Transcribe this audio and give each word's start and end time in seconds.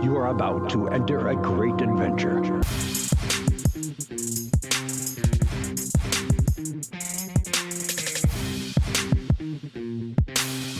You 0.00 0.16
are 0.16 0.28
about 0.28 0.70
to 0.70 0.88
enter 0.88 1.26
a 1.26 1.34
great 1.34 1.80
adventure. 1.80 2.40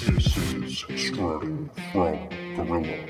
This 0.06 0.36
is 0.38 0.78
Strutting 0.78 1.68
from 1.92 2.28
Gorilla. 2.54 3.06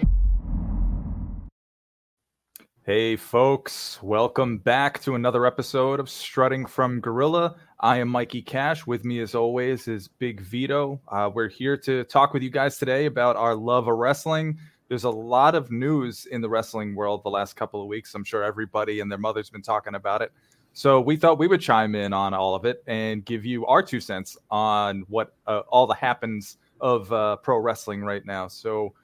Hey, 2.85 3.17
folks, 3.17 4.03
welcome 4.03 4.57
back 4.57 5.03
to 5.03 5.15
another 5.15 5.45
episode 5.45 6.01
of 6.01 6.09
Strutting 6.09 6.65
from 6.65 7.01
Gorilla. 7.01 7.57
I 7.81 7.99
am 7.99 8.09
Mikey 8.09 8.41
Cash. 8.41 8.87
With 8.87 9.05
me, 9.05 9.21
as 9.21 9.35
always, 9.35 9.87
is 9.87 10.09
Big 10.09 10.41
Vito. 10.41 11.03
Uh, 11.07 11.29
we're 11.35 11.51
here 11.51 11.77
to 11.77 12.05
talk 12.05 12.33
with 12.33 12.43
you 12.43 12.49
guys 12.49 12.79
today 12.79 13.05
about 13.05 13.37
our 13.37 13.55
love 13.55 13.89
of 13.89 13.99
wrestling. 13.99 14.59
There's 14.89 15.05
a 15.05 15.11
lot 15.11 15.55
of 15.55 15.71
news 15.71 16.27
in 16.27 16.41
the 16.41 16.49
wrestling 16.49 16.95
world 16.95 17.23
the 17.23 17.31
last 17.31 17.57
couple 17.57 17.83
of 17.83 17.89
weeks. 17.89 18.15
I'm 18.15 18.25
sure 18.25 18.43
everybody 18.43 19.01
and 19.01 19.11
their 19.11 19.19
mother's 19.19 19.51
been 19.51 19.63
talking 19.63 19.95
about 19.95 20.23
it. 20.23 20.33
So 20.73 21.01
we 21.01 21.17
thought 21.17 21.39
we 21.39 21.47
would 21.47 21.61
chime 21.61 21.95
in 21.95 22.13
on 22.13 22.33
all 22.33 22.55
of 22.55 22.65
it 22.65 22.83
and 22.87 23.25
give 23.25 23.45
you 23.45 23.67
our 23.67 23.83
two 23.83 24.01
cents 24.01 24.37
on 24.51 25.05
what 25.09 25.35
uh, 25.47 25.63
all 25.69 25.87
the 25.87 25.95
happens 25.95 26.57
of 26.81 27.13
uh, 27.13 27.37
pro 27.37 27.59
wrestling 27.59 28.03
right 28.03 28.25
now. 28.25 28.49
So 28.49 28.95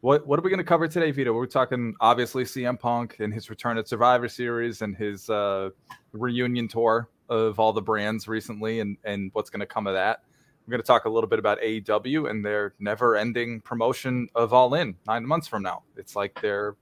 what 0.00 0.26
what 0.26 0.38
are 0.38 0.42
we 0.42 0.50
going 0.50 0.58
to 0.58 0.64
cover 0.64 0.86
today, 0.86 1.10
Vito? 1.10 1.32
We're 1.32 1.46
talking 1.46 1.94
obviously 2.00 2.44
CM 2.44 2.78
Punk 2.78 3.16
and 3.20 3.32
his 3.32 3.50
return 3.50 3.78
at 3.78 3.88
Survivor 3.88 4.28
Series 4.28 4.82
and 4.82 4.96
his 4.96 5.28
uh, 5.28 5.70
reunion 6.12 6.68
tour 6.68 7.08
of 7.28 7.58
all 7.58 7.72
the 7.72 7.82
brands 7.82 8.28
recently 8.28 8.80
and 8.80 8.96
and 9.04 9.30
what's 9.32 9.50
going 9.50 9.60
to 9.60 9.66
come 9.66 9.86
of 9.86 9.94
that. 9.94 10.22
We're 10.66 10.72
going 10.72 10.80
to 10.82 10.86
talk 10.86 11.04
a 11.04 11.10
little 11.10 11.28
bit 11.28 11.38
about 11.38 11.60
AEW 11.60 12.30
and 12.30 12.44
their 12.44 12.74
never-ending 12.78 13.60
promotion 13.60 14.28
of 14.34 14.52
All 14.54 14.74
In 14.74 14.94
nine 15.06 15.26
months 15.26 15.46
from 15.46 15.62
now. 15.62 15.82
It's 15.96 16.16
like 16.16 16.40
they're 16.40 16.74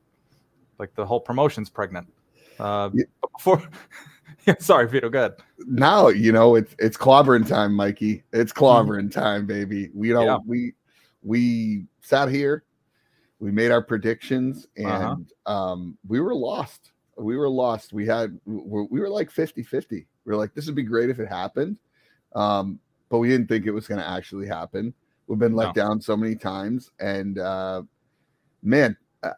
like 0.78 0.94
the 0.94 1.04
whole 1.04 1.20
promotion's 1.20 1.68
pregnant. 1.68 2.06
Uh, 2.60 2.90
Yeah. 2.92 3.04
Before, 3.36 3.62
yeah, 4.46 4.54
sorry, 4.60 4.88
Vito. 4.88 5.08
Go 5.08 5.18
ahead. 5.18 5.32
now 5.66 6.08
you 6.08 6.32
know 6.32 6.54
it's 6.54 6.74
it's 6.78 6.96
clobbering 6.96 7.46
time 7.48 7.72
mikey 7.74 8.22
it's 8.32 8.52
clobbering 8.52 9.10
time 9.10 9.46
baby 9.46 9.88
we 9.94 10.10
know 10.12 10.24
Yeah. 10.24 10.38
we 10.46 10.74
we 11.22 11.86
sat 12.02 12.28
here 12.28 12.64
we 13.38 13.50
made 13.50 13.70
our 13.70 13.80
predictions 13.82 14.66
and 14.76 14.86
Uh-huh. 15.46 15.52
um 15.52 15.96
we 16.06 16.20
were 16.20 16.34
lost 16.34 16.92
we 17.16 17.36
were 17.36 17.48
lost 17.48 17.92
we 17.92 18.06
had 18.06 18.38
we 18.44 18.86
we 18.90 19.00
were 19.00 19.08
like 19.08 19.30
50 19.30 19.62
50 19.62 19.96
we 19.96 20.30
were 20.30 20.36
like 20.36 20.52
this 20.54 20.66
would 20.66 20.74
be 20.74 20.82
great 20.82 21.08
if 21.10 21.18
it 21.20 21.28
happened 21.28 21.76
um 22.34 22.78
but 23.12 23.18
we 23.18 23.28
didn't 23.28 23.46
think 23.46 23.66
it 23.66 23.70
was 23.70 23.86
going 23.86 24.00
to 24.00 24.08
actually 24.08 24.46
happen 24.46 24.92
we've 25.26 25.38
been 25.38 25.54
let 25.54 25.66
No. 25.68 25.72
down 25.84 26.00
so 26.00 26.16
many 26.16 26.34
times 26.34 26.90
and 26.98 27.38
uh 27.38 27.82
man 28.62 28.96
uh, 29.22 29.30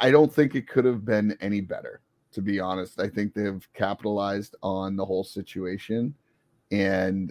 i 0.00 0.10
don't 0.10 0.32
think 0.32 0.54
it 0.54 0.66
could 0.66 0.84
have 0.86 1.04
been 1.04 1.36
any 1.40 1.60
better 1.60 2.00
to 2.32 2.40
be 2.40 2.58
honest. 2.58 2.98
I 2.98 3.08
think 3.10 3.34
they've 3.34 3.62
capitalized 3.74 4.56
on 4.62 4.96
the 4.96 5.04
whole 5.04 5.22
situation 5.22 6.14
and 6.70 7.30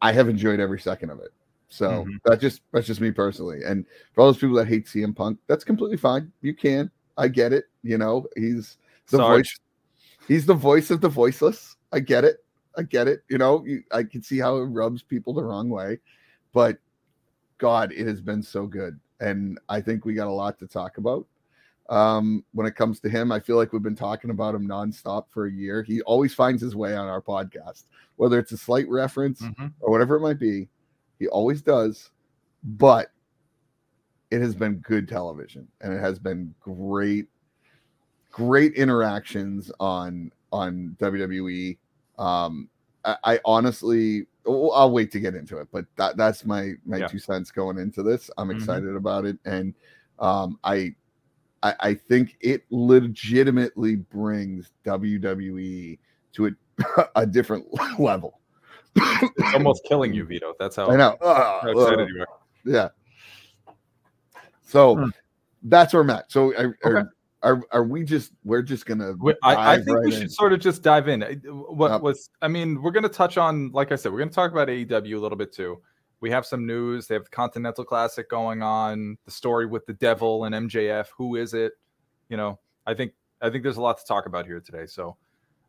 I 0.00 0.12
have 0.12 0.28
enjoyed 0.28 0.60
every 0.60 0.78
second 0.78 1.10
of 1.10 1.18
it. 1.18 1.32
So 1.70 2.04
Mhm. 2.04 2.18
that's 2.24 2.40
just 2.40 2.62
that's 2.70 2.86
just 2.86 3.00
me 3.00 3.10
personally. 3.10 3.64
And 3.64 3.84
for 4.12 4.20
all 4.20 4.28
those 4.28 4.38
people 4.38 4.54
that 4.58 4.68
hate 4.68 4.86
CM 4.86 5.12
Punk, 5.12 5.40
that's 5.48 5.64
completely 5.64 5.96
fine. 5.96 6.30
You 6.40 6.54
can. 6.54 6.88
I 7.16 7.26
get 7.26 7.52
it. 7.52 7.64
You 7.82 7.98
know, 7.98 8.28
he's 8.36 8.78
the 9.10 9.16
Sarge. 9.16 9.38
voice 9.38 9.60
he's 10.28 10.46
the 10.46 10.54
voice 10.54 10.92
of 10.92 11.00
the 11.00 11.08
voiceless. 11.08 11.74
I 11.90 11.98
get 11.98 12.22
it. 12.22 12.43
I 12.76 12.82
get 12.82 13.08
it. 13.08 13.22
You 13.28 13.38
know, 13.38 13.64
you, 13.64 13.82
I 13.92 14.02
can 14.02 14.22
see 14.22 14.38
how 14.38 14.56
it 14.56 14.64
rubs 14.64 15.02
people 15.02 15.32
the 15.32 15.44
wrong 15.44 15.68
way. 15.68 15.98
But 16.52 16.78
God, 17.58 17.92
it 17.92 18.06
has 18.06 18.20
been 18.20 18.42
so 18.42 18.66
good. 18.66 18.98
And 19.20 19.58
I 19.68 19.80
think 19.80 20.04
we 20.04 20.14
got 20.14 20.26
a 20.26 20.32
lot 20.32 20.58
to 20.58 20.66
talk 20.66 20.98
about 20.98 21.26
um 21.90 22.42
when 22.52 22.66
it 22.66 22.74
comes 22.74 22.98
to 22.98 23.10
him 23.10 23.30
i 23.30 23.38
feel 23.38 23.56
like 23.56 23.70
we've 23.70 23.82
been 23.82 23.94
talking 23.94 24.30
about 24.30 24.54
him 24.54 24.66
nonstop 24.66 25.26
for 25.28 25.44
a 25.44 25.52
year 25.52 25.82
he 25.82 26.00
always 26.02 26.32
finds 26.32 26.62
his 26.62 26.74
way 26.74 26.96
on 26.96 27.08
our 27.08 27.20
podcast 27.20 27.82
whether 28.16 28.38
it's 28.38 28.52
a 28.52 28.56
slight 28.56 28.88
reference 28.88 29.42
Mhm. 29.42 29.70
or 29.80 29.90
whatever 29.90 30.16
it 30.16 30.20
might 30.20 30.38
be 30.38 30.70
he 31.18 31.28
always 31.28 31.60
does 31.60 32.10
but 32.62 33.10
it 34.30 34.40
has 34.40 34.54
been 34.54 34.76
good 34.76 35.06
television 35.06 35.68
and 35.82 35.92
it 35.92 36.00
has 36.00 36.18
been 36.18 36.54
great 36.58 37.26
great 38.32 38.72
interactions 38.76 39.70
on 39.78 40.32
on 40.52 40.96
wwe 40.98 41.76
um 42.18 42.68
i, 43.04 43.16
I 43.24 43.40
honestly 43.44 44.26
i'll 44.46 44.90
wait 44.90 45.10
to 45.12 45.20
get 45.20 45.34
into 45.34 45.58
it 45.58 45.68
but 45.72 45.86
that 45.96 46.16
that's 46.16 46.44
my 46.44 46.72
my 46.84 47.00
Yeah. 47.00 47.08
two 47.08 47.18
cents 47.18 47.50
going 47.50 47.78
into 47.78 48.02
this 48.02 48.30
i'm 48.38 48.50
Mhm. 48.50 48.56
excited 48.56 48.94
about 48.96 49.24
it 49.24 49.38
and 49.44 49.74
um 50.18 50.58
i 50.64 50.94
I, 51.64 51.74
I 51.80 51.94
think 51.94 52.36
it 52.40 52.64
legitimately 52.70 53.96
brings 53.96 54.72
WWE 54.84 55.98
to 56.34 56.46
a, 56.46 56.50
a 57.16 57.26
different 57.26 57.66
level. 57.98 58.38
It's 58.94 59.54
almost 59.54 59.84
killing 59.84 60.12
you, 60.12 60.24
Vito. 60.26 60.52
That's 60.60 60.76
how, 60.76 60.90
I 60.90 60.96
know. 60.96 61.16
how 61.22 61.60
Uh, 61.66 61.70
excited 61.70 62.00
uh, 62.00 62.06
you 62.06 62.20
are. 62.20 62.28
yeah. 62.66 62.88
So 64.62 64.96
Hmm. 64.96 65.08
that's 65.62 65.94
where 65.94 66.02
I'm 66.02 66.10
at. 66.10 66.30
So 66.30 66.54
I, 66.54 66.64
Okay. 66.86 67.08
Are, 67.44 67.62
are 67.72 67.84
we 67.84 68.04
just 68.04 68.32
we're 68.42 68.62
just 68.62 68.86
gonna 68.86 69.14
I, 69.42 69.74
I 69.74 69.76
think 69.76 69.88
right 69.88 70.06
we 70.06 70.14
in? 70.14 70.20
should 70.22 70.32
sort 70.32 70.52
of 70.52 70.60
just 70.60 70.82
dive 70.82 71.08
in. 71.08 71.20
What 71.68 71.92
Yep. 71.92 72.00
was 72.00 72.30
I 72.42 72.48
mean, 72.48 72.82
we're 72.82 72.90
gonna 72.90 73.08
touch 73.08 73.36
on, 73.36 73.70
like 73.72 73.92
I 73.92 73.96
said, 73.96 74.12
we're 74.12 74.18
gonna 74.18 74.30
talk 74.30 74.50
about 74.50 74.68
AEW 74.68 75.16
a 75.16 75.18
little 75.18 75.36
bit 75.38 75.52
too. 75.52 75.80
We 76.20 76.30
have 76.30 76.46
some 76.46 76.66
news. 76.66 77.06
They 77.06 77.14
have 77.14 77.24
the 77.24 77.30
Continental 77.30 77.84
Classic 77.84 78.28
going 78.30 78.62
on, 78.62 79.18
the 79.26 79.30
story 79.30 79.66
with 79.66 79.84
the 79.84 79.92
Devil 79.92 80.44
and 80.44 80.54
MJF. 80.54 81.08
Who 81.18 81.36
is 81.36 81.52
it? 81.52 81.74
You 82.30 82.38
know, 82.38 82.58
I 82.86 82.94
think 82.94 83.12
I 83.42 83.50
think 83.50 83.62
there's 83.62 83.76
a 83.76 83.82
lot 83.82 83.98
to 83.98 84.04
talk 84.06 84.24
about 84.26 84.46
here 84.46 84.60
today. 84.60 84.86
So, 84.86 85.16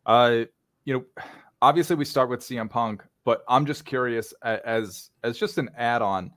uh, 0.05 0.45
you 0.85 0.93
know, 0.93 1.23
obviously 1.61 1.97
we 1.97 2.05
start 2.05 2.29
with 2.29 2.39
CM 2.39 2.69
Punk, 2.69 3.03
but 3.25 3.43
I'm 3.49 3.65
just 3.65 3.83
curious 3.83 4.33
as 4.43 5.09
as 5.23 5.37
just 5.37 5.57
an 5.57 5.69
add-on. 5.77 6.31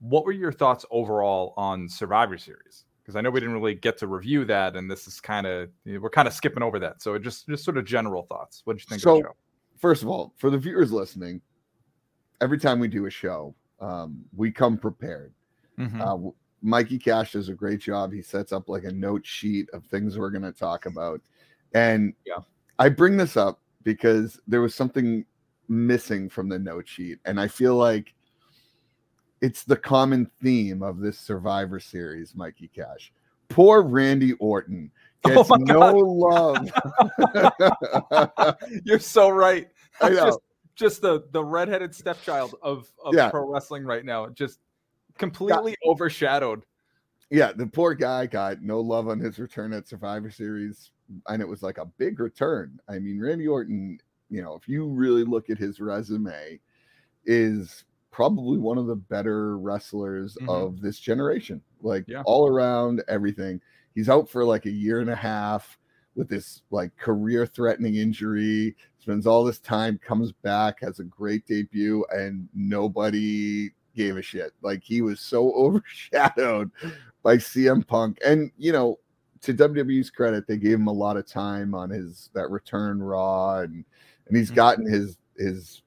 What 0.00 0.24
were 0.24 0.32
your 0.32 0.50
thoughts 0.50 0.84
overall 0.90 1.54
on 1.56 1.88
Survivor 1.88 2.36
Series? 2.36 2.84
Because 3.02 3.16
I 3.16 3.20
know 3.20 3.30
we 3.30 3.40
didn't 3.40 3.54
really 3.54 3.74
get 3.74 3.98
to 3.98 4.06
review 4.06 4.44
that, 4.44 4.76
and 4.76 4.88
this 4.90 5.06
is 5.08 5.20
kind 5.20 5.46
of 5.46 5.68
we're 5.84 6.08
kind 6.10 6.28
of 6.28 6.34
skipping 6.34 6.62
over 6.62 6.78
that. 6.78 7.02
So 7.02 7.18
just 7.18 7.48
just 7.48 7.64
sort 7.64 7.76
of 7.76 7.84
general 7.84 8.22
thoughts. 8.24 8.62
What 8.64 8.76
did 8.76 8.82
you 8.84 8.88
think 8.90 9.00
So- 9.02 9.16
of 9.16 9.22
the 9.22 9.28
show? 9.28 9.36
first 9.78 10.02
of 10.02 10.08
all, 10.08 10.32
for 10.36 10.48
the 10.50 10.58
viewers 10.58 10.92
listening, 10.92 11.40
every 12.40 12.58
time 12.58 12.78
we 12.78 12.86
do 12.88 13.06
a 13.06 13.10
show, 13.10 13.54
um, 13.80 14.24
we 14.36 14.52
come 14.52 14.78
prepared. 14.78 15.32
Mhm. 15.78 16.00
Uh, 16.00 16.30
Mikey 16.62 16.98
Cash 16.98 17.32
does 17.32 17.48
a 17.48 17.54
great 17.54 17.80
job. 17.80 18.12
He 18.12 18.22
sets 18.22 18.52
up 18.52 18.68
like 18.68 18.84
a 18.84 18.92
note 18.92 19.26
sheet 19.26 19.68
of 19.70 19.84
things 19.86 20.16
we're 20.16 20.30
going 20.30 20.42
to 20.44 20.52
talk 20.52 20.86
about. 20.86 21.20
And 21.74 22.14
Yeah. 22.24 22.38
I 22.78 22.88
bring 22.90 23.16
this 23.16 23.36
up 23.36 23.60
because 23.82 24.38
there 24.46 24.60
was 24.60 24.72
something 24.76 25.24
missing 25.68 26.28
from 26.28 26.48
the 26.48 26.58
note 26.60 26.86
sheet. 26.86 27.18
And 27.24 27.40
I 27.40 27.48
feel 27.48 27.74
like 27.74 28.14
it's 29.42 29.64
the 29.64 29.76
common 29.76 30.30
theme 30.42 30.82
of 30.82 31.00
this 31.00 31.18
Survivor 31.18 31.78
Series, 31.78 32.34
Mikey 32.34 32.68
Cash. 32.74 33.12
Poor 33.50 33.82
Randy 33.82 34.32
Orton 34.34 34.90
Oh 35.24 35.34
gets 35.44 35.50
my 35.50 35.56
no 35.58 35.92
love. 35.94 36.68
You're 38.84 38.98
so 38.98 39.28
right. 39.28 39.68
I 40.00 40.08
know. 40.08 40.24
Just, 40.26 40.38
just 40.74 41.02
the 41.02 41.24
the 41.32 41.44
redheaded 41.44 41.94
stepchild 41.94 42.54
of 42.62 42.90
of 43.04 43.14
Yeah. 43.14 43.30
pro 43.30 43.46
wrestling 43.48 43.84
right 43.84 44.04
now, 44.04 44.28
just 44.30 44.58
completely 45.18 45.76
overshadowed. 45.86 46.64
yeah, 47.30 47.52
the 47.52 47.66
poor 47.66 47.94
guy 47.94 48.26
got 48.26 48.62
no 48.62 48.80
love 48.80 49.06
on 49.08 49.20
his 49.20 49.38
return 49.38 49.72
at 49.74 49.86
Survivor 49.86 50.30
Series, 50.30 50.90
and 51.28 51.40
it 51.42 51.46
was 51.48 51.62
like 51.62 51.78
a 51.78 51.84
big 51.84 52.18
return. 52.18 52.80
I 52.88 52.98
mean, 52.98 53.20
Randy 53.20 53.46
Orton, 53.46 53.98
you 54.30 54.42
know, 54.42 54.54
if 54.54 54.66
you 54.66 54.86
really 54.86 55.24
look 55.24 55.50
at 55.50 55.58
his 55.58 55.78
resume, 55.78 56.58
is 57.26 57.84
probably 58.12 58.58
one 58.58 58.78
of 58.78 58.86
the 58.86 58.94
better 58.94 59.58
wrestlers 59.58 60.36
Mhm. 60.40 60.48
of 60.48 60.80
this 60.80 61.00
generation. 61.00 61.60
Like 61.80 62.04
Yeah. 62.06 62.22
all 62.26 62.46
around 62.46 63.02
everything. 63.08 63.60
He's 63.94 64.08
out 64.08 64.28
for 64.30 64.44
like 64.44 64.66
a 64.66 64.70
year 64.70 65.00
and 65.00 65.10
a 65.10 65.16
half 65.16 65.78
with 66.14 66.28
this 66.28 66.62
like 66.70 66.94
career 66.96 67.46
threatening 67.46 67.96
injury, 67.96 68.76
spends 68.98 69.26
all 69.26 69.44
this 69.44 69.58
time, 69.58 69.98
comes 69.98 70.30
back, 70.30 70.80
has 70.80 71.00
a 71.00 71.04
great 71.04 71.46
debut, 71.46 72.04
and 72.14 72.48
nobody 72.54 73.70
gave 73.96 74.16
a 74.18 74.22
shit. 74.22 74.52
Like 74.62 74.82
he 74.84 75.00
was 75.02 75.18
so 75.20 75.52
overshadowed 75.54 76.70
by 77.22 77.38
CM 77.38 77.82
Punk. 77.82 78.18
And 78.24 78.52
you 78.58 78.72
know, 78.72 78.98
to 79.40 79.54
WWE's 79.54 80.10
credit, 80.10 80.46
they 80.46 80.56
gave 80.58 80.78
him 80.78 80.86
a 80.86 80.92
lot 80.92 81.16
of 81.16 81.26
time 81.26 81.74
on 81.74 81.88
his 81.90 82.30
that 82.34 82.50
return 82.50 83.02
Raw 83.02 83.60
and 83.60 83.84
and 84.28 84.36
he's 84.36 84.50
Mhm. 84.50 84.54
gotten 84.56 84.86
his 84.86 85.16
his 85.38 85.82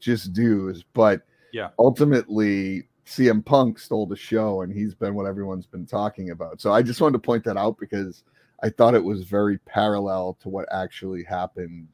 just 0.00 0.32
dues, 0.32 0.84
but 0.92 1.22
Yeah. 1.52 1.70
ultimately 1.78 2.88
CM 3.06 3.44
Punk 3.44 3.78
stole 3.78 4.06
the 4.06 4.16
show 4.16 4.62
and 4.62 4.72
he's 4.72 4.94
been 4.94 5.14
what 5.14 5.26
everyone's 5.26 5.66
been 5.66 5.86
talking 5.86 6.30
about. 6.30 6.60
So 6.60 6.72
I 6.72 6.82
just 6.82 7.00
wanted 7.00 7.14
to 7.14 7.18
point 7.26 7.42
that 7.44 7.56
out 7.56 7.78
because 7.78 8.24
I 8.62 8.68
thought 8.68 8.94
it 8.94 9.02
was 9.02 9.24
very 9.24 9.58
parallel 9.58 10.36
to 10.42 10.48
what 10.48 10.66
actually 10.72 11.24
happened 11.24 11.88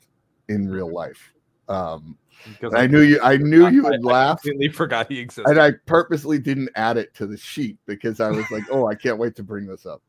in 0.49 0.69
real 0.69 0.93
life. 0.93 1.33
Um, 1.69 2.19
Because 2.49 2.73
and 2.73 2.83
I 2.83 2.87
knew 2.87 3.01
you. 3.01 3.21
I 3.23 3.37
knew 3.37 3.69
you 3.69 3.85
would 3.85 3.95
I 4.05 4.09
laugh, 4.09 4.43
completely 4.43 4.69
forgot 4.75 5.11
he 5.11 5.19
existed. 5.21 5.49
and 5.51 5.61
I 5.61 5.73
purposely 5.87 6.39
didn't 6.39 6.69
add 6.75 6.97
it 6.97 7.15
to 7.15 7.27
the 7.27 7.37
sheet 7.39 7.79
because 7.87 8.21
I 8.21 8.29
was 8.31 8.51
like, 8.51 8.65
"Oh, 8.71 8.87
I 8.87 8.95
can't 8.95 9.17
wait 9.19 9.35
to 9.37 9.43
bring 9.43 9.67
this 9.67 9.87
up." 9.87 10.03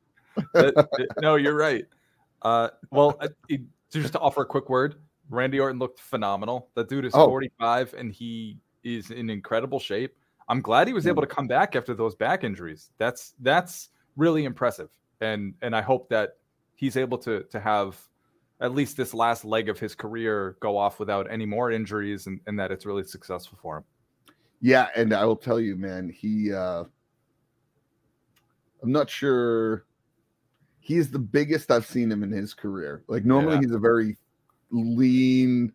No, 1.22 1.36
you're 1.36 1.56
right. 1.56 1.86
Uh, 2.42 2.70
well, 2.92 3.18
just 3.92 4.14
to 4.14 4.20
offer 4.20 4.42
a 4.42 4.46
quick 4.46 4.70
word, 4.70 4.96
Randy 5.30 5.60
Orton 5.60 5.80
looked 5.80 6.00
phenomenal. 6.00 6.70
That 6.76 6.90
dude 6.90 7.06
is 7.06 7.14
Oh. 7.16 7.26
45 7.28 7.94
and 7.94 8.12
he 8.12 8.58
is 8.86 9.12
in 9.12 9.30
incredible 9.30 9.80
shape. 9.80 10.16
I'm 10.48 10.62
glad 10.62 10.88
he 10.88 10.94
was 10.94 11.08
able 11.08 11.22
to 11.24 11.28
come 11.28 11.48
back 11.48 11.76
after 11.76 11.94
those 11.94 12.16
back 12.16 12.44
injuries. 12.44 12.92
That's 12.98 13.34
that's 13.42 13.90
really 14.16 14.46
impressive, 14.46 14.92
and 15.20 15.56
and 15.62 15.76
I 15.76 15.82
hope 15.82 16.08
that 16.10 16.38
he's 16.76 16.96
able 16.96 17.18
to 17.20 17.44
to 17.44 17.60
have 17.60 18.00
at 18.62 18.74
least 18.74 18.96
this 18.96 19.14
last 19.14 19.44
leg 19.44 19.68
of 19.68 19.78
his 19.80 19.96
career 19.96 20.56
go 20.62 20.78
off 20.78 21.00
without 21.00 21.30
any 21.30 21.46
more 21.46 21.72
injuries, 21.72 22.28
and, 22.28 22.40
and 22.46 22.58
that 22.60 22.72
it's 22.72 22.86
really 22.86 23.04
successful 23.04 23.58
for 23.62 23.78
him. 23.78 23.84
Yeah, 24.62 24.88
and 24.96 25.14
I 25.14 25.26
will 25.26 25.36
tell 25.36 25.60
you, 25.60 25.76
man, 25.76 26.10
he 26.10 26.54
uh 26.54 26.86
I'm 28.84 28.92
not 28.92 29.10
sure 29.10 29.86
he's 30.80 31.10
the 31.10 31.20
biggest 31.20 31.72
I've 31.72 31.88
seen 31.88 32.12
him 32.12 32.22
in 32.22 32.32
his 32.32 32.54
career. 32.54 33.04
Like 33.08 33.26
normally 33.26 33.56
Yeah. 33.56 33.62
he's 33.62 33.72
a 33.72 33.80
very 33.80 34.16
lean 34.70 35.74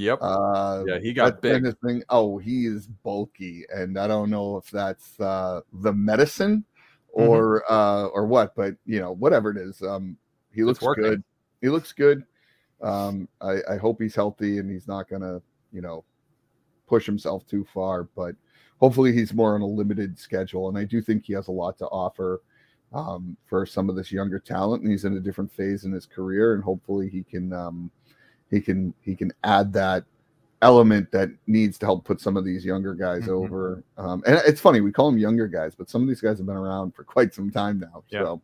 Yep. 0.00 0.18
uh 0.20 0.84
yeah, 0.86 0.98
he 0.98 1.12
got 1.12 1.40
big. 1.40 1.52
kind 1.52 1.66
of 1.66 1.78
thing. 1.84 2.02
Oh, 2.08 2.38
he 2.38 2.66
is 2.66 2.86
bulky, 2.86 3.64
and 3.74 3.98
I 3.98 4.06
don't 4.06 4.30
know 4.30 4.56
if 4.56 4.70
that's 4.70 5.18
uh 5.20 5.60
the 5.72 5.92
medicine 5.92 6.64
Mm-hmm. 7.16 7.30
or 7.30 7.72
uh 7.72 8.06
or 8.08 8.26
what, 8.26 8.54
but 8.54 8.74
you 8.84 9.00
know, 9.00 9.12
whatever 9.12 9.50
it 9.50 9.56
is. 9.56 9.80
Um 9.82 10.18
he 10.52 10.62
looks 10.64 10.80
good. 10.96 11.24
He 11.62 11.70
looks 11.70 11.92
good. 11.92 12.24
Um 12.82 13.26
I, 13.40 13.56
I 13.70 13.76
hope 13.78 14.02
he's 14.02 14.14
healthy 14.14 14.58
and 14.58 14.70
he's 14.70 14.86
not 14.86 15.08
gonna, 15.08 15.40
you 15.72 15.80
know, 15.80 16.04
push 16.86 17.06
himself 17.06 17.46
too 17.46 17.66
far, 17.72 18.04
but 18.04 18.34
hopefully 18.80 19.12
he's 19.12 19.32
more 19.32 19.54
on 19.54 19.62
a 19.62 19.66
limited 19.66 20.18
schedule. 20.18 20.68
And 20.68 20.76
I 20.76 20.84
do 20.84 21.00
think 21.00 21.24
he 21.24 21.32
has 21.32 21.48
a 21.48 21.52
lot 21.52 21.78
to 21.78 21.86
offer 21.86 22.42
um, 22.92 23.36
for 23.46 23.64
some 23.64 23.88
of 23.88 23.96
this 23.96 24.12
younger 24.12 24.38
talent. 24.38 24.82
And 24.82 24.90
he's 24.90 25.06
in 25.06 25.16
a 25.16 25.20
different 25.20 25.50
phase 25.52 25.84
in 25.84 25.92
his 25.92 26.04
career, 26.06 26.54
and 26.54 26.62
hopefully 26.62 27.08
he 27.08 27.22
can 27.22 27.52
um, 27.52 27.90
he 28.50 28.60
can 28.60 28.94
he 29.02 29.14
can 29.14 29.32
add 29.44 29.72
that 29.72 30.04
element 30.62 31.10
that 31.12 31.28
needs 31.46 31.76
to 31.78 31.86
help 31.86 32.04
put 32.04 32.20
some 32.20 32.36
of 32.36 32.44
these 32.44 32.64
younger 32.64 32.94
guys 32.94 33.24
Mhm. 33.24 33.28
over. 33.28 33.82
Um, 33.98 34.22
and 34.26 34.40
it's 34.46 34.60
funny 34.60 34.80
we 34.80 34.90
call 34.92 35.10
them 35.10 35.18
younger 35.18 35.46
guys, 35.48 35.74
but 35.74 35.90
some 35.90 36.00
of 36.02 36.08
these 36.08 36.20
guys 36.20 36.38
have 36.38 36.46
been 36.46 36.56
around 36.56 36.94
for 36.94 37.04
quite 37.04 37.34
some 37.34 37.50
time 37.50 37.78
now. 37.80 38.04
Yeah. 38.08 38.20
So 38.22 38.42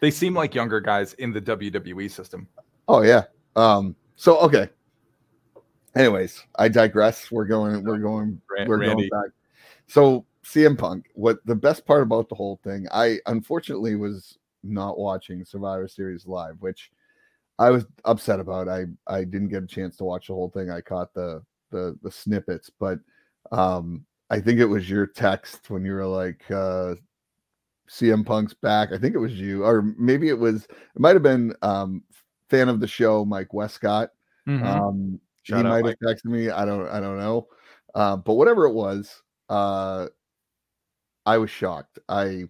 They 0.00 0.10
seem 0.10 0.34
like 0.34 0.54
younger 0.54 0.80
guys 0.80 1.12
in 1.14 1.32
the 1.32 1.40
WWE 1.40 2.08
system. 2.08 2.48
Oh 2.88 3.02
yeah. 3.02 3.24
Um, 3.56 3.94
so 4.16 4.38
okay. 4.40 4.70
Anyways, 5.94 6.44
I 6.56 6.68
digress. 6.68 7.30
We're 7.32 7.44
going, 7.46 7.82
we're 7.84 7.98
going, 7.98 8.40
we're 8.66 8.78
Randy. 8.78 9.08
going 9.08 9.08
back. 9.08 9.32
So 9.88 10.24
CM 10.44 10.78
Punk, 10.78 11.06
what 11.14 11.44
the 11.46 11.54
best 11.54 11.84
part 11.84 12.02
about 12.02 12.28
the 12.28 12.34
whole 12.36 12.60
thing, 12.62 12.86
I 12.92 13.18
unfortunately 13.26 13.96
was 13.96 14.38
not 14.62 14.98
watching 14.98 15.44
Survivor 15.44 15.88
Series 15.88 16.26
live, 16.26 16.54
which 16.60 16.92
I 17.60 17.68
was 17.70 17.84
upset 18.06 18.40
about. 18.40 18.68
I 18.68 18.86
I 19.06 19.22
didn't 19.22 19.48
get 19.50 19.62
a 19.62 19.66
chance 19.66 19.96
to 19.98 20.04
watch 20.04 20.28
the 20.28 20.34
whole 20.34 20.48
thing. 20.48 20.70
I 20.70 20.80
caught 20.80 21.12
the 21.14 21.44
the 21.70 21.96
the 22.02 22.10
snippets, 22.10 22.70
but 22.70 22.98
um 23.52 24.04
I 24.30 24.40
think 24.40 24.60
it 24.60 24.64
was 24.64 24.88
your 24.88 25.06
text 25.06 25.68
when 25.70 25.84
you 25.84 25.92
were 25.92 26.06
like 26.06 26.42
uh 26.50 26.94
CM 27.88 28.24
Punk's 28.24 28.54
back. 28.54 28.92
I 28.92 28.98
think 28.98 29.14
it 29.14 29.18
was 29.18 29.34
you, 29.38 29.62
or 29.64 29.82
maybe 29.82 30.28
it 30.28 30.38
was 30.38 30.64
it 30.64 30.98
might 31.00 31.14
have 31.14 31.22
been 31.22 31.54
um 31.60 32.02
fan 32.48 32.68
of 32.70 32.80
the 32.80 32.88
show, 32.88 33.24
Mike 33.26 33.52
Westcott. 33.52 34.10
Um 34.66 35.20
Shout 35.42 35.58
he 35.58 35.70
might 35.70 35.84
have 35.84 35.98
texted 35.98 36.26
me. 36.26 36.48
I 36.48 36.64
don't 36.64 36.88
I 36.88 36.98
don't 36.98 37.18
know. 37.18 37.48
Uh, 37.94 38.16
but 38.16 38.34
whatever 38.34 38.66
it 38.66 38.72
was, 38.72 39.22
uh 39.50 40.08
I 41.26 41.36
was 41.36 41.50
shocked. 41.50 41.98
I 42.08 42.44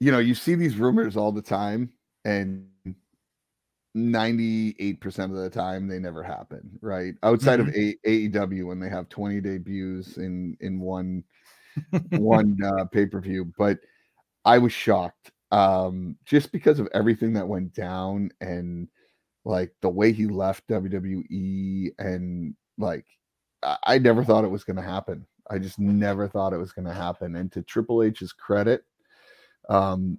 you 0.00 0.10
know, 0.10 0.18
you 0.18 0.34
see 0.34 0.56
these 0.56 0.76
rumors 0.76 1.16
all 1.16 1.30
the 1.30 1.42
time 1.42 1.92
and 2.24 2.66
98% 3.96 5.24
of 5.24 5.36
the 5.36 5.50
time 5.50 5.86
they 5.86 5.98
never 5.98 6.22
happen, 6.22 6.78
right? 6.80 7.14
Outside 7.22 7.60
of 7.60 7.68
A- 7.68 7.96
AEW 8.06 8.66
when 8.66 8.80
they 8.80 8.88
have 8.88 9.08
20 9.08 9.40
debuts 9.40 10.16
in 10.16 10.56
in 10.60 10.80
one 10.80 11.24
one 12.12 12.58
uh, 12.62 12.84
pay-per-view, 12.86 13.52
but 13.58 13.78
I 14.44 14.58
was 14.58 14.72
shocked 14.72 15.30
um 15.50 16.16
just 16.24 16.50
because 16.50 16.78
of 16.78 16.88
everything 16.94 17.34
that 17.34 17.46
went 17.46 17.74
down 17.74 18.30
and 18.40 18.88
like 19.44 19.70
the 19.82 19.88
way 19.88 20.10
he 20.12 20.26
left 20.26 20.66
WWE 20.68 21.90
and 21.98 22.54
like 22.78 23.04
I, 23.62 23.76
I 23.84 23.98
never 23.98 24.24
thought 24.24 24.44
it 24.44 24.50
was 24.50 24.64
going 24.64 24.76
to 24.76 24.82
happen. 24.82 25.26
I 25.50 25.58
just 25.58 25.78
never 25.78 26.28
thought 26.28 26.52
it 26.52 26.58
was 26.58 26.72
going 26.72 26.86
to 26.86 26.94
happen. 26.94 27.36
And 27.36 27.50
to 27.52 27.62
Triple 27.62 28.02
H's 28.02 28.32
credit, 28.32 28.84
um, 29.68 30.18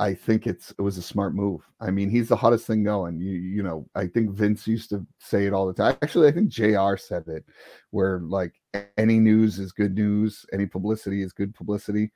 I 0.00 0.14
think 0.14 0.46
it's 0.46 0.72
it 0.72 0.82
was 0.82 0.98
a 0.98 1.02
smart 1.02 1.34
move. 1.34 1.60
I 1.80 1.90
mean, 1.90 2.10
he's 2.10 2.28
the 2.28 2.36
hottest 2.36 2.66
thing 2.66 2.82
going. 2.84 3.20
You 3.20 3.32
you 3.32 3.62
know, 3.62 3.86
I 3.94 4.06
think 4.08 4.30
Vince 4.30 4.66
used 4.66 4.90
to 4.90 5.06
say 5.18 5.46
it 5.46 5.52
all 5.52 5.66
the 5.66 5.74
time. 5.74 5.96
Actually, 6.02 6.28
I 6.28 6.32
think 6.32 6.48
JR 6.48 6.96
said 6.96 7.28
it, 7.28 7.44
where 7.90 8.20
like 8.20 8.54
any 8.98 9.20
news 9.20 9.58
is 9.60 9.72
good 9.72 9.94
news, 9.94 10.46
any 10.52 10.66
publicity 10.66 11.22
is 11.22 11.32
good 11.34 11.54
publicity. 11.54 12.10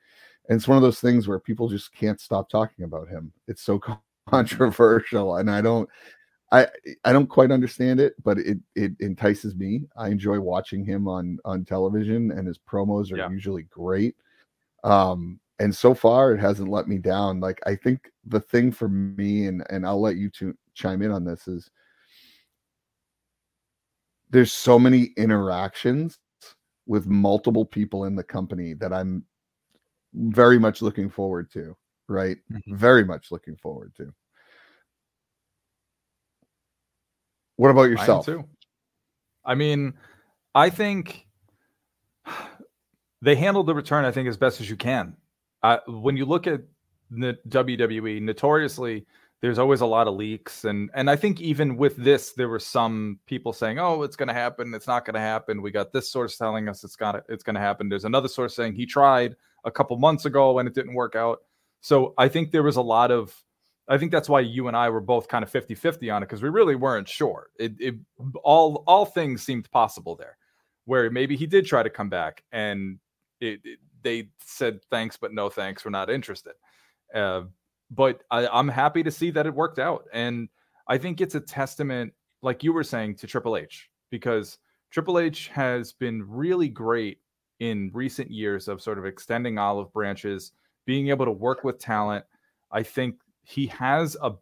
And 0.49 0.57
it's 0.57 0.67
one 0.67 0.77
of 0.77 0.83
those 0.83 0.99
things 0.99 1.27
where 1.27 1.39
people 1.39 1.69
just 1.69 1.93
can't 1.93 2.19
stop 2.21 2.49
talking 2.49 2.85
about 2.85 3.07
him. 3.09 3.31
It's 3.47 3.63
so 3.63 3.79
controversial, 4.29 5.37
and 5.37 5.49
I 5.51 5.61
don't 5.61 5.89
I 6.51 6.67
I 7.03 7.13
don't 7.13 7.27
quite 7.27 7.51
understand 7.51 7.99
it, 7.99 8.15
but 8.23 8.39
it 8.39 8.57
it 8.75 8.93
entices 8.99 9.55
me. 9.55 9.83
I 9.97 10.09
enjoy 10.09 10.39
watching 10.39 10.85
him 10.85 11.07
on 11.07 11.39
on 11.45 11.65
television, 11.65 12.31
and 12.31 12.47
his 12.47 12.59
promos 12.59 13.11
are 13.11 13.17
Yeah. 13.17 13.29
usually 13.29 13.63
great. 13.63 14.15
Um, 14.83 15.39
and 15.59 15.73
so 15.73 15.93
far, 15.93 16.33
it 16.33 16.39
hasn't 16.39 16.69
let 16.69 16.87
me 16.87 16.97
down. 16.97 17.39
Like 17.39 17.59
I 17.65 17.75
think 17.75 18.11
the 18.25 18.39
thing 18.39 18.71
for 18.71 18.89
me, 18.89 19.47
and 19.47 19.63
and 19.69 19.85
I'll 19.85 20.01
let 20.01 20.17
you 20.17 20.29
two 20.29 20.55
chime 20.73 21.01
in 21.01 21.11
on 21.11 21.23
this 21.23 21.47
is 21.47 21.69
there's 24.31 24.51
so 24.51 24.77
many 24.77 25.11
interactions 25.17 26.17
with 26.87 27.07
multiple 27.07 27.65
people 27.65 28.05
in 28.05 28.15
the 28.15 28.23
company 28.23 28.73
that 28.73 28.91
I'm 28.93 29.23
very 30.13 30.59
much 30.59 30.81
looking 30.81 31.09
forward 31.09 31.49
to. 31.51 31.75
Right, 32.07 32.37
Mhm. 32.51 32.77
very 32.77 33.03
much 33.03 33.31
looking 33.31 33.55
forward 33.55 33.93
to. 33.95 34.13
What 37.55 37.69
about 37.71 37.83
I 37.83 37.87
yourself? 37.87 38.25
too. 38.25 38.43
I 39.45 39.55
mean, 39.55 39.93
I 40.53 40.69
think 40.69 41.27
they 43.21 43.35
handled 43.35 43.67
the 43.67 43.73
return, 43.75 44.05
I 44.05 44.11
think, 44.11 44.27
as 44.27 44.37
best 44.37 44.59
as 44.61 44.69
you 44.69 44.75
can. 44.75 45.15
When 45.87 46.17
you 46.17 46.25
look 46.25 46.47
at 46.47 46.61
the 47.11 47.37
WWE, 47.49 48.21
notoriously, 48.21 49.05
there's 49.41 49.59
always 49.59 49.81
a 49.81 49.85
lot 49.85 50.07
of 50.07 50.15
leaks, 50.15 50.65
and 50.65 50.89
and 50.95 51.09
I 51.09 51.15
think 51.15 51.39
even 51.41 51.77
with 51.77 51.95
this, 51.97 52.31
there 52.33 52.49
were 52.49 52.59
some 52.59 53.19
people 53.25 53.53
saying, 53.53 53.79
"Oh, 53.79 54.01
it's 54.03 54.15
going 54.15 54.27
to 54.27 54.33
happen. 54.33 54.73
It's 54.73 54.87
not 54.87 55.05
going 55.05 55.13
to 55.15 55.19
happen." 55.19 55.61
We 55.61 55.71
got 55.71 55.91
this 55.93 56.09
source 56.11 56.37
telling 56.37 56.67
us 56.67 56.83
it's 56.83 56.95
got 56.95 57.23
it's 57.29 57.43
going 57.43 57.53
to 57.55 57.59
happen. 57.61 57.89
There's 57.89 58.05
another 58.05 58.27
source 58.27 58.55
saying 58.55 58.73
he 58.73 58.85
tried 58.85 59.35
a 59.65 59.71
couple 59.71 59.97
months 59.97 60.25
ago 60.25 60.57
and 60.59 60.67
it 60.67 60.73
didn't 60.73 60.93
work 60.95 61.15
out. 61.15 61.39
So 61.81 62.13
I 62.17 62.27
think 62.29 62.51
there 62.51 62.63
was 62.63 62.77
a 62.77 62.81
lot 62.81 63.11
of 63.11 63.35
I 63.87 63.97
think 63.99 64.11
that's 64.11 64.29
why 64.29 64.39
you 64.39 64.67
and 64.67 64.75
I 64.75 64.89
were 64.89 65.01
both 65.01 65.27
kind 65.27 65.43
of 65.43 65.51
50-50 65.51 66.11
on 66.13 66.23
it 66.23 66.25
because 66.27 66.41
we 66.41 66.49
really 66.49 66.75
weren't 66.75 67.07
sure. 67.07 67.49
It, 67.59 67.73
it 67.79 67.95
all 68.43 68.83
all 68.87 69.05
things 69.05 69.43
seemed 69.43 69.69
possible 69.71 70.15
there, 70.15 70.37
where 70.85 71.11
maybe 71.11 71.35
he 71.35 71.45
did 71.45 71.65
try 71.67 71.83
to 71.83 71.89
come 71.89 72.09
back 72.09 72.43
and 72.51 72.97
it, 73.39 73.59
it- 73.63 73.79
they 74.05 74.29
said 74.41 74.79
thanks 74.89 75.17
but 75.17 75.33
no 75.33 75.49
thanks, 75.49 75.83
we're 75.83 75.91
not 75.91 76.09
interested. 76.09 76.53
Uh, 77.13 77.41
but 77.91 78.23
I, 78.31 78.47
I'm 78.47 78.69
happy 78.69 79.03
to 79.03 79.11
see 79.11 79.31
that 79.31 79.45
it 79.45 79.53
worked 79.53 79.79
out, 79.79 80.05
and 80.13 80.47
I 80.87 80.97
think 80.97 81.19
it's 81.19 81.35
a 81.35 81.41
testament, 81.41 82.13
like 82.41 82.63
you 82.63 82.71
were 82.71 82.83
saying, 82.83 83.15
to 83.17 83.27
Triple 83.27 83.57
H 83.57 83.89
because 84.09 84.59
Triple 84.91 85.19
H 85.19 85.49
has 85.49 85.91
been 85.91 86.23
really 86.27 86.69
great 86.69 87.19
in 87.59 87.91
recent 87.93 88.31
years 88.31 88.67
of 88.67 88.81
sort 88.81 88.97
of 88.97 89.05
extending 89.05 89.57
olive 89.57 89.91
branches, 89.91 90.51
being 90.85 91.09
able 91.09 91.25
to 91.25 91.31
work 91.31 91.63
with 91.63 91.79
talent. 91.79 92.23
I 92.71 92.83
think 92.83 93.15
he 93.43 93.67
has 93.67 94.15
a 94.21 94.33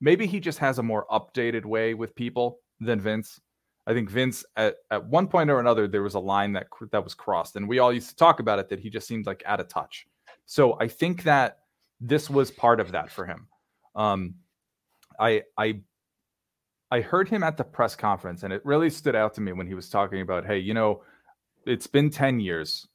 maybe 0.00 0.26
he 0.26 0.40
just 0.40 0.58
has 0.58 0.78
a 0.78 0.82
more 0.82 1.06
updated 1.10 1.64
way 1.64 1.94
with 1.94 2.14
people 2.14 2.60
than 2.80 3.00
Vince. 3.00 3.40
I 3.86 3.94
think 3.94 4.10
Vince 4.10 4.44
at, 4.56 4.76
at 4.90 5.04
one 5.06 5.26
point 5.26 5.50
or 5.50 5.58
another 5.58 5.88
there 5.88 6.02
was 6.02 6.14
a 6.14 6.20
line 6.20 6.52
that 6.52 6.66
that 6.92 7.02
was 7.02 7.14
crossed 7.14 7.56
and 7.56 7.68
we 7.68 7.78
all 7.78 7.92
used 7.92 8.10
to 8.10 8.16
talk 8.16 8.40
about 8.40 8.58
it 8.58 8.68
that 8.68 8.80
he 8.80 8.90
just 8.90 9.08
seemed 9.08 9.26
like 9.26 9.42
out 9.46 9.60
of 9.60 9.68
touch. 9.68 10.06
So 10.46 10.76
I 10.80 10.88
think 10.88 11.22
that 11.24 11.58
this 12.00 12.30
was 12.30 12.50
part 12.50 12.80
of 12.80 12.92
that 12.92 13.10
for 13.10 13.26
him. 13.26 13.46
Um 13.94 14.34
I 15.18 15.42
I 15.56 15.80
I 16.90 17.00
heard 17.00 17.28
him 17.28 17.42
at 17.42 17.56
the 17.56 17.64
press 17.64 17.96
conference 17.96 18.42
and 18.42 18.52
it 18.52 18.64
really 18.64 18.90
stood 18.90 19.16
out 19.16 19.34
to 19.34 19.40
me 19.40 19.52
when 19.52 19.66
he 19.66 19.74
was 19.74 19.88
talking 19.88 20.20
about 20.20 20.46
hey, 20.46 20.58
you 20.58 20.74
know, 20.74 21.02
it's 21.66 21.86
been 21.86 22.10
10 22.10 22.40
years. 22.40 22.86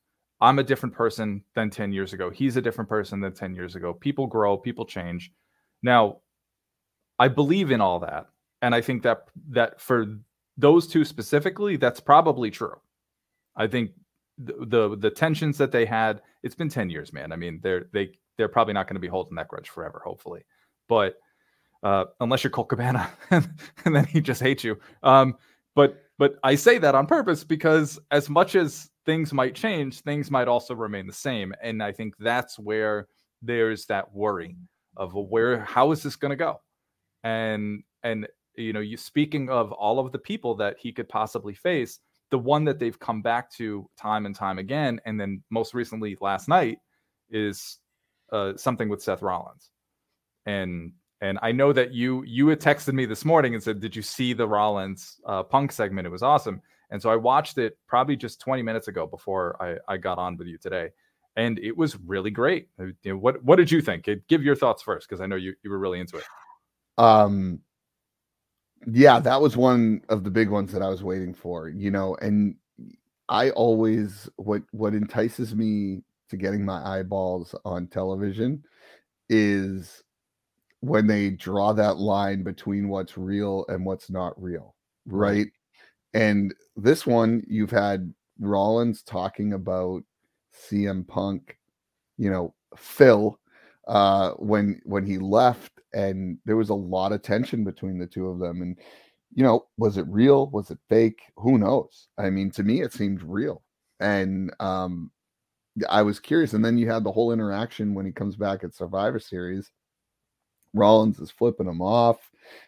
I'm 0.41 0.59
a 0.59 0.63
different 0.63 0.93
person 0.93 1.43
than 1.55 1.69
10 1.69 1.93
years 1.93 2.13
ago. 2.13 2.29
He's 2.29 2.57
a 2.57 2.61
different 2.61 2.89
person 2.89 3.21
than 3.21 3.33
10 3.33 3.55
years 3.55 3.75
ago. 3.75 3.93
People 3.93 4.27
grow, 4.27 4.57
people 4.57 4.85
change. 4.85 5.31
Now, 5.81 6.17
I 7.19 7.29
believe 7.29 7.71
in 7.71 7.81
all 7.81 7.99
that. 7.99 8.27
And 8.61 8.75
I 8.75 8.81
think 8.81 9.03
that 9.03 9.27
that 9.49 9.79
for 9.79 10.17
those 10.57 10.87
two 10.87 11.05
specifically, 11.05 11.77
that's 11.77 11.99
probably 11.99 12.51
true. 12.51 12.79
I 13.55 13.67
think 13.67 13.91
the, 14.37 14.65
the 14.65 14.97
the 14.97 15.09
tensions 15.09 15.57
that 15.57 15.71
they 15.71 15.85
had, 15.85 16.21
it's 16.43 16.55
been 16.55 16.69
10 16.69 16.89
years, 16.89 17.13
man. 17.13 17.31
I 17.31 17.35
mean, 17.35 17.59
they're 17.61 17.85
they 17.93 18.11
they're 18.37 18.49
probably 18.49 18.73
not 18.73 18.87
going 18.87 18.95
to 18.95 19.01
be 19.01 19.07
holding 19.07 19.35
that 19.35 19.47
grudge 19.47 19.69
forever, 19.69 20.01
hopefully. 20.03 20.45
But 20.87 21.15
uh, 21.83 22.05
unless 22.19 22.43
you're 22.43 22.51
Colt 22.51 22.69
Cabana, 22.69 23.09
and 23.31 23.47
then 23.85 24.05
he 24.05 24.21
just 24.21 24.41
hates 24.41 24.63
you. 24.63 24.77
Um, 25.03 25.35
but 25.75 26.01
but 26.17 26.35
I 26.43 26.55
say 26.55 26.77
that 26.77 26.95
on 26.95 27.07
purpose 27.07 27.43
because 27.43 27.99
as 28.11 28.29
much 28.29 28.55
as 28.55 28.89
things 29.05 29.33
might 29.33 29.55
change, 29.55 30.01
things 30.01 30.31
might 30.31 30.47
also 30.47 30.73
remain 30.73 31.07
the 31.07 31.13
same, 31.13 31.53
and 31.61 31.83
I 31.83 31.91
think 31.91 32.15
that's 32.19 32.57
where 32.57 33.07
there's 33.41 33.85
that 33.87 34.13
worry 34.13 34.57
of 34.97 35.13
where 35.13 35.59
how 35.59 35.91
is 35.91 36.01
this 36.03 36.15
going 36.15 36.31
to 36.31 36.37
go, 36.37 36.61
and 37.23 37.83
and 38.03 38.27
you 38.57 38.73
know, 38.73 38.79
you 38.79 38.97
speaking 38.97 39.49
of 39.49 39.71
all 39.71 39.99
of 39.99 40.11
the 40.11 40.19
people 40.19 40.55
that 40.55 40.77
he 40.79 40.91
could 40.91 41.09
possibly 41.09 41.53
face, 41.53 41.99
the 42.31 42.39
one 42.39 42.65
that 42.65 42.79
they've 42.79 42.99
come 42.99 43.21
back 43.21 43.51
to 43.51 43.89
time 43.97 44.25
and 44.25 44.35
time 44.35 44.57
again, 44.57 44.99
and 45.05 45.19
then 45.19 45.43
most 45.49 45.73
recently 45.73 46.17
last 46.21 46.47
night 46.47 46.79
is 47.29 47.77
uh, 48.31 48.53
something 48.55 48.89
with 48.89 49.01
Seth 49.01 49.21
Rollins, 49.21 49.71
and 50.45 50.93
and 51.21 51.39
I 51.41 51.51
know 51.51 51.73
that 51.73 51.93
you 51.93 52.23
you 52.23 52.47
had 52.47 52.59
texted 52.59 52.93
me 52.93 53.05
this 53.05 53.25
morning 53.25 53.53
and 53.53 53.63
said, 53.63 53.79
"Did 53.79 53.95
you 53.95 54.01
see 54.01 54.33
the 54.33 54.47
Rollins 54.47 55.19
uh, 55.25 55.43
Punk 55.43 55.71
segment? 55.71 56.07
It 56.07 56.11
was 56.11 56.23
awesome." 56.23 56.61
And 56.91 57.01
so 57.01 57.09
I 57.09 57.15
watched 57.15 57.57
it 57.57 57.77
probably 57.87 58.15
just 58.15 58.39
20 58.39 58.61
minutes 58.61 58.87
ago 58.87 59.07
before 59.07 59.61
I, 59.61 59.93
I 59.93 59.97
got 59.97 60.19
on 60.19 60.37
with 60.37 60.47
you 60.47 60.57
today, 60.57 60.89
and 61.35 61.57
it 61.59 61.75
was 61.75 61.97
really 61.97 62.31
great. 62.31 62.69
What 63.05 63.43
what 63.43 63.55
did 63.57 63.71
you 63.71 63.81
think? 63.81 64.07
Give 64.27 64.43
your 64.43 64.55
thoughts 64.55 64.83
first 64.83 65.07
because 65.09 65.21
I 65.21 65.25
know 65.25 65.35
you 65.35 65.53
you 65.63 65.69
were 65.69 65.79
really 65.79 65.99
into 65.99 66.17
it. 66.17 66.23
Um, 66.97 67.59
yeah, 68.87 69.19
that 69.19 69.41
was 69.41 69.57
one 69.57 70.01
of 70.09 70.23
the 70.23 70.31
big 70.31 70.49
ones 70.49 70.71
that 70.71 70.81
I 70.81 70.89
was 70.89 71.03
waiting 71.03 71.33
for. 71.33 71.69
You 71.69 71.91
know, 71.91 72.15
and 72.21 72.55
I 73.29 73.51
always 73.51 74.29
what 74.37 74.63
what 74.71 74.93
entices 74.93 75.55
me 75.55 76.03
to 76.29 76.37
getting 76.37 76.65
my 76.65 76.83
eyeballs 76.85 77.55
on 77.65 77.87
television 77.87 78.63
is 79.29 80.03
when 80.81 81.07
they 81.07 81.31
draw 81.31 81.73
that 81.73 81.97
line 81.97 82.43
between 82.43 82.89
what's 82.89 83.17
real 83.17 83.65
and 83.69 83.85
what's 83.85 84.09
not 84.09 84.41
real, 84.41 84.75
right? 85.07 85.47
And 86.13 86.53
this 86.75 87.05
one, 87.05 87.43
you've 87.47 87.71
had 87.71 88.13
Rollins 88.39 89.01
talking 89.03 89.53
about 89.53 90.03
CM 90.53 91.07
Punk, 91.07 91.57
you 92.17 92.29
know, 92.29 92.53
Phil, 92.77 93.39
uh, 93.87 94.31
when 94.33 94.81
when 94.85 95.05
he 95.05 95.17
left, 95.17 95.74
and 95.95 96.37
there 96.45 96.57
was 96.57 96.69
a 96.69 96.75
lot 96.75 97.11
of 97.11 97.21
tension 97.21 97.63
between 97.63 97.97
the 97.97 98.05
two 98.05 98.27
of 98.27 98.39
them. 98.39 98.61
And 98.61 98.77
you 99.33 99.43
know, 99.43 99.65
was 99.77 99.97
it 99.97 100.05
real? 100.07 100.47
Was 100.51 100.69
it 100.69 100.77
fake? 100.89 101.21
Who 101.37 101.57
knows? 101.57 102.07
I 102.17 102.29
mean, 102.29 102.51
to 102.51 102.63
me, 102.63 102.81
it 102.81 102.93
seemed 102.93 103.23
real. 103.23 103.63
And 103.99 104.53
um, 104.59 105.11
I 105.89 106.03
was 106.03 106.19
curious. 106.19 106.53
And 106.53 106.63
then 106.63 106.77
you 106.77 106.89
had 106.89 107.03
the 107.03 107.11
whole 107.11 107.31
interaction 107.31 107.93
when 107.93 108.05
he 108.05 108.11
comes 108.11 108.35
back 108.35 108.63
at 108.63 108.75
Survivor 108.75 109.19
Series 109.19 109.71
Rollins 110.75 111.19
is 111.19 111.31
flipping 111.31 111.67
him 111.67 111.81
off 111.81 112.17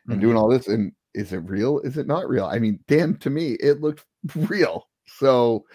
and 0.06 0.14
mm-hmm. 0.14 0.22
doing 0.22 0.38
all 0.38 0.48
this. 0.48 0.68
And 0.68 0.94
is 1.14 1.34
it 1.34 1.38
real? 1.40 1.80
Is 1.80 1.98
it 1.98 2.08
not 2.08 2.28
real? 2.28 2.46
I 2.46 2.58
mean, 2.58 2.80
damn, 2.88 3.18
to 3.18 3.30
me, 3.30 3.54
it 3.54 3.82
looked 3.82 4.06
real. 4.36 4.88
So, 5.08 5.66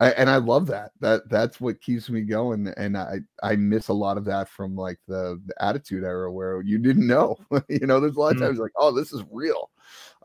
I, 0.00 0.10
and 0.12 0.28
I 0.28 0.36
love 0.36 0.66
that. 0.66 0.92
That 1.00 1.28
that's 1.28 1.60
what 1.60 1.80
keeps 1.80 2.10
me 2.10 2.22
going. 2.22 2.72
And 2.76 2.96
I 2.96 3.18
I 3.42 3.56
miss 3.56 3.88
a 3.88 3.94
lot 3.94 4.18
of 4.18 4.24
that 4.26 4.48
from 4.48 4.76
like 4.76 4.98
the, 5.08 5.40
the 5.46 5.64
Attitude 5.64 6.04
Era 6.04 6.32
where 6.32 6.62
you 6.62 6.78
didn't 6.78 7.06
know. 7.06 7.36
you 7.68 7.86
know, 7.86 8.00
there's 8.00 8.16
a 8.16 8.20
lot 8.20 8.32
of 8.32 8.36
mm-hmm. 8.36 8.46
times 8.46 8.58
like, 8.58 8.72
oh, 8.76 8.92
this 8.92 9.12
is 9.12 9.22
real. 9.30 9.70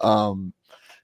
Um, 0.01 0.53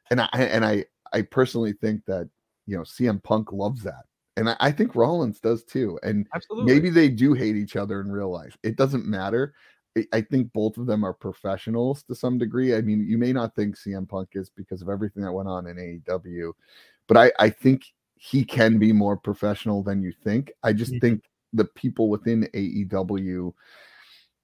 and 0.09 0.21
I 0.21 0.29
and 0.33 0.65
I 0.65 0.85
I 1.13 1.21
personally 1.21 1.73
think 1.73 2.05
that 2.05 2.29
you 2.65 2.75
know 2.77 2.83
CM 2.83 3.21
Punk 3.23 3.51
loves 3.51 3.83
that 3.83 4.03
and 4.37 4.49
I, 4.49 4.55
I, 4.59 4.71
think 4.71 4.95
Rollins 4.95 5.39
does 5.39 5.63
too. 5.63 5.99
And 6.03 6.27
Absolutely. 6.33 6.73
maybe 6.73 6.89
they 6.89 7.09
do 7.09 7.33
hate 7.33 7.55
each 7.55 7.75
other 7.75 8.01
in 8.01 8.11
real 8.11 8.31
life. 8.31 8.57
It 8.63 8.75
doesn't 8.75 9.05
matter. 9.05 9.53
I 10.11 10.19
think 10.19 10.51
both 10.51 10.77
of 10.77 10.87
them 10.87 11.05
are 11.05 11.13
professionals 11.13 12.03
to 12.03 12.15
some 12.15 12.37
degree. 12.37 12.75
I 12.75 12.81
mean, 12.81 13.07
you 13.07 13.17
may 13.17 13.31
not 13.31 13.55
think 13.55 13.77
CM 13.77 14.07
Punk 14.09 14.29
is 14.33 14.49
because 14.49 14.81
of 14.81 14.89
everything 14.89 15.23
that 15.23 15.31
went 15.31 15.47
on 15.47 15.67
in 15.67 15.77
AEW, 15.77 16.51
but 17.07 17.17
I, 17.17 17.31
I 17.39 17.49
think 17.49 17.85
he 18.15 18.43
can 18.43 18.79
be 18.79 18.91
more 18.91 19.17
professional 19.17 19.83
than 19.83 20.01
you 20.01 20.11
think. 20.23 20.51
I 20.63 20.73
just 20.73 20.91
mm-hmm. 20.93 20.99
think 20.99 21.23
the 21.53 21.65
people 21.65 22.09
within 22.09 22.47
AEW 22.53 23.53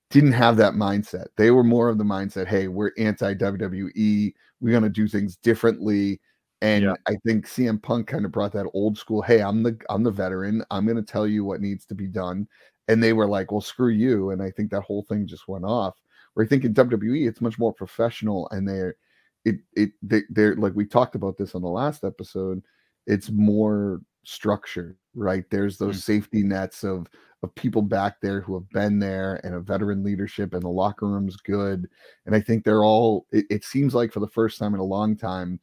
didn't 0.09 0.33
have 0.33 0.57
that 0.57 0.73
mindset. 0.73 1.27
They 1.37 1.51
were 1.51 1.63
more 1.63 1.89
of 1.89 1.97
the 1.97 2.03
mindset, 2.03 2.47
hey, 2.47 2.67
we're 2.67 2.91
anti 2.97 3.33
WWE, 3.33 4.33
we're 4.59 4.73
gonna 4.73 4.89
do 4.89 5.07
things 5.07 5.37
differently. 5.37 6.19
And 6.63 6.83
yeah. 6.83 6.93
I 7.07 7.15
think 7.25 7.47
CM 7.47 7.81
Punk 7.81 8.05
kind 8.07 8.23
of 8.23 8.31
brought 8.31 8.53
that 8.53 8.69
old 8.75 8.95
school, 8.97 9.23
hey, 9.23 9.41
I'm 9.41 9.63
the 9.63 9.75
I'm 9.89 10.03
the 10.03 10.11
veteran. 10.11 10.63
I'm 10.69 10.85
gonna 10.85 11.01
tell 11.01 11.25
you 11.25 11.43
what 11.43 11.61
needs 11.61 11.85
to 11.87 11.95
be 11.95 12.07
done 12.07 12.47
and 12.91 13.01
they 13.01 13.13
were 13.13 13.27
like, 13.27 13.51
"Well, 13.51 13.61
screw 13.61 13.89
you," 13.89 14.31
and 14.31 14.41
I 14.41 14.51
think 14.51 14.71
that 14.71 14.81
whole 14.81 15.03
thing 15.03 15.25
just 15.25 15.47
went 15.47 15.65
off. 15.65 15.95
Where 16.33 16.45
I 16.45 16.49
think 16.49 16.65
in 16.65 16.73
WWE, 16.73 17.27
it's 17.27 17.41
much 17.41 17.57
more 17.59 17.73
professional, 17.73 18.49
and 18.49 18.67
they're 18.67 18.95
it 19.45 19.57
it 19.73 19.91
they, 20.01 20.21
they're 20.29 20.55
like 20.55 20.73
we 20.75 20.85
talked 20.85 21.15
about 21.15 21.37
this 21.37 21.55
on 21.55 21.61
the 21.61 21.67
last 21.67 22.03
episode. 22.03 22.63
It's 23.07 23.29
more 23.29 24.01
structured, 24.23 24.97
right? 25.15 25.45
There's 25.49 25.77
those 25.77 25.97
mm-hmm. 25.97 26.13
safety 26.13 26.43
nets 26.43 26.83
of 26.83 27.07
of 27.43 27.53
people 27.55 27.81
back 27.81 28.21
there 28.21 28.41
who 28.41 28.53
have 28.53 28.69
been 28.69 28.99
there 28.99 29.41
and 29.43 29.55
a 29.55 29.59
veteran 29.59 30.03
leadership, 30.03 30.53
and 30.53 30.61
the 30.61 30.69
locker 30.69 31.07
room's 31.07 31.37
good. 31.37 31.89
And 32.25 32.35
I 32.35 32.41
think 32.41 32.63
they're 32.63 32.83
all. 32.83 33.25
It, 33.31 33.45
it 33.49 33.63
seems 33.63 33.95
like 33.95 34.11
for 34.11 34.19
the 34.19 34.27
first 34.27 34.59
time 34.59 34.73
in 34.73 34.79
a 34.79 34.85
long 34.85 35.15
time, 35.15 35.59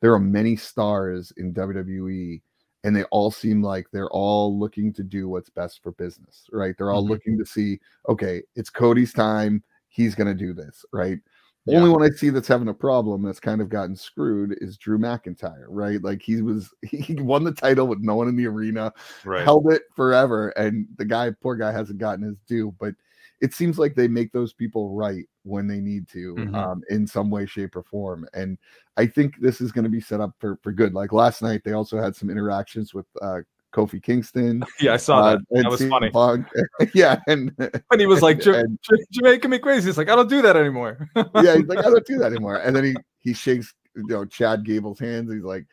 there 0.00 0.12
are 0.12 0.20
many 0.20 0.56
stars 0.56 1.32
in 1.36 1.52
WWE 1.52 2.40
and 2.86 2.94
they 2.94 3.02
all 3.04 3.32
seem 3.32 3.62
like 3.62 3.88
they're 3.90 4.10
all 4.10 4.56
looking 4.56 4.92
to 4.92 5.02
do 5.02 5.28
what's 5.28 5.50
best 5.50 5.82
for 5.82 5.90
business, 5.90 6.46
right? 6.52 6.76
They're 6.78 6.92
all 6.92 7.02
mm-hmm. 7.02 7.10
looking 7.10 7.38
to 7.38 7.44
see, 7.44 7.80
okay, 8.08 8.42
it's 8.54 8.70
Cody's 8.70 9.12
time. 9.12 9.64
He's 9.88 10.14
going 10.14 10.28
to 10.28 10.34
do 10.34 10.52
this, 10.52 10.84
right? 10.92 11.18
Yeah. 11.66 11.78
Only 11.78 11.90
one 11.90 12.02
I 12.02 12.10
see 12.10 12.30
that's 12.30 12.46
having 12.46 12.68
a 12.68 12.74
problem 12.74 13.22
that's 13.22 13.40
kind 13.40 13.60
of 13.60 13.68
gotten 13.68 13.96
screwed 13.96 14.56
is 14.60 14.78
Drew 14.78 14.98
McIntyre, 14.98 15.64
right? 15.68 16.00
Like 16.00 16.22
he 16.22 16.40
was, 16.40 16.72
he 16.82 17.14
won 17.14 17.44
the 17.44 17.52
title 17.52 17.88
with 17.88 18.00
no 18.00 18.14
one 18.14 18.28
in 18.28 18.36
the 18.36 18.46
arena, 18.46 18.92
right. 19.24 19.42
held 19.42 19.70
it 19.72 19.82
forever, 19.94 20.50
and 20.50 20.86
the 20.96 21.04
guy, 21.04 21.32
poor 21.42 21.56
guy, 21.56 21.72
hasn't 21.72 21.98
gotten 21.98 22.24
his 22.24 22.38
due. 22.46 22.74
But 22.78 22.94
it 23.40 23.52
seems 23.52 23.78
like 23.78 23.94
they 23.94 24.08
make 24.08 24.32
those 24.32 24.52
people 24.52 24.94
right 24.94 25.24
when 25.42 25.66
they 25.66 25.80
need 25.80 26.08
to 26.08 26.34
mm-hmm. 26.34 26.54
um, 26.54 26.82
in 26.90 27.06
some 27.06 27.30
way 27.30 27.46
shape 27.46 27.76
or 27.76 27.82
form 27.82 28.26
and 28.34 28.58
i 28.96 29.06
think 29.06 29.38
this 29.40 29.60
is 29.60 29.72
going 29.72 29.84
to 29.84 29.90
be 29.90 30.00
set 30.00 30.20
up 30.20 30.32
for 30.38 30.58
for 30.62 30.72
good 30.72 30.94
like 30.94 31.12
last 31.12 31.42
night 31.42 31.62
they 31.64 31.72
also 31.72 32.00
had 32.00 32.16
some 32.16 32.30
interactions 32.30 32.94
with 32.94 33.06
uh 33.22 33.40
Kofi 33.76 34.02
Kingston. 34.02 34.64
Yeah, 34.80 34.94
I 34.94 34.96
saw 34.96 35.18
uh, 35.18 35.36
that. 35.50 35.62
That 35.62 35.70
was 35.70 35.86
funny. 35.86 36.10
Punk. 36.10 36.46
yeah, 36.94 37.20
and 37.26 37.52
and 37.58 38.00
he 38.00 38.06
was 38.06 38.22
like, 38.22 38.44
and, 38.46 38.78
"Jamaican 39.10 39.50
me 39.50 39.58
crazy." 39.58 39.88
He's 39.88 39.98
like, 39.98 40.08
"I 40.08 40.16
don't 40.16 40.28
do 40.28 40.42
that 40.42 40.56
anymore." 40.56 41.08
yeah, 41.16 41.56
he's 41.56 41.66
like, 41.66 41.78
"I 41.78 41.82
don't 41.82 42.06
do 42.06 42.18
that 42.18 42.32
anymore." 42.32 42.56
And 42.56 42.74
then 42.74 42.84
he 42.84 42.96
he 43.20 43.32
shakes 43.32 43.74
you 43.94 44.06
know 44.06 44.24
Chad 44.24 44.64
Gable's 44.64 44.98
hands. 44.98 45.32
He's 45.32 45.42
like, 45.42 45.66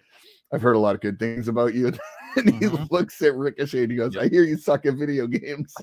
"I've 0.51 0.62
heard 0.62 0.75
a 0.75 0.79
lot 0.79 0.95
of 0.95 1.01
good 1.01 1.19
things 1.19 1.48
about 1.48 1.74
you." 1.74 1.88
and 2.36 2.50
he 2.50 2.65
mm-hmm. 2.65 2.86
looks 2.91 3.22
at 3.22 3.36
Ricochet 3.36 3.83
and 3.83 3.91
he 3.91 3.98
goes, 3.98 4.17
"I 4.17 4.27
hear 4.27 4.43
you 4.43 4.57
suck 4.57 4.86
at 4.86 4.95
video 4.95 5.27
games." 5.27 5.74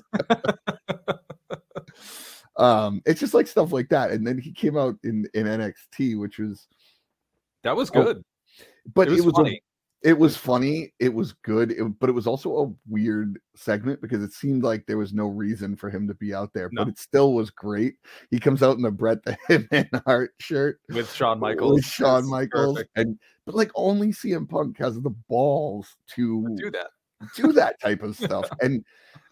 um, 2.57 3.01
it's 3.05 3.19
just 3.19 3.33
like 3.33 3.47
stuff 3.47 3.71
like 3.71 3.89
that. 3.89 4.11
And 4.11 4.25
then 4.25 4.37
he 4.37 4.51
came 4.51 4.77
out 4.77 4.95
in 5.03 5.27
in 5.33 5.45
NXT, 5.45 6.19
which 6.19 6.39
was 6.39 6.67
that 7.63 7.75
was 7.75 7.91
oh, 7.93 8.03
good, 8.03 8.17
oh, 8.17 8.65
but 8.93 9.07
it 9.07 9.11
was, 9.11 9.19
it 9.21 9.25
was 9.25 9.35
funny. 9.35 9.55
A, 9.55 9.70
it 10.03 10.17
was 10.17 10.35
funny. 10.35 10.93
It 10.99 11.13
was 11.13 11.33
good, 11.33 11.71
it, 11.71 11.99
but 11.99 12.09
it 12.09 12.13
was 12.13 12.25
also 12.25 12.63
a 12.63 12.73
weird 12.89 13.39
segment 13.55 14.01
because 14.01 14.23
it 14.23 14.33
seemed 14.33 14.63
like 14.63 14.85
there 14.85 14.97
was 14.97 15.13
no 15.13 15.27
reason 15.27 15.75
for 15.75 15.89
him 15.89 16.07
to 16.07 16.15
be 16.15 16.33
out 16.33 16.51
there, 16.53 16.69
no. 16.71 16.83
but 16.83 16.89
it 16.89 16.99
still 16.99 17.33
was 17.33 17.51
great. 17.51 17.95
He 18.31 18.39
comes 18.39 18.63
out 18.63 18.77
in 18.77 18.81
the 18.81 18.91
Bret 18.91 19.23
the 19.23 19.37
Hitman 19.49 20.03
Hart 20.05 20.33
shirt 20.39 20.79
with 20.89 21.11
Shawn 21.13 21.39
Michaels, 21.39 21.73
with 21.73 21.85
Shawn 21.85 22.27
Michaels, 22.27 22.77
perfect. 22.77 22.97
and 22.97 23.19
but 23.45 23.55
like 23.55 23.71
only 23.75 24.07
CM 24.07 24.49
Punk 24.49 24.77
has 24.79 24.99
the 24.99 25.11
balls 25.29 25.95
to 26.15 26.47
do 26.57 26.71
that, 26.71 26.89
do 27.35 27.51
that 27.53 27.79
type 27.79 28.01
of 28.01 28.15
stuff, 28.17 28.49
and 28.61 28.83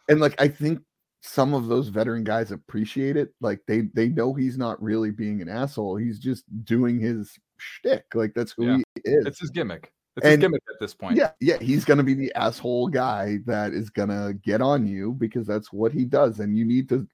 and 0.07 0.19
like 0.19 0.39
I 0.39 0.47
think 0.47 0.81
some 1.21 1.53
of 1.53 1.67
those 1.67 1.89
veteran 1.89 2.23
guys 2.23 2.51
appreciate 2.51 3.17
it. 3.17 3.33
Like 3.41 3.61
they 3.67 3.89
they 3.95 4.09
know 4.09 4.35
he's 4.35 4.57
not 4.57 4.81
really 4.81 5.09
being 5.09 5.41
an 5.41 5.49
asshole. 5.49 5.95
He's 5.95 6.19
just 6.19 6.43
doing 6.63 6.99
his 6.99 7.37
shtick. 7.57 8.05
Like 8.13 8.33
that's 8.35 8.51
who 8.51 8.67
yeah. 8.67 8.77
he 8.77 9.01
is. 9.05 9.25
It's 9.25 9.39
his 9.39 9.49
gimmick. 9.49 9.91
It's 10.19 10.33
and, 10.33 10.41
gimmick 10.41 10.63
at 10.69 10.79
this 10.79 10.93
point. 10.93 11.17
Yeah, 11.17 11.31
yeah. 11.39 11.57
He's 11.59 11.85
gonna 11.85 12.03
be 12.03 12.13
the 12.13 12.33
asshole 12.35 12.87
guy 12.87 13.39
that 13.45 13.73
is 13.73 13.89
gonna 13.89 14.33
get 14.33 14.61
on 14.61 14.87
you 14.87 15.13
because 15.13 15.47
that's 15.47 15.71
what 15.73 15.91
he 15.91 16.05
does, 16.05 16.39
and 16.39 16.57
you 16.57 16.65
need 16.65 16.89
to 16.89 17.07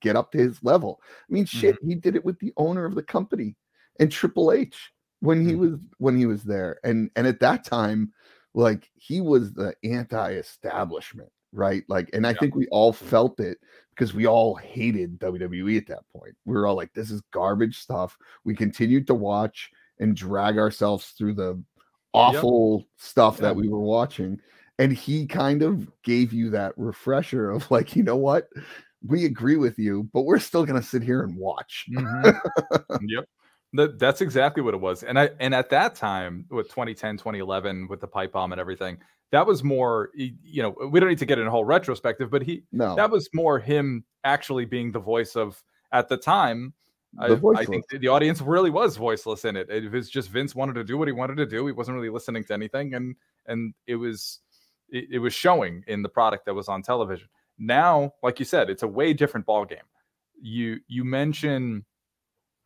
get 0.00 0.16
up 0.16 0.32
to 0.32 0.38
his 0.38 0.62
level. 0.62 1.00
I 1.04 1.32
mean, 1.32 1.44
shit, 1.44 1.76
mm-hmm. 1.76 1.88
he 1.88 1.94
did 1.94 2.16
it 2.16 2.24
with 2.24 2.38
the 2.38 2.52
owner 2.56 2.84
of 2.84 2.94
the 2.94 3.02
company 3.02 3.56
and 4.00 4.10
Triple 4.10 4.52
H 4.52 4.92
when 5.20 5.46
he 5.46 5.52
mm-hmm. 5.52 5.72
was 5.72 5.80
when 5.98 6.16
he 6.16 6.26
was 6.26 6.42
there. 6.42 6.78
And 6.84 7.10
and 7.16 7.26
at 7.26 7.40
that 7.40 7.64
time, 7.64 8.12
like 8.54 8.90
he 8.94 9.20
was 9.20 9.52
the 9.52 9.74
anti-establishment 9.84 11.30
right? 11.52 11.84
Like, 11.88 12.10
and 12.12 12.26
I 12.26 12.30
yeah. 12.30 12.38
think 12.40 12.54
we 12.54 12.66
all 12.68 12.92
felt 12.92 13.38
it 13.38 13.58
because 13.94 14.14
we 14.14 14.26
all 14.26 14.54
hated 14.54 15.18
WWE 15.20 15.76
at 15.76 15.86
that 15.88 16.04
point. 16.16 16.34
We 16.44 16.54
were 16.54 16.66
all 16.66 16.76
like, 16.76 16.92
this 16.94 17.10
is 17.10 17.22
garbage 17.32 17.78
stuff. 17.78 18.16
We 18.44 18.54
continued 18.54 19.06
to 19.08 19.14
watch 19.14 19.70
and 20.00 20.16
drag 20.16 20.58
ourselves 20.58 21.08
through 21.16 21.34
the 21.34 21.62
awful 22.14 22.86
stuff 22.98 23.36
Yeah. 23.38 23.42
that 23.42 23.56
we 23.56 23.68
were 23.68 23.80
watching. 23.80 24.40
And 24.78 24.92
he 24.92 25.26
kind 25.26 25.62
of 25.62 25.90
gave 26.02 26.32
you 26.32 26.50
that 26.50 26.72
refresher 26.76 27.50
of 27.50 27.70
like, 27.70 27.94
you 27.96 28.02
know 28.02 28.16
what? 28.16 28.48
We 29.06 29.24
agree 29.24 29.56
with 29.56 29.78
you, 29.78 30.08
but 30.12 30.22
we're 30.22 30.38
still 30.38 30.64
gonna 30.66 30.82
sit 30.82 31.02
here 31.02 31.22
and 31.22 31.36
watch. 31.36 31.86
Mhm. 31.92 32.40
yep. 33.08 33.24
That, 33.74 33.98
that's 33.98 34.20
exactly 34.20 34.62
what 34.62 34.74
it 34.74 34.80
was. 34.80 35.02
And 35.02 35.18
I 35.18 35.30
and 35.40 35.54
at 35.54 35.70
that 35.70 35.94
time 35.94 36.46
with 36.50 36.68
2010, 36.68 37.16
2011 37.18 37.88
with 37.88 38.00
the 38.00 38.06
pipe 38.08 38.32
bomb 38.32 38.52
and 38.52 38.60
everything, 38.60 38.98
that 39.32 39.46
was 39.46 39.64
more 39.64 40.10
you 40.14 40.62
know, 40.62 40.76
we 40.90 41.00
don't 41.00 41.08
need 41.08 41.18
to 41.18 41.26
get 41.26 41.38
in 41.38 41.46
a 41.46 41.50
whole 41.50 41.64
retrospective, 41.64 42.30
but 42.30 42.42
he 42.42 42.64
No, 42.72 42.94
that 42.96 43.10
was 43.10 43.28
more 43.34 43.58
him 43.58 44.04
actually 44.24 44.64
being 44.66 44.92
the 44.92 45.00
voice 45.00 45.36
of 45.36 45.62
at 45.92 46.08
the 46.08 46.16
time 46.18 46.74
I, 47.18 47.38
I 47.56 47.64
think 47.64 47.86
the 47.88 48.08
audience 48.08 48.40
really 48.40 48.70
was 48.70 48.96
voiceless 48.96 49.44
in 49.44 49.56
it. 49.56 49.68
It 49.68 49.90
was 49.92 50.08
just 50.08 50.30
Vince 50.30 50.54
wanted 50.54 50.74
to 50.74 50.84
do 50.84 50.96
what 50.96 51.08
he 51.08 51.12
wanted 51.12 51.36
to 51.36 51.46
do. 51.46 51.66
He 51.66 51.72
wasn't 51.72 51.96
really 51.96 52.08
listening 52.08 52.44
to 52.44 52.54
anything, 52.54 52.94
and 52.94 53.14
and 53.46 53.74
it 53.86 53.96
was 53.96 54.40
it, 54.88 55.08
it 55.10 55.18
was 55.18 55.34
showing 55.34 55.84
in 55.88 56.02
the 56.02 56.08
product 56.08 56.46
that 56.46 56.54
was 56.54 56.68
on 56.68 56.82
television. 56.82 57.28
Now, 57.58 58.14
like 58.22 58.38
you 58.38 58.44
said, 58.44 58.70
it's 58.70 58.82
a 58.82 58.88
way 58.88 59.12
different 59.12 59.44
ball 59.44 59.64
game. 59.64 59.78
You 60.40 60.78
you 60.88 61.04
mention 61.04 61.84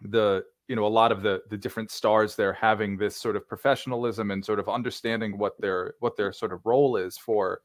the 0.01 0.45
you 0.69 0.77
know 0.77 0.87
a 0.87 0.89
lot 0.89 1.11
of 1.11 1.23
the 1.23 1.43
the 1.51 1.57
different 1.57 1.91
stars 1.91 2.37
there 2.37 2.53
having 2.53 2.97
this 2.97 3.17
sort 3.17 3.37
of 3.37 3.49
professionalism 3.49 4.31
and 4.31 4.45
sort 4.45 4.61
of 4.61 4.69
understanding 4.69 5.39
what 5.39 5.61
their 5.61 5.95
what 6.01 6.17
their 6.17 6.33
sort 6.33 6.53
of 6.53 6.65
role 6.65 6.97
is 6.97 7.19
for 7.19 7.61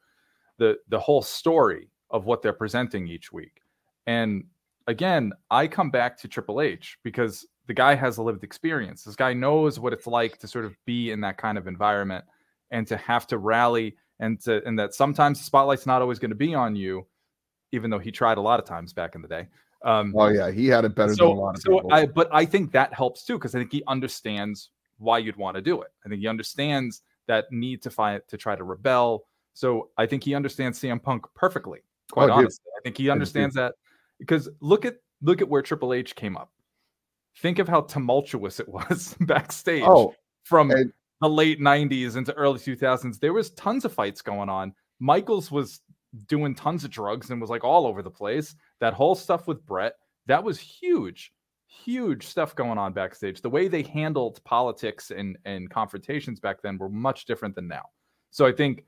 the 0.58 0.78
the 0.90 1.00
whole 1.00 1.22
story 1.22 1.90
of 2.10 2.26
what 2.26 2.42
they're 2.42 2.54
presenting 2.54 3.08
each 3.08 3.32
week. 3.32 3.62
And 4.08 4.46
again, 4.92 5.32
I 5.50 5.68
come 5.68 5.90
back 5.90 6.18
to 6.20 6.28
Triple 6.28 6.62
H 6.62 6.98
because 7.04 7.48
the 7.66 7.74
guy 7.74 7.96
has 7.96 8.18
a 8.18 8.24
lived 8.24 8.44
experience. 8.44 9.04
This 9.04 9.16
guy 9.16 9.34
knows 9.34 9.80
what 9.80 9.94
it's 9.94 10.06
like 10.06 10.38
to 10.40 10.48
sort 10.48 10.66
of 10.66 10.76
be 10.86 11.12
in 11.12 11.22
that 11.22 11.38
kind 11.38 11.58
of 11.58 11.68
environment 11.68 12.26
and 12.70 12.86
to 12.88 12.98
have 12.98 13.26
to 13.28 13.38
rally 13.38 13.96
and 14.20 14.40
to 14.42 14.62
and 14.68 14.78
that 14.78 14.94
sometimes 14.94 15.40
the 15.40 15.46
spotlight's 15.46 15.86
not 15.86 16.02
always 16.02 16.20
going 16.20 16.30
to 16.30 16.36
be 16.36 16.54
on 16.54 16.76
you, 16.76 17.08
even 17.72 17.90
though 17.90 18.00
he 18.00 18.12
tried 18.12 18.38
a 18.38 18.42
lot 18.42 18.60
of 18.60 18.66
times 18.66 18.94
back 18.94 19.16
in 19.16 19.22
the 19.22 19.28
day. 19.28 19.48
Um, 19.84 20.14
oh 20.16 20.28
yeah, 20.28 20.52
he 20.52 20.68
had 20.68 20.86
it 20.86 20.94
better 20.94 21.16
so, 21.16 21.30
than 21.30 21.38
a 21.38 21.40
lot 21.40 21.56
of 21.56 21.62
so 21.62 21.76
people. 21.76 21.94
I, 21.94 22.06
but 22.06 22.30
I 22.32 22.46
think 22.46 22.72
that 22.74 22.94
helps 22.94 23.24
too 23.26 23.38
because 23.38 23.56
I 23.56 23.60
think 23.60 23.72
he 23.72 23.84
understands 23.88 24.70
why 25.00 25.18
you'd 25.18 25.38
want 25.38 25.56
to 25.56 25.62
do 25.62 25.82
it. 25.82 25.90
I 26.06 26.10
think 26.10 26.22
he 26.22 26.28
understands 26.28 27.02
that 27.28 27.46
need 27.52 27.82
to 27.84 27.90
find 27.90 28.22
to 28.28 28.38
try 28.38 28.56
to 28.56 28.64
rebel. 28.64 29.24
So 29.54 29.90
I 29.98 30.06
think 30.06 30.24
he 30.24 30.36
understands 30.36 30.80
CM 30.80 31.02
Punk 31.02 31.26
perfectly. 31.34 31.80
Quite 32.12 32.26
Oh, 32.26 32.28
dude. 32.28 32.36
honestly, 32.36 32.66
I 32.78 32.82
think 32.84 32.98
he 32.98 33.10
understands 33.10 33.56
that 33.56 33.74
because 34.22 34.48
look 34.62 34.86
at 34.86 34.98
look 35.22 35.42
at 35.42 35.50
where 35.50 35.62
Triple 35.62 35.94
H 35.94 36.16
came 36.16 36.38
up. 36.38 36.52
Think 37.40 37.60
of 37.60 37.68
how 37.68 37.82
tumultuous 37.82 38.60
it 38.60 38.70
was 38.70 39.16
backstage 39.22 39.84
oh, 39.86 40.14
from 40.44 40.72
and- 40.72 40.94
the 41.22 41.30
late 41.30 41.60
90s 41.60 42.18
into 42.18 42.34
early 42.34 42.60
2000s. 42.60 43.20
There 43.20 43.34
was 43.34 43.52
tons 43.52 43.86
of 43.86 43.94
fights 43.94 44.22
going 44.22 44.50
on. 44.50 44.74
Michaels 45.00 45.52
was 45.52 45.82
doing 46.28 46.56
tons 46.56 46.84
of 46.84 46.90
drugs 46.90 47.30
and 47.30 47.40
was 47.40 47.50
like 47.50 47.64
all 47.64 47.86
over 47.86 48.02
the 48.02 48.10
place. 48.10 48.56
That 48.80 48.94
whole 48.94 49.16
stuff 49.16 49.48
with 49.48 49.66
Bret, 49.66 49.94
that 50.26 50.44
was 50.44 50.60
huge, 50.60 51.32
huge 51.68 52.26
stuff 52.26 52.56
going 52.56 52.78
on 52.78 52.94
backstage. 52.94 53.42
The 53.42 53.50
way 53.50 53.68
they 53.68 53.84
handled 53.84 54.44
politics 54.44 55.12
and, 55.12 55.38
and 55.46 55.70
confrontations 55.70 56.40
back 56.40 56.62
then 56.62 56.78
were 56.78 56.90
much 56.90 57.26
different 57.26 57.56
than 57.56 57.68
now. 57.68 57.84
So 58.32 58.46
I 58.46 58.52
think 58.52 58.86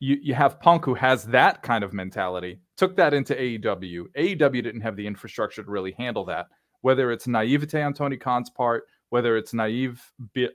you, 0.00 0.18
you 0.22 0.34
have 0.34 0.60
Punk 0.60 0.84
who 0.84 0.94
has 0.94 1.24
that 1.24 1.62
kind 1.62 1.82
of 1.82 1.92
mentality, 1.92 2.60
took 2.76 2.96
that 2.96 3.14
into 3.14 3.34
AEW. 3.34 4.04
AEW 4.16 4.62
didn't 4.62 4.80
have 4.80 4.96
the 4.96 5.06
infrastructure 5.06 5.62
to 5.62 5.70
really 5.70 5.92
handle 5.92 6.24
that, 6.26 6.46
whether 6.82 7.10
it's 7.10 7.26
naivete 7.26 7.82
on 7.82 7.92
Tony 7.94 8.16
Khan's 8.16 8.50
part, 8.50 8.84
whether 9.10 9.36
it's 9.36 9.52
naive 9.54 10.02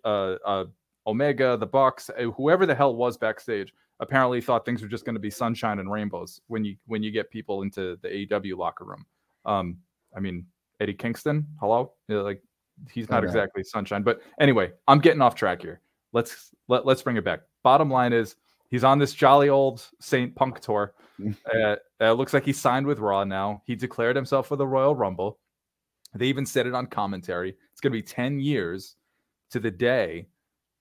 uh, 0.06 0.08
uh, 0.08 0.66
Omega, 1.08 1.58
the 1.58 1.66
Bucks, 1.66 2.10
uh, 2.10 2.24
whoever 2.32 2.66
the 2.66 2.76
hell 2.76 2.96
was 2.96 3.18
backstage, 3.18 3.74
apparently 4.00 4.42
thought 4.42 4.66
things 4.66 4.82
were 4.82 4.88
just 4.88 5.06
going 5.06 5.16
to 5.16 5.20
be 5.20 5.30
sunshine 5.30 5.80
and 5.80 5.92
rainbows 5.92 6.42
when 6.48 6.64
you 6.64 6.76
when 6.88 7.04
you 7.04 7.12
get 7.12 7.30
people 7.30 7.62
into 7.62 7.98
the 8.02 8.08
AEW 8.08 8.58
locker 8.58 8.86
room. 8.86 9.06
Um, 9.46 9.78
I 10.16 10.20
mean, 10.20 10.46
Eddie 10.80 10.94
Kingston, 10.94 11.46
hello, 11.60 11.94
like 12.08 12.42
he's 12.92 13.10
not 13.10 13.20
Okay. 13.20 13.28
exactly 13.28 13.64
sunshine. 13.64 14.04
But 14.04 14.22
anyway, 14.40 14.72
I'm 14.88 15.00
getting 15.00 15.22
off 15.22 15.36
track 15.36 15.62
here. 15.62 15.82
Let's 16.14 16.52
let, 16.68 16.86
let's 16.86 17.02
bring 17.02 17.18
it 17.18 17.26
back. 17.26 17.42
Bottom 17.64 17.90
line 17.90 18.14
is 18.14 18.36
he's 18.74 18.84
on 18.84 18.98
this 18.98 19.14
jolly 19.14 19.50
old 19.50 19.88
Saint 20.00 20.34
Punk 20.34 20.60
tour. 20.60 20.96
uh, 21.54 21.76
uh, 22.02 22.12
looks 22.12 22.34
like 22.34 22.44
he 22.44 22.52
signed 22.52 22.88
with 22.88 22.98
Raw 22.98 23.24
now. 23.24 23.62
He 23.68 23.76
declared 23.76 24.16
himself 24.16 24.48
for 24.48 24.56
the 24.56 24.66
Royal 24.66 24.96
Rumble. 24.96 25.38
They 26.16 26.26
even 26.26 26.44
said 26.44 26.66
it 26.66 26.74
on 26.74 26.88
commentary. 26.88 27.56
It's 27.72 27.82
going 27.82 27.92
to 27.92 27.98
be 27.98 28.02
10 28.02 28.40
years 28.40 28.96
to 29.52 29.60
the 29.60 29.70
day 29.70 30.28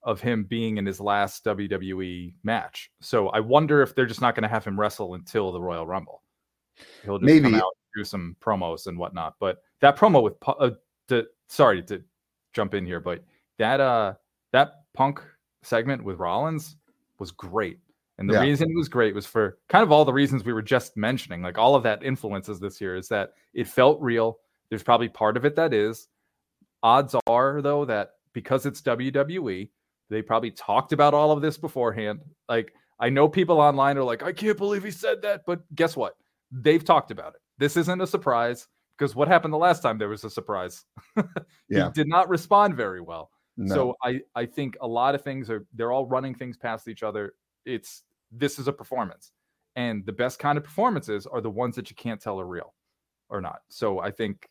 of 0.05 0.23
him 0.23 0.45
being 0.45 0.79
in 0.79 0.87
his 0.87 1.01
last 1.01 1.45
WWE 1.45 2.33
match. 2.43 2.91
So 3.03 3.29
I 3.29 3.41
wonder 3.41 3.83
if 3.83 3.95
they're 3.95 4.07
just 4.07 4.23
not 4.23 4.35
going 4.35 4.43
to 4.43 4.49
have 4.49 4.65
him 4.65 4.81
wrestle 4.81 5.13
until 5.13 5.53
the 5.53 5.61
Royal 5.61 5.87
Rumble. 5.87 6.23
He'll 7.05 7.19
just 7.19 7.43
come 7.43 7.53
Maybe. 7.53 7.63
out, 7.63 7.77
do 7.95 8.05
some 8.05 8.37
promos 8.41 8.87
and 8.87 8.99
whatnot. 8.99 9.35
But 9.39 9.59
that 9.81 9.99
promo 9.99 10.23
with 10.23 10.35
uh, 10.47 10.71
to, 11.09 11.27
sorry 11.49 11.83
to 11.83 12.03
jump 12.55 12.73
in 12.73 12.87
here, 12.87 13.01
but 13.01 13.23
that 13.59 13.81
uh 13.81 14.15
that 14.53 14.85
Punk 14.95 15.23
segment 15.63 16.03
with 16.03 16.19
Rollins 16.19 16.77
was 17.19 17.31
great. 17.31 17.79
And 18.19 18.29
the 18.29 18.35
Yeah. 18.35 18.43
reason 18.43 18.71
it 18.71 18.77
was 18.77 18.89
great 18.89 19.15
was 19.15 19.27
for 19.27 19.59
kind 19.69 19.83
of 19.83 19.91
all 19.91 20.05
the 20.05 20.13
reasons 20.13 20.45
we 20.45 20.53
were 20.53 20.63
just 20.63 20.97
mentioning. 20.97 21.43
Like 21.43 21.59
all 21.59 21.75
of 21.75 21.83
that 21.85 22.03
influences 22.03 22.61
this 22.61 22.81
year 22.81 22.95
is 22.97 23.09
that 23.09 23.33
it 23.55 23.67
felt 23.67 24.01
real. 24.01 24.39
There's 24.69 24.83
probably 24.83 25.09
part 25.09 25.37
of 25.37 25.45
it 25.45 25.57
that 25.57 25.73
is. 25.75 26.09
Odds 26.83 27.15
are, 27.27 27.63
though, 27.63 27.85
that 27.85 28.13
because 28.33 28.67
it's 28.67 28.81
WWE, 28.83 29.71
they 30.11 30.23
probably 30.23 30.51
talked 30.51 30.93
about 30.93 31.15
all 31.15 31.31
of 31.31 31.41
this 31.43 31.57
beforehand. 31.57 32.21
Like, 32.49 32.75
I 32.99 33.09
know 33.09 33.29
people 33.29 33.61
online 33.61 33.97
are 33.99 34.05
like, 34.05 34.23
I 34.23 34.33
can't 34.33 34.59
believe 34.59 34.85
he 34.85 34.91
said 34.91 35.23
that. 35.23 35.43
But 35.47 35.61
guess 35.75 35.97
what? 35.97 36.17
They've 36.51 36.85
talked 36.85 37.11
about 37.11 37.35
it. 37.35 37.41
This 37.59 37.77
isn't 37.77 38.01
a 38.01 38.07
surprise 38.07 38.69
because 38.99 39.15
what 39.15 39.29
happened 39.29 39.55
the 39.55 39.59
last 39.59 39.81
time 39.83 39.97
there 39.99 40.09
was 40.09 40.25
a 40.25 40.31
surprise? 40.31 40.85
Yeah. 41.69 41.87
He 41.87 41.93
did 41.93 42.09
not 42.09 42.29
respond 42.29 42.75
very 42.77 43.01
well. 43.01 43.31
no. 43.57 43.75
So 43.75 43.95
I 44.03 44.21
I 44.35 44.45
think 44.47 44.77
a 44.83 44.87
lot 44.87 45.15
of 45.15 45.23
things 45.23 45.49
are 45.49 45.65
they're 45.75 45.93
all 45.93 46.07
running 46.07 46.35
things 46.35 46.57
past 46.59 46.89
each 46.89 47.03
other. 47.03 47.33
It's 47.65 48.03
this 48.31 48.59
is 48.59 48.69
a 48.69 48.73
performance, 48.73 49.33
and 49.77 50.05
the 50.07 50.13
best 50.13 50.39
kind 50.39 50.57
of 50.59 50.65
performances 50.65 51.27
are 51.27 51.41
the 51.41 51.51
ones 51.51 51.77
that 51.77 51.91
you 51.91 51.97
can't 51.97 52.21
tell 52.21 52.41
are 52.41 52.47
real 52.47 52.75
or 53.29 53.41
not. 53.41 53.63
So 53.69 54.01
I 54.01 54.11
think 54.11 54.49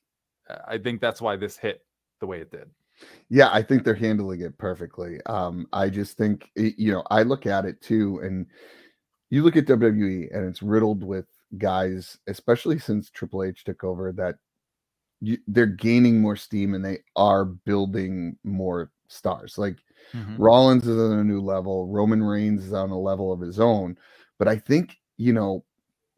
I 0.68 0.78
think 0.78 1.02
that's 1.02 1.22
why 1.22 1.36
this 1.36 1.58
hit 1.58 1.86
the 2.20 2.28
way 2.28 2.42
it 2.42 2.52
did. 2.52 2.70
Yeah, 3.30 3.50
I 3.52 3.62
think 3.64 3.84
they're 3.84 3.96
handling 3.96 4.42
it 4.42 4.58
perfectly. 4.58 5.20
Um, 5.26 5.68
I 5.74 5.90
just 5.90 6.18
think 6.18 6.52
it- 6.56 6.78
you 6.78 6.92
know, 6.92 7.04
I 7.10 7.24
look 7.24 7.46
at 7.46 7.66
it 7.66 7.82
too, 7.82 8.20
and 8.20 8.46
you 9.30 9.44
look 9.44 9.56
at 9.56 9.66
WWE, 9.66 10.30
and 10.32 10.46
it's 10.46 10.62
riddled 10.62 11.04
with 11.04 11.26
guys, 11.58 12.18
especially 12.28 12.78
since 12.80 13.10
Triple 13.10 13.44
H 13.44 13.64
took 13.64 13.84
over, 13.84 14.12
that 14.14 14.36
you, 15.22 15.38
they're 15.48 15.66
gaining 15.66 16.20
more 16.20 16.36
steam 16.36 16.74
and 16.74 16.84
they 16.84 17.00
are 17.16 17.46
building 17.46 18.38
more 18.44 18.92
stars. 19.08 19.58
Like 19.58 19.78
Rollins 20.38 20.88
is 20.88 20.98
on 20.98 21.20
a 21.20 21.24
new 21.24 21.42
level, 21.42 21.88
Roman 21.88 22.24
Reigns 22.24 22.66
is 22.66 22.74
on 22.74 22.90
a 22.90 23.00
level 23.00 23.32
of 23.32 23.40
his 23.40 23.60
own, 23.60 23.98
but 24.38 24.48
I 24.48 24.58
think 24.58 24.98
you 25.18 25.34
know 25.34 25.64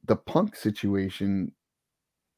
the 0.06 0.16
Punk 0.16 0.56
situation 0.56 1.52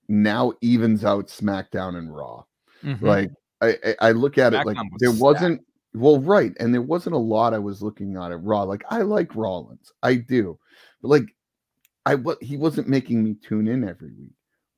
now 0.08 0.54
evens 0.62 1.04
out 1.04 1.28
SmackDown 1.28 1.96
and 1.98 2.16
Raw. 2.16 2.44
Mm-hmm. 2.84 3.06
Like 3.06 3.32
I, 3.62 3.96
I 4.00 4.12
look 4.12 4.38
at 4.38 4.54
it 4.54 4.66
like 4.66 4.78
was 4.78 4.88
there 5.00 5.10
stacked. 5.10 5.22
wasn't 5.22 5.62
well, 5.94 6.20
right, 6.20 6.52
and 6.60 6.74
there 6.74 6.82
wasn't 6.82 7.16
a 7.16 7.20
lot 7.20 7.54
I 7.54 7.60
was 7.60 7.82
looking 7.82 8.18
at 8.18 8.32
at 8.32 8.44
Raw. 8.44 8.64
Like 8.64 8.84
I 8.90 9.02
like 9.02 9.36
Rollins, 9.36 9.92
I 10.04 10.16
do, 10.16 10.60
but 11.02 11.08
like 11.08 11.36
I 12.06 12.16
what 12.16 12.42
he 12.44 12.58
wasn't 12.58 12.88
making 12.88 13.24
me 13.24 13.36
tune 13.36 13.68
in 13.68 13.88
every 13.88 14.12
week. 14.12 14.34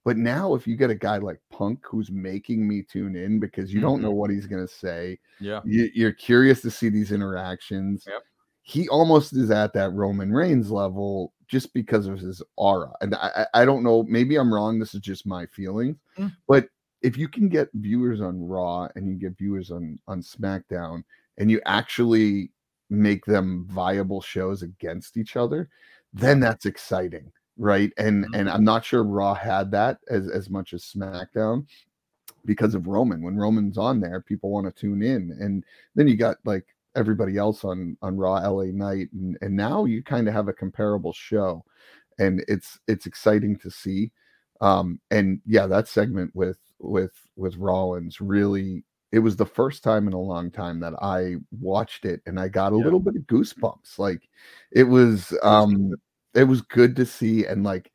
But 0.08 0.16
now, 0.16 0.56
if 0.56 0.66
you 0.66 0.78
get 0.78 0.90
a 0.90 0.96
guy 0.96 1.18
like 1.18 1.42
Punk 1.52 1.82
who's 1.84 2.10
making 2.10 2.66
me 2.66 2.82
tune 2.82 3.14
in 3.14 3.42
because 3.42 3.74
you 3.74 3.82
don't 3.82 4.02
know 4.02 4.12
what 4.12 4.30
he's 4.30 4.48
gonna 4.48 4.66
say, 4.66 5.20
yeah, 5.42 5.60
you, 5.66 5.90
you're 5.94 6.14
curious 6.14 6.62
to 6.62 6.72
see 6.72 6.88
these 6.88 7.12
interactions. 7.12 8.06
Yep. 8.08 8.24
He 8.62 8.88
almost 8.88 9.36
is 9.36 9.52
at 9.52 9.74
that 9.74 9.92
Roman 9.92 10.32
Reigns 10.32 10.72
level 10.72 11.34
just 11.50 11.74
because 11.74 12.08
of 12.08 12.20
his 12.20 12.42
aura. 12.56 12.94
And 13.02 13.16
I, 13.16 13.32
I 13.54 13.64
I 13.64 13.66
don't 13.66 13.84
know, 13.84 14.04
maybe 14.04 14.38
I'm 14.38 14.54
wrong. 14.54 14.80
This 14.80 14.94
is 14.94 15.02
just 15.02 15.28
my 15.28 15.46
feelings. 15.48 15.98
Mm. 16.18 16.34
But 16.48 16.70
if 17.02 17.18
you 17.18 17.28
can 17.28 17.50
get 17.50 17.68
viewers 17.74 18.22
on 18.22 18.42
Raw 18.42 18.88
and 18.96 19.10
you 19.10 19.16
get 19.16 19.38
viewers 19.38 19.72
on 19.72 20.00
on 20.08 20.22
SmackDown 20.22 21.04
and 21.38 21.52
you 21.52 21.60
actually 21.66 22.54
make 22.90 23.26
them 23.26 23.68
viable 23.70 24.22
shows 24.22 24.64
against 24.64 25.18
each 25.18 25.36
other, 25.36 25.68
then 26.14 26.40
that's 26.40 26.66
exciting. 26.66 27.30
Right. 27.58 27.92
And 27.98 28.26
Mhm. 28.26 28.40
and 28.40 28.50
I'm 28.50 28.64
not 28.64 28.86
sure 28.86 29.04
Raw 29.04 29.34
had 29.34 29.72
that 29.72 30.00
as, 30.10 30.30
as 30.30 30.50
much 30.50 30.74
as 30.74 30.84
SmackDown 30.84 31.66
because 32.46 32.76
of 32.76 32.88
Roman. 32.88 33.22
When 33.22 33.38
Roman's 33.38 33.78
on 33.78 34.00
there, 34.00 34.22
people 34.22 34.52
want 34.52 34.68
to 34.68 34.72
tune 34.82 35.02
in. 35.04 35.32
And 35.40 35.64
then 35.96 36.08
you 36.08 36.18
got 36.18 36.38
like 36.46 36.66
everybody 36.96 37.38
else 37.38 37.64
on 37.66 37.98
on 38.02 38.18
Raw 38.18 38.36
LA 38.38 38.66
Night, 38.66 39.10
and, 39.14 39.38
and 39.42 39.56
now 39.56 39.86
you 39.86 40.04
kind 40.04 40.28
of 40.28 40.34
have 40.34 40.48
a 40.50 40.54
comparable 40.54 41.14
show, 41.14 41.64
and 42.20 42.44
it's 42.48 42.80
it's 42.88 43.06
exciting 43.08 43.58
to 43.60 43.72
see. 43.72 44.12
Um, 44.62 45.00
and 45.12 45.42
yeah, 45.46 45.68
that 45.68 45.88
segment 45.88 46.32
with 46.36 46.60
with 46.80 47.14
with 47.36 47.56
Rollins 47.58 48.22
really 48.22 48.84
it 49.12 49.20
was 49.20 49.36
the 49.38 49.46
first 49.46 49.84
time 49.84 50.08
in 50.08 50.14
a 50.14 50.20
long 50.20 50.52
time 50.52 50.80
that 50.82 50.94
I 51.02 51.36
watched 51.62 52.06
it 52.06 52.22
and 52.26 52.40
I 52.40 52.50
got 52.50 52.74
a 52.74 52.78
Yeah. 52.78 52.84
little 52.84 53.00
bit 53.00 53.16
of 53.16 53.22
goosebumps. 53.24 53.98
Like 54.00 54.28
it 54.72 54.84
was 54.84 55.34
um 55.44 55.94
it 56.38 56.44
was 56.44 56.62
good 56.62 56.96
to 56.96 57.06
see 57.06 57.46
and 57.46 57.64
like 57.64 57.92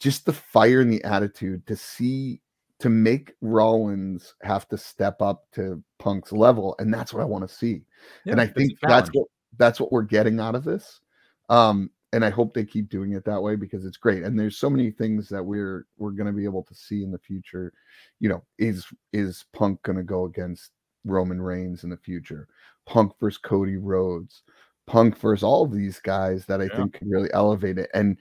just 0.00 0.26
the 0.26 0.32
fire 0.32 0.80
and 0.80 0.92
the 0.92 1.04
attitude 1.04 1.66
to 1.66 1.76
see 1.76 2.40
to 2.80 2.88
make 2.88 3.34
Rollins 3.40 4.34
have 4.42 4.68
to 4.70 4.78
step 4.78 5.22
up 5.22 5.44
to 5.52 5.82
Punk's 5.98 6.32
level 6.32 6.74
and 6.78 6.92
that's 6.92 7.12
what 7.12 7.22
I 7.22 7.26
want 7.26 7.48
to 7.48 7.54
see. 7.54 7.84
and 8.26 8.40
I 8.40 8.46
think 8.46 8.72
that's 8.82 9.10
what 9.10 9.28
that's 9.58 9.78
what 9.78 9.92
we're 9.92 10.02
getting 10.02 10.40
out 10.40 10.54
of 10.54 10.64
this. 10.64 11.00
Um 11.48 11.90
and 12.14 12.24
I 12.24 12.30
hope 12.30 12.52
they 12.52 12.64
keep 12.64 12.90
doing 12.90 13.12
it 13.12 13.24
that 13.24 13.42
way 13.42 13.56
because 13.56 13.84
it's 13.86 13.96
great. 13.96 14.22
And 14.22 14.38
there's 14.38 14.58
so 14.58 14.68
many 14.68 14.90
things 14.90 15.28
that 15.28 15.42
we're 15.42 15.86
we're 15.96 16.10
going 16.10 16.26
to 16.26 16.32
be 16.32 16.44
able 16.44 16.62
to 16.64 16.74
see 16.74 17.02
in 17.02 17.10
the 17.10 17.18
future. 17.18 17.72
You 18.20 18.28
know, 18.28 18.44
is 18.58 18.86
is 19.12 19.46
Punk 19.52 19.82
going 19.82 19.96
to 19.96 20.04
go 20.04 20.26
against 20.26 20.72
Roman 21.04 21.40
Reigns 21.40 21.84
in 21.84 21.90
the 21.90 21.96
future? 21.96 22.48
Punk 22.86 23.12
versus 23.18 23.38
Cody 23.38 23.76
Rhodes, 23.76 24.42
Punk 24.86 25.16
versus 25.18 25.42
all 25.42 25.64
of 25.64 25.72
these 25.72 25.98
guys 26.00 26.46
that 26.46 26.60
I 26.60 26.68
Yeah. 26.68 26.76
think 26.76 26.94
can 26.94 27.08
really 27.08 27.32
elevate 27.32 27.78
it. 27.78 27.90
And 27.94 28.18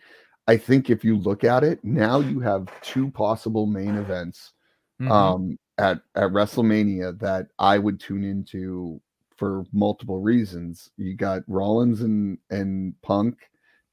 I 0.48 0.58
think 0.58 0.90
if 0.90 1.04
you 1.04 1.18
look 1.18 1.44
at 1.44 1.64
it, 1.64 1.84
now 1.84 2.20
you 2.20 2.40
have 2.40 2.70
two 2.82 3.12
possible 3.12 3.66
main 3.66 3.96
events 3.98 4.54
Mhm. 5.00 5.12
um 5.12 5.58
at 5.80 6.02
at 6.16 6.32
WrestleMania 6.32 7.20
that 7.20 7.48
I 7.60 7.78
would 7.80 8.00
tune 8.00 8.24
into 8.24 9.02
for 9.38 9.66
multiple 9.74 10.20
reasons. 10.22 10.90
You 10.98 11.16
got 11.16 11.44
Rollins 11.48 12.02
and 12.02 12.38
and 12.52 12.96
Punk 13.02 13.40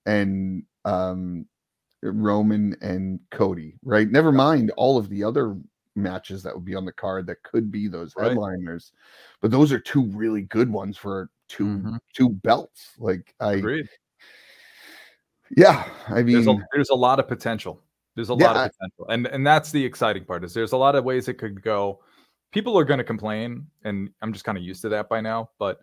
and 0.06 0.64
um 0.84 1.46
Roman 2.02 2.76
and 2.82 3.20
Cody, 3.30 3.76
right? 3.84 4.10
Never 4.10 4.32
mind 4.32 4.72
all 4.76 4.98
of 4.98 5.08
the 5.08 5.24
other 5.24 5.56
matches 5.96 6.42
that 6.44 6.54
would 6.54 6.64
be 6.64 6.74
on 6.76 6.84
the 6.84 6.92
card 6.92 7.26
that 7.26 7.42
could 7.42 7.70
be 7.72 7.88
those 7.88 8.14
Right. 8.16 8.30
headliners. 8.30 8.92
But 9.40 9.50
those 9.50 9.72
are 9.72 9.80
two 9.80 10.04
really 10.06 10.42
good 10.42 10.70
ones 10.70 10.96
for 10.96 11.30
2 11.48 11.64
Mhm. 11.66 11.98
two 12.14 12.28
belts. 12.30 12.94
Like 12.98 13.34
I 13.40 13.54
Agreed. 13.54 13.88
yeah, 15.56 15.88
I 16.08 16.22
mean 16.22 16.34
there's 16.34 16.46
a 16.46 16.58
there's 16.72 16.90
a 16.90 16.94
lot 16.94 17.18
of 17.20 17.28
potential. 17.28 17.82
There's 18.14 18.30
a 18.30 18.34
Yeah, 18.34 18.52
lot 18.52 18.56
of 18.66 18.72
potential, 18.72 19.06
and 19.08 19.26
and 19.28 19.46
that's 19.46 19.70
the 19.72 19.84
exciting 19.84 20.24
part. 20.24 20.44
Is 20.44 20.52
there's 20.54 20.72
a 20.72 20.76
lot 20.76 20.94
of 20.94 21.04
ways 21.04 21.28
it 21.28 21.34
could 21.34 21.62
go. 21.62 22.02
People 22.52 22.78
are 22.78 22.84
going 22.84 22.98
to 22.98 23.04
complain, 23.04 23.66
and 23.84 24.10
I'm 24.22 24.32
just 24.32 24.44
kind 24.44 24.58
of 24.58 24.64
used 24.64 24.82
to 24.82 24.88
that 24.90 25.08
by 25.08 25.20
now. 25.20 25.50
But 25.58 25.80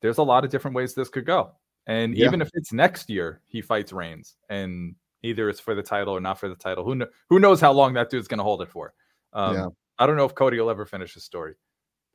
there's 0.00 0.18
a 0.18 0.22
lot 0.22 0.44
of 0.44 0.50
different 0.50 0.74
ways 0.76 0.94
this 0.94 1.08
could 1.08 1.26
go. 1.26 1.52
And 1.86 2.16
Yeah. 2.16 2.26
even 2.26 2.40
if 2.42 2.50
it's 2.54 2.72
next 2.72 3.08
year, 3.10 3.40
he 3.46 3.62
fights 3.62 3.92
Reigns, 3.92 4.36
and 4.48 4.94
either 5.22 5.48
it's 5.48 5.60
for 5.60 5.74
the 5.74 5.82
title 5.82 6.14
or 6.16 6.20
not 6.20 6.38
for 6.38 6.48
the 6.48 6.54
title. 6.54 6.84
Who 6.84 6.96
kn- 6.98 7.10
who 7.28 7.38
knows 7.40 7.60
how 7.60 7.72
long 7.72 7.94
that 7.94 8.10
dude's 8.10 8.28
going 8.28 8.38
to 8.38 8.44
hold 8.44 8.62
it 8.62 8.68
for? 8.68 8.92
Um, 9.32 9.54
Yeah. 9.54 9.66
I 9.98 10.06
don't 10.06 10.16
know 10.16 10.24
if 10.26 10.34
Cody 10.34 10.60
will 10.60 10.70
ever 10.70 10.86
finish 10.86 11.14
his 11.14 11.24
story, 11.24 11.54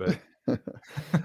but 0.05 0.19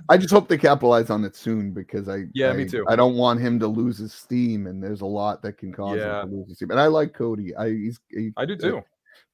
I 0.08 0.16
just 0.16 0.32
hope 0.32 0.48
they 0.48 0.58
capitalize 0.58 1.10
on 1.10 1.24
it 1.24 1.34
soon 1.34 1.72
because 1.72 2.08
I 2.08 2.24
Yeah, 2.34 2.50
I, 2.50 2.52
me 2.54 2.66
too. 2.68 2.84
I 2.88 2.96
don't 2.96 3.16
want 3.16 3.40
him 3.40 3.58
to 3.60 3.66
lose 3.66 3.98
his 3.98 4.12
steam, 4.12 4.66
and 4.66 4.82
there's 4.82 5.00
a 5.00 5.06
lot 5.06 5.42
that 5.42 5.58
can 5.58 5.72
cause 5.72 5.98
Yeah. 5.98 6.22
him 6.22 6.30
to 6.30 6.36
lose 6.36 6.48
his 6.48 6.56
steam. 6.58 6.70
And 6.70 6.80
I 6.80 6.86
like 6.86 7.14
Cody. 7.14 7.54
I 7.56 7.70
he's 7.70 8.00
he, 8.10 8.32
I 8.36 8.44
do 8.46 8.56
too. 8.56 8.82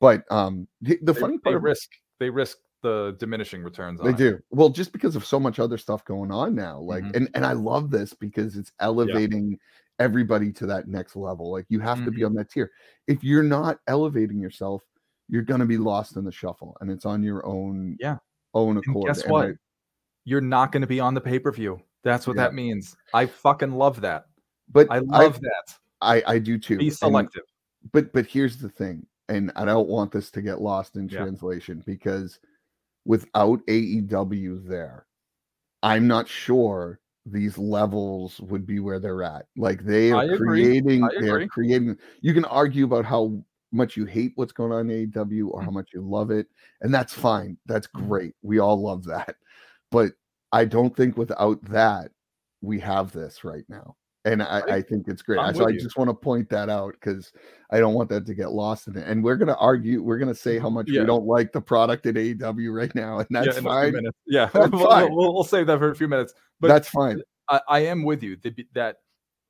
But 0.00 0.24
um, 0.30 0.66
the, 0.80 0.98
the 1.02 1.12
They, 1.12 1.20
funny 1.20 1.36
they 1.36 1.42
part 1.42 1.56
about- 1.56 1.64
risk 1.64 1.90
they 2.18 2.30
risk 2.30 2.58
the 2.82 3.16
diminishing 3.18 3.62
returns. 3.62 4.00
On 4.00 4.06
they 4.06 4.12
it. 4.12 4.16
do 4.16 4.38
well 4.50 4.68
just 4.68 4.92
because 4.92 5.16
of 5.16 5.24
so 5.24 5.38
much 5.40 5.58
other 5.58 5.78
stuff 5.78 6.04
going 6.04 6.30
on 6.30 6.54
now. 6.54 6.78
Like, 6.78 7.04
Mhm. 7.04 7.16
and 7.16 7.28
and 7.34 7.46
I 7.46 7.52
love 7.52 7.90
this 7.90 8.12
because 8.14 8.56
it's 8.56 8.72
elevating 8.80 9.58
everybody 9.98 10.50
to 10.52 10.66
that 10.66 10.88
next 10.88 11.14
level. 11.16 11.50
Like, 11.52 11.66
you 11.68 11.78
have 11.80 12.04
to 12.04 12.10
be 12.10 12.22
Mhm. 12.22 12.26
on 12.26 12.34
that 12.34 12.50
tier. 12.50 12.70
If 13.06 13.22
you're 13.22 13.42
not 13.44 13.78
elevating 13.86 14.38
yourself, 14.40 14.82
you're 15.28 15.42
gonna 15.42 15.66
be 15.66 15.78
lost 15.78 16.16
in 16.16 16.24
the 16.24 16.32
shuffle, 16.32 16.76
and 16.80 16.90
it's 16.90 17.04
on 17.06 17.22
your 17.22 17.44
own 17.46 17.96
Yeah. 18.00 18.18
Own 18.54 18.76
And 18.76 18.84
accord. 18.88 19.06
guess 19.06 19.26
what? 19.26 19.46
I- 19.48 19.52
You're 20.24 20.40
not 20.40 20.72
going 20.72 20.80
to 20.80 20.86
be 20.86 21.00
on 21.00 21.14
the 21.14 21.20
pay 21.20 21.38
per 21.38 21.52
view. 21.52 21.80
That's 22.02 22.26
what 22.26 22.36
Yeah. 22.36 22.44
that 22.44 22.54
means. 22.54 22.96
I 23.12 23.26
fucking 23.26 23.72
love 23.72 24.00
that. 24.02 24.26
but 24.72 24.86
I 24.90 24.98
love 25.00 25.40
that. 25.40 25.78
I 26.00 26.22
I 26.26 26.38
do 26.38 26.58
too. 26.58 26.78
Be 26.78 26.86
And- 26.88 26.96
selective. 26.96 27.42
but 27.92 28.12
but 28.14 28.24
here's 28.26 28.56
the 28.56 28.68
thing 28.70 29.06
and 29.28 29.52
i 29.56 29.64
don't 29.64 29.88
want 29.88 30.10
this 30.10 30.30
to 30.30 30.40
get 30.42 30.60
lost 30.60 30.96
in 30.96 31.06
Yeah. 31.08 31.18
translation 31.20 31.82
because 31.86 32.38
without 33.04 33.60
aew 33.66 34.66
there 34.66 35.06
i'm 35.82 36.06
not 36.06 36.26
sure 36.28 36.98
these 37.26 37.56
levels 37.58 38.40
would 38.40 38.66
be 38.66 38.80
where 38.80 38.98
they're 38.98 39.22
at 39.22 39.46
like 39.56 39.82
they 39.84 40.12
are 40.12 40.36
creating 40.36 41.06
they're 41.20 41.46
creating 41.48 41.96
you 42.22 42.32
can 42.34 42.44
argue 42.46 42.84
about 42.86 43.04
how 43.04 43.32
much 43.74 43.96
you 43.96 44.04
hate 44.04 44.32
what's 44.36 44.52
going 44.52 44.72
on 44.72 44.88
in 44.90 45.10
aew 45.12 45.48
or 45.50 45.62
how 45.62 45.70
Mm. 45.70 45.74
much 45.74 45.90
you 45.92 46.00
love 46.00 46.30
it 46.30 46.46
and 46.80 46.92
that's 46.94 47.12
fine 47.12 47.56
that's 47.66 47.86
Mhm. 47.88 48.08
great 48.08 48.34
we 48.42 48.58
all 48.58 48.80
love 48.80 49.04
that 49.04 49.36
but 49.90 50.12
i 50.52 50.64
don't 50.64 50.96
think 50.96 51.16
without 51.16 51.62
that 51.64 52.10
we 52.62 52.80
have 52.80 53.12
this 53.12 53.44
right 53.44 53.64
now 53.68 53.96
and 54.26 54.42
I, 54.42 54.62
I- 54.76 54.80
think 54.80 55.06
it's 55.06 55.20
great. 55.20 55.38
I'm 55.38 55.54
so 55.54 55.66
I 55.66 55.68
you. 55.68 55.78
just 55.78 55.98
want 55.98 56.08
to 56.08 56.14
point 56.14 56.48
that 56.48 56.70
out 56.70 56.94
because 56.94 57.30
I 57.70 57.78
don't 57.78 57.92
want 57.92 58.08
that 58.08 58.24
to 58.24 58.32
get 58.34 58.52
lost 58.52 58.88
in 58.88 58.96
it. 58.96 59.06
And 59.06 59.22
we're 59.22 59.36
gonna 59.36 59.56
argue, 59.60 60.02
we're 60.02 60.16
gonna 60.16 60.34
say 60.34 60.58
how 60.58 60.70
much 60.70 60.88
Yeah. 60.88 61.02
we 61.02 61.06
don't 61.06 61.26
like 61.26 61.52
the 61.52 61.60
product 61.60 62.06
at 62.06 62.14
AEW 62.16 62.72
right 62.74 62.94
now, 62.94 63.18
and 63.18 63.26
that's 63.28 63.48
yeah, 63.48 63.58
in 63.58 63.64
fine. 63.64 63.94
Yeah, 64.26 64.46
That's 64.46 64.70
we'll, 64.72 64.88
fine. 64.88 65.14
We'll, 65.14 65.34
we'll 65.34 65.44
save 65.44 65.66
that 65.66 65.78
for 65.78 65.90
a 65.90 65.94
few 65.94 66.08
minutes. 66.08 66.32
But 66.58 66.68
that's 66.68 66.88
fine. 66.88 67.20
I, 67.50 67.60
I 67.68 67.80
am 67.80 68.02
with 68.02 68.22
you 68.22 68.38
that 68.72 68.96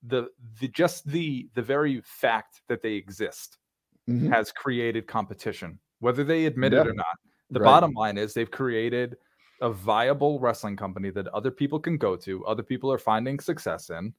the 0.02 0.26
the 0.60 0.66
just 0.66 1.06
the 1.06 1.48
the 1.54 1.62
very 1.62 2.00
fact 2.04 2.60
that 2.68 2.82
they 2.82 2.94
exist 2.94 3.58
Mhm. 4.08 4.28
has 4.28 4.52
created 4.52 5.06
competition, 5.06 5.78
whether 6.00 6.24
they 6.24 6.46
admit 6.46 6.72
it 6.74 6.86
or 6.86 6.92
not. 6.94 7.16
The 7.50 7.60
Right. 7.60 7.66
bottom 7.66 7.92
line 7.92 8.18
is 8.18 8.34
they've 8.34 8.50
created 8.50 9.16
a 9.60 9.70
viable 9.70 10.38
wrestling 10.40 10.76
company 10.76 11.10
that 11.10 11.28
other 11.28 11.50
people 11.50 11.78
can 11.80 11.96
go 11.96 12.16
to, 12.16 12.44
other 12.46 12.62
people 12.62 12.92
are 12.92 12.98
finding 12.98 13.38
success 13.40 13.88
in, 13.90 14.12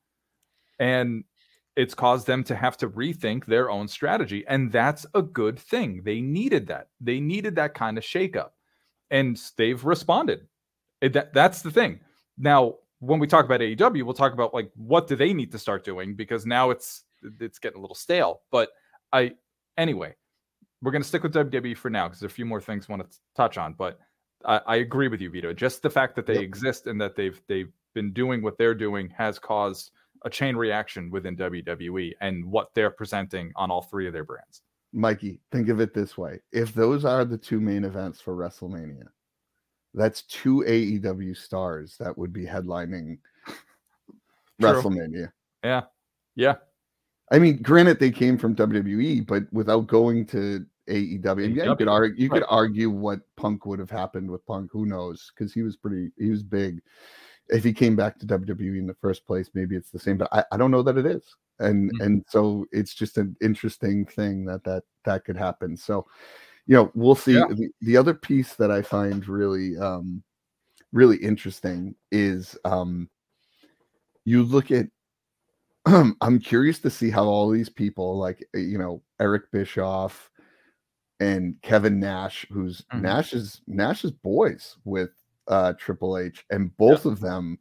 and 0.79 1.23
it's 1.75 1.93
caused 1.93 2.25
them 2.25 2.43
to 2.45 2.55
have 2.55 2.77
to 2.77 2.89
rethink 2.89 3.45
their 3.45 3.69
own 3.69 3.87
strategy. 3.87 4.45
And 4.47 4.71
that's 4.71 5.05
a 5.13 5.21
good 5.21 5.59
thing. 5.59 6.01
They 6.03 6.21
needed 6.21 6.67
that. 6.67 6.89
They 7.01 7.19
needed 7.19 7.55
that 7.55 7.73
kind 7.73 7.97
of 7.97 8.03
shakeup, 8.03 8.51
and 9.11 9.37
they've 9.57 9.83
responded. 9.83 10.47
It- 11.01 11.13
that, 11.13 11.33
that's 11.33 11.61
the 11.61 11.71
thing. 11.71 11.99
Now, 12.37 12.77
when 12.99 13.19
we 13.19 13.27
talk 13.27 13.45
about 13.45 13.61
AEW, 13.61 14.03
we'll 14.05 14.13
talk 14.13 14.33
about 14.33 14.53
like 14.53 14.71
what 14.75 15.07
do 15.07 15.15
they 15.15 15.33
need 15.33 15.51
to 15.51 15.59
start 15.59 15.83
doing 15.83 16.15
because 16.15 16.45
now 16.45 16.69
it's 16.71 17.03
it's 17.39 17.59
getting 17.59 17.77
a 17.77 17.81
little 17.81 17.95
stale. 17.95 18.41
But 18.51 18.69
I 19.11 19.35
anyway, 19.77 20.15
we're 20.81 20.91
going 20.91 21.01
to 21.01 21.07
stick 21.07 21.23
with 21.23 21.33
WWE 21.33 21.77
for 21.77 21.89
now 21.89 22.07
because 22.07 22.19
there's 22.19 22.31
a 22.31 22.35
few 22.35 22.45
more 22.45 22.61
things 22.61 22.85
I 22.87 22.93
want 22.93 23.09
to 23.09 23.17
touch 23.35 23.57
on. 23.57 23.73
But 23.73 23.99
I, 24.45 24.61
I 24.67 24.75
agree 24.77 25.07
with 25.07 25.21
you, 25.21 25.29
Vito. 25.29 25.53
Just 25.53 25.81
the 25.81 25.89
fact 25.89 26.15
that 26.15 26.25
they 26.25 26.35
Yep. 26.35 26.43
exist 26.43 26.87
and 26.87 26.99
that 27.01 27.15
they've 27.15 27.41
they've 27.47 27.71
been 27.93 28.11
doing 28.13 28.41
what 28.41 28.57
they're 28.57 28.75
doing 28.75 29.09
has 29.17 29.39
caused 29.39 29.91
a 30.23 30.29
chain 30.29 30.55
reaction 30.55 31.09
within 31.11 31.35
WWE 31.35 32.11
and 32.21 32.43
what 32.45 32.73
they're 32.73 32.89
presenting 32.89 33.51
on 33.55 33.71
all 33.71 33.81
three 33.81 34.07
of 34.07 34.13
their 34.13 34.23
brands. 34.23 34.61
Mikey, 34.93 35.39
think 35.51 35.69
of 35.69 35.79
it 35.79 35.93
this 35.93 36.17
way: 36.17 36.39
if 36.51 36.73
those 36.73 37.05
are 37.05 37.25
the 37.25 37.37
two 37.37 37.59
main 37.59 37.83
events 37.83 38.21
for 38.21 38.35
WrestleMania, 38.35 39.05
that's 39.93 40.23
two 40.23 40.63
AEW 40.67 41.35
stars 41.35 41.95
that 41.99 42.17
would 42.17 42.31
be 42.33 42.45
headlining 42.45 43.17
WrestleMania. 44.61 45.31
Yeah, 45.63 45.81
yeah, 46.35 46.55
I 47.31 47.39
mean, 47.39 47.61
granted, 47.61 47.99
they 47.99 48.11
came 48.11 48.37
from 48.37 48.55
WWE, 48.55 49.25
but 49.25 49.51
without 49.51 49.87
going 49.87 50.25
to 50.27 50.65
AEW, 50.87 51.55
yeah, 51.55 51.65
you 51.65 51.75
could 51.75 51.87
argue, 51.87 52.23
you 52.23 52.29
could 52.29 52.45
argue 52.47 52.89
what 52.89 53.21
Punk 53.35 53.65
would 53.65 53.79
have 53.79 53.89
happened 53.89 54.29
with 54.29 54.45
Punk. 54.45 54.71
Who 54.71 54.85
knows? 54.85 55.31
Because 55.35 55.53
he 55.53 55.63
was 55.63 55.75
pretty, 55.75 56.11
he 56.17 56.29
was 56.29 56.43
big. 56.43 56.81
If 57.49 57.63
he 57.63 57.73
came 57.73 57.95
back 57.95 58.19
to 58.19 58.25
WWE 58.27 58.77
in 58.79 58.87
the 58.87 58.95
first 58.95 59.25
place, 59.25 59.49
maybe 59.53 59.75
it's 59.75 59.89
the 59.91 59.99
same, 59.99 60.17
but 60.17 60.29
I, 60.31 60.43
I 60.51 60.57
don't 60.57 60.71
know 60.71 60.83
that 60.83 60.97
it 60.97 61.05
is. 61.05 61.35
And 61.59 61.91
Mhm. 61.93 62.05
and 62.05 62.25
so 62.27 62.65
it's 62.71 62.93
just 62.93 63.17
an 63.17 63.35
interesting 63.41 64.05
thing 64.05 64.45
that 64.45 64.63
that 64.65 64.83
that 65.05 65.23
could 65.25 65.37
happen. 65.37 65.77
So, 65.77 66.05
you 66.67 66.75
know, 66.75 66.91
we'll 66.95 67.15
see. 67.15 67.33
Yeah. 67.33 67.47
The, 67.49 67.69
the 67.81 67.97
other 67.97 68.13
piece 68.13 68.55
that 68.55 68.71
I 68.71 68.81
find 68.81 69.27
really 69.27 69.77
um 69.77 70.23
really 70.91 71.17
interesting 71.17 71.95
is 72.11 72.57
um 72.65 73.09
you 74.25 74.43
look 74.43 74.71
at 74.71 74.87
I'm 76.21 76.39
curious 76.39 76.79
to 76.79 76.89
see 76.89 77.09
how 77.09 77.25
all 77.25 77.49
these 77.49 77.69
people, 77.69 78.17
like 78.17 78.47
uh, 78.55 78.59
you 78.59 78.77
know 78.77 79.03
Eric 79.19 79.51
Bischoff 79.51 80.31
and 81.19 81.61
Kevin 81.63 81.99
Nash, 81.99 82.45
who's 82.51 82.85
Mhm. 82.91 83.01
Nash's 83.01 83.61
Nash's 83.67 84.11
boys 84.11 84.77
with 84.85 85.11
uh, 85.47 85.73
Triple 85.79 86.17
H, 86.17 86.45
and 86.51 86.75
both 86.77 87.05
of 87.05 87.19
them, 87.21 87.57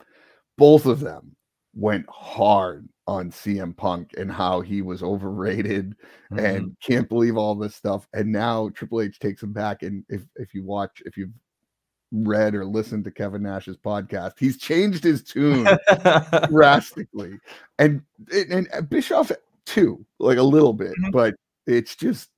both 0.59 0.87
of 0.87 1.01
them 1.01 1.37
went 1.75 2.07
hard 2.11 2.89
on 3.09 3.31
CM 3.31 3.75
Punk 3.77 4.13
and 4.19 4.33
how 4.33 4.61
he 4.63 4.83
was 4.83 5.03
overrated 5.03 5.97
Mhm. 6.31 6.41
and 6.45 6.77
can't 6.83 7.09
believe 7.09 7.37
all 7.39 7.55
this 7.57 7.77
stuff. 7.77 8.09
And 8.15 8.33
now 8.33 8.71
Triple 8.71 9.03
H 9.03 9.19
takes 9.21 9.43
him 9.43 9.53
back. 9.55 9.83
And 9.85 10.05
if 10.11 10.25
if 10.37 10.55
you 10.55 10.65
watch, 10.65 11.03
if 11.07 11.17
you've 11.17 11.33
read 12.23 12.55
or 12.55 12.65
listened 12.65 13.05
to 13.05 13.11
Kevin 13.11 13.43
Nash's 13.43 13.77
podcast, 13.77 14.33
he's 14.39 14.57
changed 14.57 15.03
his 15.03 15.23
tune 15.23 15.67
drastically 16.49 17.39
and 17.79 18.03
and, 18.33 18.69
and 18.73 18.89
bischoff 18.89 19.33
too 19.67 20.05
like 20.19 20.39
a 20.39 20.43
little 20.43 20.73
bit 20.73 20.93
Mhm. 21.03 21.11
but 21.13 21.35
it's 21.67 21.97
just 21.97 22.29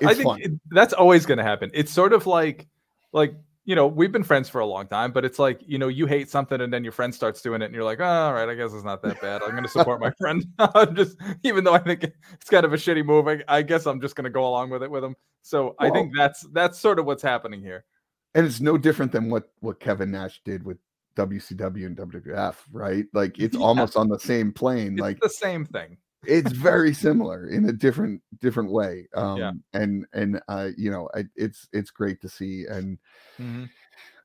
it's 0.00 0.10
I 0.10 0.14
think 0.14 0.24
fun 0.26 0.40
it- 0.42 0.52
that's 0.70 0.92
always 0.92 1.26
going 1.26 1.38
to 1.38 1.44
happen. 1.44 1.70
It's 1.74 1.92
sort 1.92 2.12
of 2.12 2.26
like 2.26 2.66
like 3.12 3.34
you 3.64 3.76
know, 3.76 3.86
we've 3.86 4.10
been 4.10 4.24
friends 4.24 4.48
for 4.48 4.60
a 4.60 4.66
long 4.66 4.88
time, 4.88 5.12
but 5.12 5.24
it's 5.24 5.38
like, 5.38 5.60
you 5.64 5.78
know, 5.78 5.86
you 5.86 6.04
hate 6.04 6.28
something 6.28 6.60
and 6.60 6.72
then 6.72 6.82
your 6.82 6.92
friend 6.92 7.14
starts 7.14 7.40
doing 7.42 7.62
it 7.62 7.66
and 7.66 7.74
you're 7.74 7.84
like, 7.84 8.00
oh, 8.00 8.04
all 8.04 8.32
right, 8.34 8.48
I 8.48 8.54
guess 8.56 8.72
it's 8.72 8.82
not 8.82 9.02
that 9.02 9.20
bad. 9.20 9.40
I'm 9.40 9.52
going 9.52 9.62
to 9.62 9.68
support 9.68 10.00
my 10.00 10.10
friend. 10.18 10.44
I'm 10.58 10.96
just, 10.96 11.16
even 11.44 11.62
though 11.62 11.72
I 11.74 11.78
think 11.78 12.02
it's 12.02 12.50
kind 12.50 12.64
of 12.64 12.72
a 12.72 12.76
shitty 12.76 13.04
move, 13.04 13.28
I, 13.28 13.40
I 13.46 13.62
guess 13.62 13.86
I'm 13.86 14.00
just 14.00 14.16
going 14.16 14.24
to 14.24 14.30
go 14.30 14.48
along 14.48 14.70
with 14.70 14.82
it 14.82 14.90
with 14.90 15.04
him. 15.04 15.14
So 15.42 15.66
well, 15.66 15.74
I 15.78 15.90
think 15.90 16.10
that's, 16.16 16.40
that's 16.52 16.80
sort 16.80 16.98
of 16.98 17.06
what's 17.06 17.22
happening 17.22 17.60
here. 17.60 17.84
And 18.34 18.46
it's 18.46 18.60
no 18.60 18.78
different 18.78 19.12
than 19.12 19.28
what, 19.30 19.50
what 19.60 19.80
Kevin 19.80 20.10
Nash 20.10 20.40
did 20.44 20.64
with 20.64 20.78
WCW 21.16 21.86
and 21.86 21.96
WWF, 21.96 22.54
right? 22.72 23.04
Like 23.12 23.38
it's 23.38 23.56
yeah. 23.56 23.64
almost 23.64 23.96
on 23.96 24.08
the 24.08 24.18
same 24.18 24.52
plane. 24.52 24.94
It's 24.94 25.00
like 25.00 25.20
the 25.20 25.28
same 25.28 25.66
thing 25.66 25.98
it's 26.24 26.52
very 26.52 26.94
similar 26.94 27.48
in 27.48 27.68
a 27.68 27.72
different 27.72 28.20
different 28.40 28.70
way 28.70 29.08
um 29.14 29.38
yeah. 29.38 29.52
and 29.74 30.06
and 30.12 30.40
uh 30.48 30.68
you 30.76 30.90
know 30.90 31.08
I, 31.14 31.24
it's 31.36 31.68
it's 31.72 31.90
great 31.90 32.20
to 32.22 32.28
see 32.28 32.66
and 32.68 32.98
mm-hmm. 33.40 33.64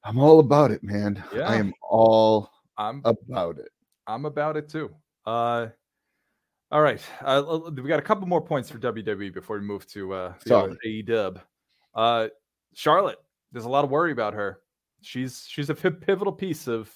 i'm 0.04 0.20
all 0.20 0.39
about 0.39 0.72
it 0.72 0.84
man 0.84 1.24
yeah. 1.34 1.48
i 1.48 1.56
am 1.56 1.74
all 1.82 2.50
i'm 2.78 3.02
about 3.06 3.58
it 3.58 3.70
i'm 4.06 4.26
about 4.26 4.58
it 4.58 4.70
too 4.70 4.93
uh 5.26 5.67
all 6.72 6.82
right 6.82 7.02
uh, 7.22 7.60
we 7.76 7.84
got 7.84 8.00
a 8.00 8.04
couple 8.04 8.28
more 8.28 8.41
points 8.41 8.70
for 8.70 8.78
wwe 8.80 9.34
before 9.34 9.58
we 9.58 9.65
move 9.65 9.88
to 9.88 10.13
uh 10.13 10.34
aew 10.48 11.41
uh 11.96 12.28
charlotte 12.74 13.20
there's 13.52 13.66
a 13.66 13.70
lot 13.70 13.84
of 13.84 13.90
worry 13.90 14.12
about 14.12 14.34
her 14.34 14.60
she's 15.02 15.46
she's 15.48 15.70
a 15.70 15.76
pivotal 15.76 16.34
piece 16.34 16.68
of 16.68 16.92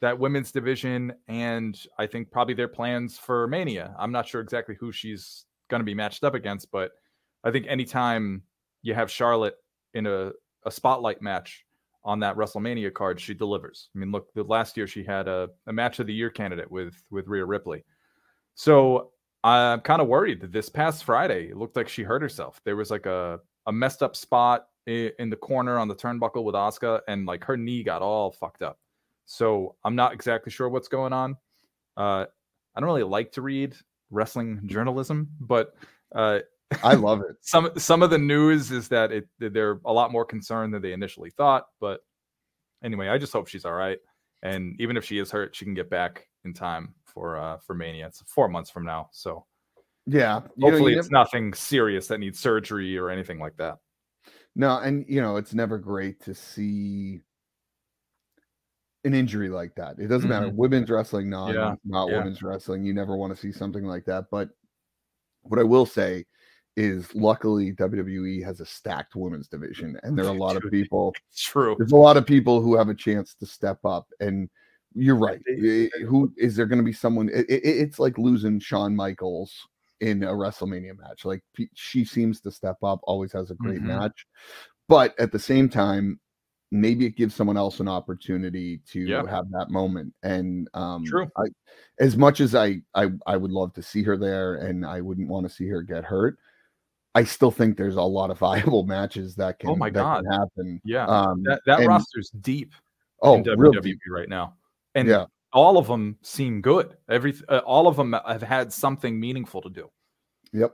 that 0.00 0.18
women's 0.18 0.52
division 0.52 1.12
and 1.28 1.80
I 1.98 2.06
think 2.06 2.30
probably 2.30 2.54
their 2.54 2.68
plans 2.68 3.18
for 3.18 3.46
Mania. 3.48 3.94
I'm 3.98 4.12
not 4.12 4.28
sure 4.28 4.40
exactly 4.40 4.76
who 4.78 4.92
she's 4.92 5.46
going 5.70 5.80
to 5.80 5.84
be 5.84 5.94
matched 5.94 6.22
up 6.22 6.34
against, 6.34 6.70
but 6.70 6.92
I 7.44 7.50
think 7.50 7.66
anytime 7.66 8.42
you 8.82 8.94
have 8.94 9.10
Charlotte 9.10 9.56
in 9.94 10.06
a, 10.06 10.32
a 10.66 10.70
spotlight 10.70 11.22
match 11.22 11.64
on 12.04 12.20
that 12.20 12.36
WrestleMania 12.36 12.92
card, 12.92 13.18
she 13.20 13.34
delivers. 13.34 13.88
I 13.94 13.98
mean, 13.98 14.12
look, 14.12 14.32
the 14.34 14.44
last 14.44 14.76
year 14.76 14.86
she 14.86 15.02
had 15.02 15.28
a, 15.28 15.48
a 15.66 15.72
match 15.72 15.98
of 15.98 16.06
the 16.06 16.14
year 16.14 16.30
candidate 16.30 16.70
with 16.70 16.94
with 17.10 17.26
Rhea 17.26 17.44
Ripley. 17.44 17.84
So 18.54 19.12
I'm 19.44 19.80
kind 19.80 20.02
of 20.02 20.08
worried 20.08 20.42
that 20.42 20.52
this 20.52 20.68
past 20.68 21.04
Friday 21.04 21.48
it 21.48 21.56
looked 21.56 21.76
like 21.76 21.88
she 21.88 22.02
hurt 22.02 22.22
herself. 22.22 22.60
There 22.64 22.76
was 22.76 22.90
like 22.90 23.06
a, 23.06 23.40
a 23.66 23.72
messed 23.72 24.02
up 24.02 24.14
spot 24.14 24.66
in 24.86 25.30
the 25.30 25.36
corner 25.36 25.78
on 25.78 25.88
the 25.88 25.94
turnbuckle 25.94 26.44
with 26.44 26.54
Asuka, 26.54 27.00
and 27.08 27.26
like 27.26 27.44
her 27.44 27.56
knee 27.56 27.82
got 27.82 28.02
all 28.02 28.30
fucked 28.30 28.62
up. 28.62 28.78
So 29.26 29.74
I'm 29.84 29.96
not 29.96 30.12
exactly 30.12 30.52
sure 30.52 30.68
what's 30.68 30.88
going 30.88 31.12
on. 31.12 31.36
Uh, 31.96 32.26
I 32.74 32.80
don't 32.80 32.86
really 32.86 33.02
like 33.02 33.32
to 33.32 33.42
read 33.42 33.74
wrestling 34.10 34.62
journalism, 34.66 35.28
but 35.40 35.74
uh, 36.14 36.40
I 36.84 36.94
love 36.94 37.22
it. 37.22 37.36
some 37.40 37.70
some 37.76 38.02
of 38.02 38.10
the 38.10 38.18
news 38.18 38.70
is 38.70 38.88
that 38.88 39.12
it 39.12 39.28
they're 39.38 39.80
a 39.84 39.92
lot 39.92 40.12
more 40.12 40.24
concerned 40.24 40.72
than 40.72 40.82
they 40.82 40.92
initially 40.92 41.30
thought. 41.30 41.66
But 41.80 42.00
anyway, 42.84 43.08
I 43.08 43.18
just 43.18 43.32
hope 43.32 43.48
she's 43.48 43.64
all 43.64 43.72
right, 43.72 43.98
and 44.42 44.80
even 44.80 44.96
if 44.96 45.04
she 45.04 45.18
is 45.18 45.30
hurt, 45.30 45.56
she 45.56 45.64
can 45.64 45.74
get 45.74 45.90
back 45.90 46.28
in 46.44 46.54
time 46.54 46.94
for 47.04 47.36
uh, 47.36 47.58
for 47.58 47.74
Mania. 47.74 48.06
It's 48.06 48.22
four 48.26 48.48
months 48.48 48.70
from 48.70 48.84
now, 48.84 49.08
so 49.10 49.46
yeah. 50.06 50.42
Hopefully, 50.60 50.94
know, 50.94 51.00
it's 51.00 51.10
never... 51.10 51.24
nothing 51.24 51.54
serious 51.54 52.06
that 52.08 52.20
needs 52.20 52.38
surgery 52.38 52.96
or 52.96 53.10
anything 53.10 53.40
like 53.40 53.56
that. 53.56 53.78
No, 54.56 54.78
and 54.78 55.04
you 55.06 55.20
know, 55.20 55.36
it's 55.36 55.52
never 55.52 55.78
great 55.78 56.18
to 56.22 56.34
see 56.34 57.20
an 59.04 59.12
injury 59.12 59.50
like 59.50 59.74
that. 59.76 59.98
It 59.98 60.06
doesn't 60.06 60.30
mm-hmm. 60.30 60.44
matter. 60.44 60.52
Women's 60.52 60.88
wrestling, 60.88 61.28
non, 61.28 61.54
yeah. 61.54 61.74
not 61.84 62.08
yeah. 62.08 62.18
women's 62.18 62.42
wrestling. 62.42 62.82
You 62.82 62.94
never 62.94 63.16
want 63.16 63.34
to 63.34 63.40
see 63.40 63.52
something 63.52 63.84
like 63.84 64.06
that. 64.06 64.24
But 64.30 64.48
what 65.42 65.60
I 65.60 65.62
will 65.62 65.84
say 65.84 66.24
is 66.74 67.14
luckily 67.14 67.72
WWE 67.72 68.42
has 68.44 68.60
a 68.60 68.66
stacked 68.66 69.14
women's 69.14 69.46
division, 69.46 70.00
and 70.02 70.18
there 70.18 70.24
are 70.24 70.34
a 70.34 70.38
lot 70.46 70.56
of 70.56 70.70
people. 70.70 71.14
True. 71.36 71.76
There's 71.78 71.92
a 71.92 71.96
lot 71.96 72.16
of 72.16 72.26
people 72.26 72.62
who 72.62 72.74
have 72.76 72.88
a 72.88 72.94
chance 72.94 73.34
to 73.34 73.46
step 73.46 73.78
up. 73.84 74.08
And 74.20 74.48
you're 74.94 75.16
right. 75.16 75.40
Who 76.08 76.32
is 76.38 76.56
there 76.56 76.64
going 76.64 76.78
to 76.78 76.84
be 76.84 76.94
someone? 76.94 77.28
It, 77.28 77.44
it, 77.50 77.62
it's 77.62 77.98
like 77.98 78.16
losing 78.16 78.58
Shawn 78.58 78.96
Michaels 78.96 79.68
in 80.00 80.22
a 80.22 80.32
WrestleMania 80.32 80.98
match. 80.98 81.24
Like 81.24 81.42
she 81.74 82.04
seems 82.04 82.40
to 82.42 82.50
step 82.50 82.76
up, 82.82 83.00
always 83.04 83.32
has 83.32 83.50
a 83.50 83.54
great 83.54 83.78
mm-hmm. 83.78 83.88
match. 83.88 84.26
But 84.88 85.18
at 85.18 85.32
the 85.32 85.38
same 85.38 85.68
time, 85.68 86.20
maybe 86.70 87.06
it 87.06 87.16
gives 87.16 87.34
someone 87.34 87.56
else 87.56 87.80
an 87.80 87.88
opportunity 87.88 88.80
to 88.92 89.00
yeah. 89.00 89.26
have 89.28 89.50
that 89.50 89.70
moment. 89.70 90.12
And 90.22 90.68
um, 90.74 91.04
true. 91.04 91.28
I, 91.36 91.44
as 91.98 92.16
much 92.16 92.40
as 92.40 92.54
I, 92.54 92.80
I 92.94 93.08
I 93.26 93.36
would 93.36 93.50
love 93.50 93.72
to 93.74 93.82
see 93.82 94.02
her 94.02 94.16
there, 94.16 94.56
and 94.56 94.84
I 94.84 95.00
wouldn't 95.00 95.28
want 95.28 95.48
to 95.48 95.54
see 95.54 95.68
her 95.68 95.82
get 95.82 96.04
hurt. 96.04 96.38
I 97.14 97.24
still 97.24 97.50
think 97.50 97.76
there's 97.76 97.96
a 97.96 98.02
lot 98.02 98.30
of 98.30 98.38
viable 98.40 98.84
matches 98.84 99.34
that 99.36 99.56
oh 99.56 99.58
can, 99.60 99.70
oh 99.70 99.76
my 99.76 99.90
God. 99.90 100.24
happen. 100.30 100.80
Yeah, 100.84 101.06
um, 101.06 101.42
that, 101.44 101.62
that 101.66 101.80
and, 101.80 101.88
roster's 101.88 102.30
deep. 102.40 102.72
Oh, 103.22 103.36
in 103.36 103.44
WWE 103.44 103.94
right 104.10 104.28
now, 104.28 104.54
and 104.94 105.08
yeah. 105.08 105.24
All 105.52 105.78
of 105.78 105.86
them 105.86 106.18
seem 106.22 106.60
good. 106.60 106.96
Every 107.08 107.34
uh, 107.48 107.58
all 107.58 107.86
of 107.86 107.96
them 107.96 108.14
have 108.26 108.42
had 108.42 108.72
something 108.72 109.18
meaningful 109.18 109.62
to 109.62 109.70
do. 109.70 109.90
Yep. 110.52 110.72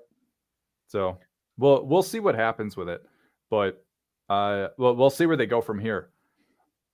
So 0.88 1.18
we'll 1.58 1.86
we'll 1.86 2.02
see 2.02 2.20
what 2.20 2.34
happens 2.34 2.76
with 2.76 2.88
it, 2.88 3.02
but 3.50 3.84
uh, 4.28 4.68
well, 4.78 4.94
we'll 4.96 5.10
see 5.10 5.26
where 5.26 5.36
they 5.36 5.46
go 5.46 5.60
from 5.60 5.78
here. 5.78 6.10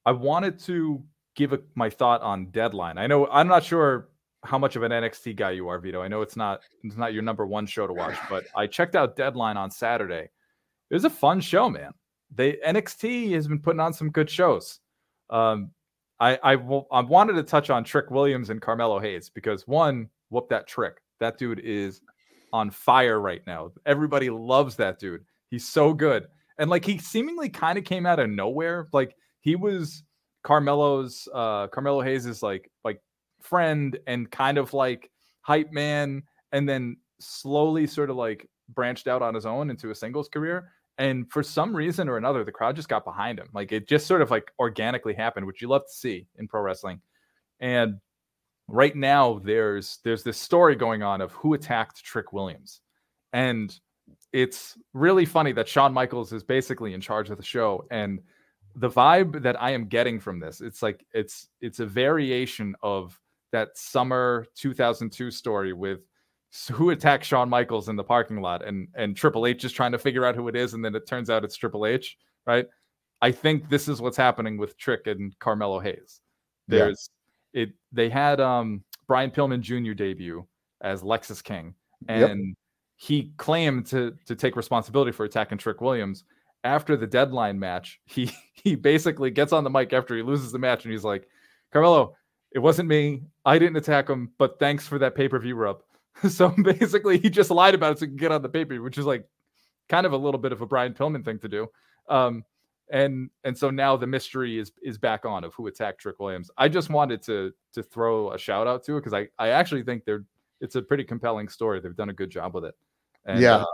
I 0.05 0.12
wanted 0.12 0.59
to 0.61 1.03
give 1.37 1.53
a, 1.53 1.61
my 1.75 1.91
thought 1.91 2.23
on 2.23 2.47
Deadline. 2.47 2.99
I 2.99 3.07
know 3.07 3.27
I'm 3.29 3.49
not 3.49 3.64
sure 3.64 4.09
how 4.45 4.59
much 4.59 4.77
of 4.77 4.83
an 4.83 4.93
NXT 4.93 5.37
guy 5.37 5.53
you 5.53 5.69
are, 5.69 5.79
Vito. 5.79 6.01
I 6.03 6.09
know 6.09 6.23
it's 6.23 6.37
not 6.37 6.61
it's 6.83 6.97
not 6.97 7.12
your 7.12 7.23
number 7.23 7.47
one 7.47 7.67
show 7.67 7.87
to 7.87 7.93
watch, 7.93 8.17
but 8.31 8.45
I 8.57 8.67
checked 8.67 8.97
out 8.97 9.17
Deadline 9.17 9.57
on 9.57 9.71
Saturday. 9.71 10.29
It 10.91 10.95
was 10.95 11.05
a 11.05 11.11
fun 11.11 11.41
show, 11.41 11.69
man. 11.69 11.93
They 12.35 12.55
NXT 12.67 13.33
has 13.33 13.49
been 13.49 13.61
putting 13.61 13.81
on 13.81 13.93
some 13.93 14.11
good 14.11 14.31
shows. 14.31 14.81
Um, 15.31 15.71
I 16.20 16.38
I, 16.42 16.52
I 16.52 17.00
wanted 17.00 17.35
to 17.35 17.42
touch 17.42 17.70
on 17.70 17.85
Trick 17.85 18.11
Williams 18.11 18.50
and 18.50 18.61
Carmelo 18.61 18.98
Hayes 18.98 19.31
because 19.31 19.66
one, 19.66 20.09
whoop 20.31 20.48
that 20.50 20.66
trick. 20.66 20.98
That 21.20 21.38
dude 21.38 21.61
is 21.61 22.00
on 22.52 22.70
fire 22.70 23.20
right 23.20 23.42
now. 23.46 23.72
Everybody 23.87 24.31
loves 24.31 24.76
that 24.76 24.98
dude. 24.98 25.24
He's 25.50 25.68
so 25.68 25.92
good 25.92 26.28
and 26.59 26.68
like 26.68 26.85
he 26.85 26.98
seemingly 26.98 27.48
kind 27.48 27.78
of 27.78 27.85
came 27.85 28.04
out 28.04 28.18
of 28.18 28.28
nowhere. 28.28 28.88
Like 28.92 29.16
he 29.40 29.57
was 29.57 30.02
Carmelo's 30.42 31.28
uh 31.33 31.68
Carmelo 31.68 32.02
Hayes' 32.02 32.42
like 32.42 32.70
like 32.85 33.00
friend 33.40 33.98
and 34.07 34.31
kind 34.31 34.59
of 34.59 34.74
like 34.74 35.11
hype 35.42 35.72
man, 35.72 36.22
and 36.52 36.68
then 36.68 36.96
slowly 37.20 37.87
sort 37.87 38.11
of 38.11 38.16
like 38.16 38.48
branched 38.74 39.09
out 39.09 39.22
on 39.22 39.35
his 39.35 39.46
own 39.46 39.70
into 39.70 39.90
a 39.90 39.94
singles 39.94 40.28
career. 40.28 40.70
And 40.98 41.30
for 41.30 41.42
some 41.42 41.74
reason 41.74 42.08
or 42.08 42.16
another, 42.16 42.44
the 42.44 42.52
crowd 42.52 42.76
just 42.76 42.88
got 42.88 43.04
behind 43.04 43.38
him. 43.38 43.48
Like 43.54 43.70
it 43.72 43.88
just 43.88 44.06
sort 44.06 44.20
of 44.20 44.30
like 44.30 44.50
organically 44.58 45.14
happened, 45.14 45.46
which 45.46 45.62
you 45.62 45.68
love 45.68 45.87
to 45.87 45.92
see 45.92 46.26
in 46.37 46.48
pro 46.48 46.61
wrestling. 46.61 47.00
And 47.61 48.00
right 48.66 48.94
now, 48.94 49.40
there's 49.44 49.98
there's 50.04 50.24
this 50.24 50.38
story 50.38 50.74
going 50.74 51.02
on 51.02 51.20
of 51.20 51.32
who 51.32 51.54
attacked 51.54 52.04
Trick 52.04 52.32
Williams. 52.32 52.80
And 53.32 53.78
it's 54.32 54.76
really 54.92 55.24
funny 55.24 55.52
that 55.52 55.68
Shawn 55.68 55.92
Michaels 55.92 56.32
is 56.32 56.42
basically 56.42 56.94
in 56.94 57.00
charge 57.00 57.30
of 57.30 57.37
the 57.37 57.42
show 57.42 57.87
and 57.90 58.20
the 58.76 58.90
vibe 58.90 59.42
that 59.42 59.61
I 59.61 59.70
am 59.70 59.87
getting 59.87 60.20
from 60.20 60.38
this 60.38 60.61
it's 60.61 60.82
like 60.82 61.04
it's 61.12 61.48
it's 61.61 61.80
a 61.80 61.87
variation 61.87 62.76
of 62.82 63.18
that 63.50 63.76
summer 63.76 64.46
2002 64.54 65.30
story 65.30 65.72
with 65.72 66.00
who 66.72 66.90
attacked 66.90 67.24
Shawn 67.24 67.48
Michaels 67.48 67.88
in 67.88 67.96
the 67.96 68.04
parking 68.04 68.40
lot 68.40 68.66
and 68.66 68.88
and 68.94 69.16
Triple 69.16 69.46
H 69.46 69.61
just 69.61 69.76
trying 69.76 69.92
to 69.92 69.98
figure 69.98 70.24
out 70.24 70.34
who 70.34 70.48
it 70.48 70.56
is 70.56 70.74
and 70.74 70.84
then 70.84 70.94
it 70.94 71.06
turns 71.06 71.30
out 71.30 71.44
it's 71.44 71.56
Triple 71.56 71.87
H 71.87 72.16
right 72.46 72.66
I 73.20 73.32
think 73.32 73.68
this 73.68 73.88
is 73.88 74.00
what's 74.00 74.16
happening 74.16 74.56
with 74.56 74.78
Trick 74.78 75.06
and 75.06 75.38
Carmelo 75.38 75.80
Hayes 75.80 76.20
there's 76.66 77.11
yeah. 77.52 77.62
it 77.62 77.70
they 77.92 78.08
had 78.08 78.40
um 78.40 78.82
Brian 79.06 79.30
Pillman 79.30 79.61
Jr. 79.61 79.92
debut 79.92 80.46
as 80.80 81.02
Lexis 81.02 81.42
King 81.42 81.74
and 82.08 82.46
yep 82.48 82.56
he 82.98 83.32
claimed 83.37 83.87
to 83.87 84.14
to 84.26 84.34
take 84.34 84.56
responsibility 84.56 85.12
for 85.12 85.24
attacking 85.24 85.56
Trick 85.56 85.80
Williams. 85.80 86.24
After 86.64 86.96
the 86.96 87.06
deadline 87.06 87.58
match, 87.58 88.00
he 88.06 88.30
he 88.52 88.74
basically 88.74 89.30
gets 89.30 89.52
on 89.52 89.64
the 89.64 89.70
mic 89.70 89.92
after 89.92 90.14
he 90.14 90.22
loses 90.22 90.52
the 90.52 90.58
match 90.58 90.84
and 90.84 90.92
he's 90.92 91.04
like, 91.04 91.28
Carmelo, 91.72 92.16
it 92.50 92.58
wasn't 92.58 92.88
me. 92.88 93.22
I 93.46 93.58
didn't 93.58 93.76
attack 93.76 94.11
him, 94.11 94.32
but 94.37 94.58
thanks 94.58 94.87
for 94.87 94.98
that 94.98 95.14
pay-per-view 95.14 95.54
rub. 95.54 95.82
so 96.28 96.48
basically 96.50 97.18
he 97.18 97.31
just 97.31 97.50
lied 97.50 97.74
about 97.74 97.92
it 97.92 97.98
so 97.98 98.07
he 98.07 98.11
could 98.11 98.20
get 98.20 98.33
on 98.33 98.42
the 98.42 98.48
paper, 98.48 98.81
which 98.81 98.98
is 98.98 99.07
like 99.07 99.26
kind 99.88 100.07
of 100.07 100.12
a 100.12 100.16
little 100.16 100.40
bit 100.40 100.52
of 100.52 100.61
a 100.61 100.66
Brian 100.66 100.94
Pillman 100.94 101.24
thing 101.24 101.38
to 101.40 101.48
do. 101.48 101.66
Um, 102.09 102.44
and 102.90 103.28
and 103.44 103.57
so 103.57 103.70
now 103.70 103.96
the 103.96 104.07
mystery 104.07 104.59
is 104.59 104.72
is 104.83 104.96
back 104.96 105.26
on 105.26 105.44
of 105.44 105.52
who 105.54 105.66
attacked 105.66 106.00
Trick 106.00 106.18
Williams. 106.18 106.50
I 106.57 106.68
just 106.68 106.88
wanted 106.88 107.22
to 107.24 107.52
to 107.74 107.83
throw 107.83 108.33
a 108.33 108.38
shout 108.38 108.66
out 108.66 108.83
to 108.85 108.96
it 108.96 109.00
because 109.00 109.12
I 109.12 109.28
I 109.38 109.48
actually 109.50 109.83
think 109.83 110.04
they're 110.04 110.24
it's 110.61 110.74
a 110.74 110.83
pretty 110.83 111.04
compelling 111.04 111.48
story. 111.48 111.81
They've 111.81 111.94
done 111.94 112.09
a 112.09 112.14
good 112.14 112.31
job 112.31 112.54
with 112.54 112.64
it. 112.64 112.74
And, 113.24 113.40
yeah. 113.40 113.57
Uh, 113.57 113.64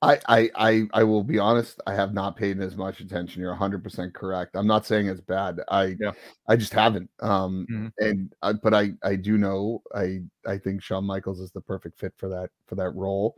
I, 0.00 0.20
I 0.28 0.50
I 0.54 0.82
I 0.92 1.02
will 1.04 1.24
be 1.24 1.38
honest. 1.38 1.80
I 1.86 1.94
have 1.94 2.14
not 2.14 2.36
paid 2.36 2.60
as 2.60 2.76
much 2.76 3.00
attention. 3.00 3.42
You're 3.42 3.50
100 3.50 3.82
percent 3.82 4.14
correct. 4.14 4.54
I'm 4.54 4.66
not 4.66 4.86
saying 4.86 5.08
it's 5.08 5.20
bad. 5.20 5.60
I 5.68 5.96
yeah. 6.00 6.12
I 6.48 6.56
just 6.56 6.72
haven't. 6.72 7.10
Um, 7.20 7.66
mm-hmm. 7.70 7.88
and 7.98 8.32
I, 8.42 8.52
but 8.52 8.74
I 8.74 8.92
I 9.02 9.16
do 9.16 9.38
know. 9.38 9.82
I 9.94 10.20
I 10.46 10.58
think 10.58 10.82
Shawn 10.82 11.04
Michaels 11.04 11.40
is 11.40 11.50
the 11.50 11.60
perfect 11.60 11.98
fit 11.98 12.14
for 12.16 12.28
that 12.28 12.50
for 12.66 12.76
that 12.76 12.90
role. 12.90 13.36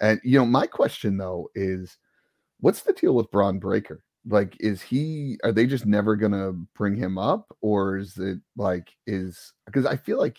And 0.00 0.20
you 0.22 0.38
know, 0.38 0.44
my 0.44 0.66
question 0.66 1.16
though 1.16 1.48
is, 1.54 1.96
what's 2.60 2.82
the 2.82 2.92
deal 2.92 3.14
with 3.14 3.30
Bron 3.30 3.58
Breakker? 3.58 4.04
like 4.28 4.56
is 4.60 4.80
he 4.80 5.36
are 5.42 5.52
they 5.52 5.66
just 5.66 5.86
never 5.86 6.14
gonna 6.14 6.52
bring 6.76 6.94
him 6.94 7.18
up 7.18 7.52
or 7.60 7.96
is 7.96 8.16
it 8.18 8.38
like 8.56 8.94
is 9.06 9.52
because 9.66 9.84
i 9.84 9.96
feel 9.96 10.18
like 10.18 10.38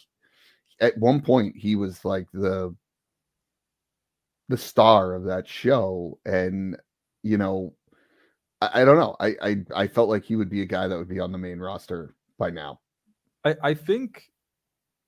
at 0.80 0.98
one 0.98 1.22
point 1.22 1.56
he 1.58 1.76
was 1.76 2.06
like 2.06 2.28
the 2.34 2.74
the 4.50 4.58
star 4.58 5.14
of 5.14 5.24
that 5.24 5.48
show 5.48 6.18
and 6.26 6.78
you 7.24 7.38
know 7.38 7.74
i, 8.62 8.82
I 8.82 8.86
don't 8.86 8.98
know 8.98 9.16
I, 9.20 9.36
I 9.42 9.58
i 9.76 9.88
felt 9.88 10.10
like 10.10 10.26
he 10.26 10.36
would 10.36 10.50
be 10.50 10.62
a 10.62 10.66
guy 10.66 10.88
that 10.88 10.98
would 10.98 11.10
be 11.10 11.20
on 11.20 11.32
the 11.32 11.38
main 11.38 11.60
roster 11.60 12.16
by 12.38 12.50
now 12.50 12.80
I, 13.44 13.56
I 13.62 13.74
think 13.74 14.30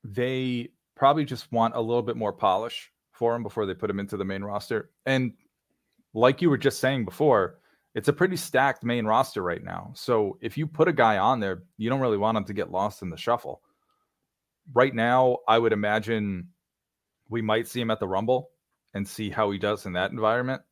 they 0.03 0.69
probably 0.95 1.25
just 1.25 1.51
want 1.51 1.75
a 1.75 1.81
little 1.81 2.03
bit 2.03 2.17
more 2.17 2.33
polish 2.33 2.91
for 3.11 3.35
him 3.35 3.43
before 3.43 3.65
they 3.65 3.73
put 3.73 3.89
him 3.89 3.99
into 3.99 4.17
the 4.17 4.25
main 4.25 4.43
roster. 4.43 4.91
And 5.05 5.33
like 6.13 6.41
you 6.41 6.49
were 6.49 6.57
just 6.57 6.79
saying 6.79 7.05
before, 7.05 7.59
it's 7.93 8.09
a 8.09 8.13
pretty 8.13 8.35
stacked 8.35 8.83
main 8.83 9.05
roster 9.05 9.41
right 9.41 9.63
now. 9.63 9.91
So 9.95 10.37
if 10.41 10.57
you 10.57 10.67
put 10.67 10.87
a 10.87 10.93
guy 10.93 11.17
on 11.17 11.39
there, 11.39 11.63
you 11.77 11.89
don't 11.89 12.01
really 12.01 12.17
want 12.17 12.37
him 12.37 12.43
to 12.45 12.53
get 12.53 12.71
lost 12.71 13.01
in 13.01 13.09
the 13.09 13.17
shuffle. 13.17 13.61
Right 14.73 14.93
now, 14.93 15.37
I 15.47 15.57
would 15.59 15.73
imagine 15.73 16.49
we 17.29 17.41
might 17.41 17.67
see 17.67 17.79
him 17.79 17.91
at 17.91 17.99
the 17.99 18.07
Rumble 18.07 18.49
and 18.95 19.07
see 19.07 19.29
how 19.29 19.51
he 19.51 19.59
does 19.59 19.85
in 19.85 19.93
that 19.93 20.09
environment. 20.11 20.63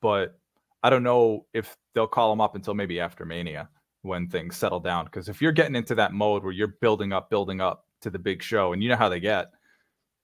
But 0.00 0.38
I 0.82 0.88
don't 0.90 1.02
know 1.02 1.44
if 1.52 1.76
they'll 1.94 2.06
call 2.06 2.32
him 2.32 2.40
up 2.40 2.54
until 2.54 2.72
maybe 2.74 3.00
after 3.00 3.26
Mania 3.26 3.68
when 4.02 4.28
things 4.28 4.56
settle 4.56 4.80
down. 4.80 5.04
Because 5.04 5.28
if 5.28 5.42
you're 5.42 5.52
getting 5.52 5.76
into 5.76 5.94
that 5.96 6.12
mode 6.14 6.42
where 6.42 6.52
you're 6.52 6.76
building 6.80 7.12
up, 7.12 7.28
building 7.30 7.60
up 7.60 7.86
to 8.00 8.10
the 8.10 8.18
big 8.18 8.42
show, 8.42 8.72
and 8.72 8.82
you 8.82 8.88
know 8.88 8.96
how 8.96 9.08
they 9.10 9.20
get, 9.20 9.50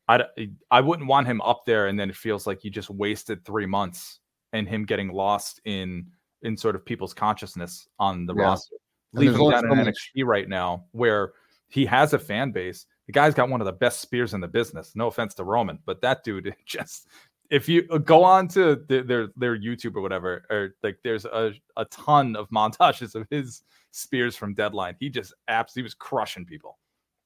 I 0.08 0.24
I 0.70 0.80
wouldn't 0.80 1.08
want 1.08 1.26
him 1.26 1.40
up 1.42 1.62
there, 1.66 1.86
and 1.88 1.98
then 1.98 2.08
it 2.10 2.16
feels 2.16 2.46
like 2.46 2.64
you 2.64 2.70
just 2.70 2.90
wasted 2.90 3.44
three 3.44 3.66
months 3.66 4.20
and 4.52 4.66
him 4.68 4.84
getting 4.84 5.12
lost 5.12 5.60
in 5.64 6.06
in 6.42 6.56
sort 6.56 6.74
of 6.74 6.84
people's 6.84 7.12
consciousness 7.14 7.86
on 7.98 8.26
the 8.26 8.34
Yeah. 8.34 8.42
roster. 8.42 8.76
And 9.12 9.20
Leave 9.20 9.30
there's 9.30 9.36
him 9.36 9.42
only 9.42 9.54
down 9.54 9.62
so 9.64 9.72
in 9.72 9.78
much- 9.86 10.10
NXT 10.16 10.24
right 10.24 10.48
now, 10.48 10.84
where 10.92 11.32
he 11.68 11.84
has 11.86 12.12
a 12.12 12.18
fan 12.18 12.50
base. 12.50 12.86
The 13.06 13.12
guy's 13.12 13.34
got 13.34 13.48
one 13.48 13.60
of 13.60 13.64
the 13.66 13.72
best 13.72 14.00
spears 14.00 14.34
in 14.34 14.40
the 14.40 14.48
business. 14.48 14.94
No 14.94 15.06
offense 15.08 15.34
to 15.34 15.44
Roman, 15.44 15.78
but 15.84 16.00
that 16.02 16.22
dude 16.24 16.54
just 16.66 17.08
if 17.50 17.68
you 17.68 17.86
uh, 17.90 17.98
go 17.98 18.24
on 18.24 18.48
to 18.48 18.76
their 18.88 19.02
their, 19.02 19.28
their 19.36 19.58
YouTube 19.58 19.96
or 19.96 20.00
whatever, 20.00 20.44
or 20.50 20.74
like 20.82 20.98
there's 21.04 21.24
a, 21.24 21.52
a 21.76 21.84
ton 21.86 22.36
of 22.36 22.48
montages 22.50 23.14
of 23.14 23.26
his 23.30 23.62
spears 23.90 24.36
from 24.36 24.54
Deadline. 24.54 24.96
He 24.98 25.08
just 25.08 25.34
absolutely 25.48 25.86
was 25.86 25.94
crushing 25.94 26.46
people. 26.46 26.78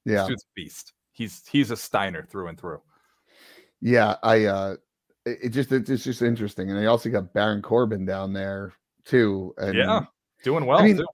Yeah 0.05 0.27
a 0.27 0.35
beast. 0.55 0.93
He's 1.11 1.43
he's 1.47 1.71
a 1.71 1.77
Steiner 1.77 2.25
through 2.29 2.47
and 2.49 2.59
through. 2.59 2.81
yeah 3.81 4.15
i 4.23 4.45
uh 4.45 4.75
it, 5.25 5.37
it 5.43 5.49
just 5.49 5.71
it's 5.71 6.03
just 6.03 6.21
interesting 6.21 6.69
and 6.69 6.79
i 6.79 6.85
also 6.85 7.09
got 7.09 7.33
baron 7.33 7.61
corbin 7.61 8.05
down 8.05 8.31
there 8.31 8.73
too 9.03 9.53
and 9.57 9.75
yeah, 9.75 10.05
doing 10.45 10.65
well. 10.65 10.79
I 10.79 10.83
mean, 10.83 10.97
too. 10.97 11.05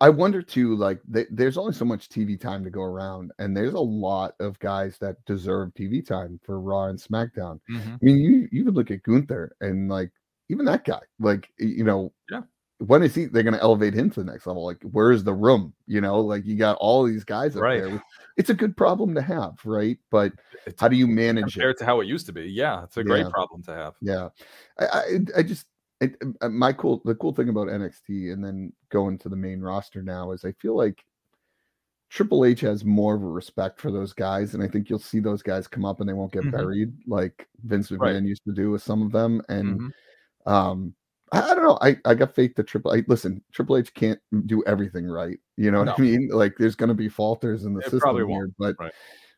I 0.00 0.08
wonder 0.08 0.40
too, 0.42 0.76
like 0.76 1.00
th- 1.12 1.28
there's 1.30 1.58
only 1.58 1.72
so 1.74 1.84
much 1.84 2.08
TV 2.08 2.36
time 2.40 2.64
to 2.64 2.70
go 2.70 2.82
around, 2.82 3.32
and 3.38 3.56
there's 3.56 3.74
a 3.74 3.80
lot 3.80 4.34
of 4.40 4.58
guys 4.58 4.96
that 4.98 5.22
deserve 5.26 5.74
TV 5.74 6.00
time 6.02 6.40
for 6.42 6.58
Raw 6.60 6.86
and 6.86 6.98
SmackDown. 6.98 7.60
Mhm. 7.68 8.00
I 8.02 8.04
mean, 8.04 8.18
you 8.18 8.48
you 8.52 8.64
would 8.64 8.74
look 8.74 8.90
at 8.90 9.02
Gunther 9.02 9.56
and 9.60 9.88
like 9.90 10.10
even 10.48 10.64
that 10.66 10.84
guy, 10.84 11.00
like 11.18 11.48
you 11.58 11.84
know, 11.84 12.12
Yeah. 12.30 12.42
when 12.78 13.02
is 13.02 13.14
he? 13.14 13.26
They're 13.26 13.42
going 13.44 13.54
to 13.54 13.60
elevate 13.62 13.94
him 13.94 14.10
to 14.10 14.22
the 14.24 14.30
next 14.32 14.46
level. 14.46 14.64
Like, 14.64 14.82
where's 14.84 15.24
the 15.24 15.34
room? 15.34 15.74
You 15.86 16.00
know, 16.00 16.20
like 16.20 16.46
you 16.46 16.56
got 16.56 16.78
all 16.80 17.04
these 17.04 17.24
guys 17.24 17.56
up 17.56 17.62
Right. 17.62 17.76
there. 17.76 18.02
It's 18.38 18.50
a 18.50 18.54
good 18.54 18.76
problem 18.76 19.14
to 19.16 19.22
have, 19.22 19.54
right? 19.66 19.98
But 20.10 20.32
It's 20.66 20.82
how 20.82 20.88
do 20.88 20.96
you 20.96 21.06
manage 21.08 21.58
it? 21.58 21.60
compared 21.60 21.76
to 21.78 21.84
how 21.86 22.00
it 22.00 22.06
used 22.06 22.26
to 22.26 22.32
be? 22.32 22.44
Yeah, 22.50 22.84
it's 22.84 22.96
a 22.96 23.04
great 23.04 23.26
Yeah. 23.26 23.30
problem 23.30 23.62
to 23.64 23.72
have. 23.74 23.96
Yeah, 24.00 24.30
I 24.78 24.86
I, 24.86 25.20
I 25.38 25.42
just 25.42 25.66
it, 26.00 26.16
uh, 26.40 26.48
my 26.48 26.72
cool 26.72 27.02
the 27.04 27.14
cool 27.14 27.34
thing 27.34 27.48
about 27.48 27.68
NXT 27.68 28.32
and 28.32 28.44
then 28.44 28.72
going 28.90 29.18
to 29.18 29.28
the 29.28 29.36
main 29.36 29.60
roster 29.60 30.02
now 30.02 30.32
is 30.32 30.44
I 30.44 30.52
feel 30.52 30.76
like 30.76 31.04
Triple 32.08 32.44
H 32.44 32.60
has 32.62 32.84
more 32.84 33.14
of 33.14 33.22
a 33.22 33.26
respect 33.26 33.80
for 33.80 33.92
those 33.92 34.12
guys, 34.12 34.54
and 34.54 34.62
I 34.62 34.68
think 34.68 34.90
you'll 34.90 34.98
see 34.98 35.20
those 35.20 35.42
guys 35.42 35.68
come 35.68 35.84
up 35.84 36.00
and 36.00 36.08
they 36.08 36.12
won't 36.12 36.32
get 36.32 36.44
Mhm. 36.44 36.50
buried 36.52 36.92
like 37.06 37.48
Vince 37.64 37.88
McMahon 37.90 38.00
Right. 38.00 38.22
used 38.24 38.42
to 38.46 38.52
do 38.52 38.70
with 38.72 38.82
some 38.82 39.02
of 39.02 39.12
them. 39.12 39.40
And 39.48 39.80
Mhm. 39.80 39.92
um, 40.46 40.94
I, 41.32 41.50
I 41.52 41.54
don't 41.54 41.64
know. 41.64 41.78
I 41.80 41.96
I 42.04 42.14
got 42.14 42.34
faith 42.34 42.56
that 42.56 42.66
Triple 42.66 42.94
H. 42.94 43.04
Listen, 43.08 43.42
Triple 43.52 43.76
H 43.76 43.94
can't 43.94 44.18
do 44.46 44.64
everything 44.66 45.06
right. 45.06 45.38
You 45.56 45.70
know 45.70 45.80
what 45.80 45.96
I 45.96 46.02
mean? 46.02 46.28
Like 46.32 46.56
there's 46.58 46.74
going 46.76 46.88
to 46.88 46.94
be 46.94 47.08
falters 47.08 47.64
in 47.64 47.74
the 47.74 47.80
It 47.80 47.90
system 47.90 48.28
here, 48.28 48.48
but 48.58 48.76
right. 48.80 48.92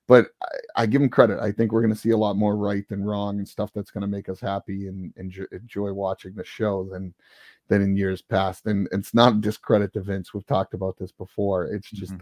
But 0.08 0.28
I, 0.42 0.82
I 0.82 0.86
give 0.86 1.02
him 1.02 1.08
credit. 1.08 1.38
I 1.40 1.52
think 1.52 1.72
we're 1.72 1.82
going 1.82 1.94
to 1.94 1.98
see 1.98 2.10
a 2.10 2.16
lot 2.16 2.36
more 2.36 2.56
right 2.56 2.86
than 2.88 3.04
wrong 3.04 3.38
and 3.38 3.48
stuff 3.48 3.70
that's 3.74 3.90
going 3.90 4.02
to 4.02 4.08
make 4.08 4.28
us 4.28 4.40
happy 4.40 4.88
and, 4.88 5.12
enjoy, 5.16 5.44
enjoy 5.52 5.92
watching 5.92 6.34
the 6.34 6.44
show 6.44 6.84
than 6.90 7.14
than 7.68 7.80
in 7.82 7.96
years 7.96 8.20
past. 8.20 8.66
And 8.66 8.88
it's 8.92 9.14
not 9.14 9.40
discredit 9.40 9.92
to 9.94 10.00
Vince. 10.00 10.34
We've 10.34 10.46
talked 10.46 10.74
about 10.74 10.96
this 10.98 11.12
before. 11.12 11.66
It's 11.66 11.90
just 11.90 12.12
Mhm. 12.14 12.20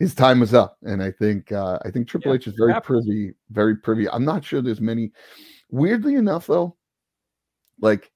his 0.00 0.14
time 0.14 0.40
was 0.40 0.52
up, 0.52 0.76
and 0.82 1.02
I 1.02 1.12
think 1.12 1.52
uh, 1.52 1.78
I 1.84 1.90
think 1.90 2.08
Triple 2.08 2.32
Yeah, 2.32 2.36
H 2.36 2.46
is 2.48 2.54
very 2.54 2.74
privy, 2.80 3.34
very 3.50 3.76
privy. 3.76 4.08
I'm 4.08 4.24
not 4.24 4.44
sure 4.44 4.60
there's 4.60 4.80
many. 4.80 5.12
Weirdly 5.70 6.16
enough, 6.16 6.46
though, 6.48 6.76
like 7.80 8.10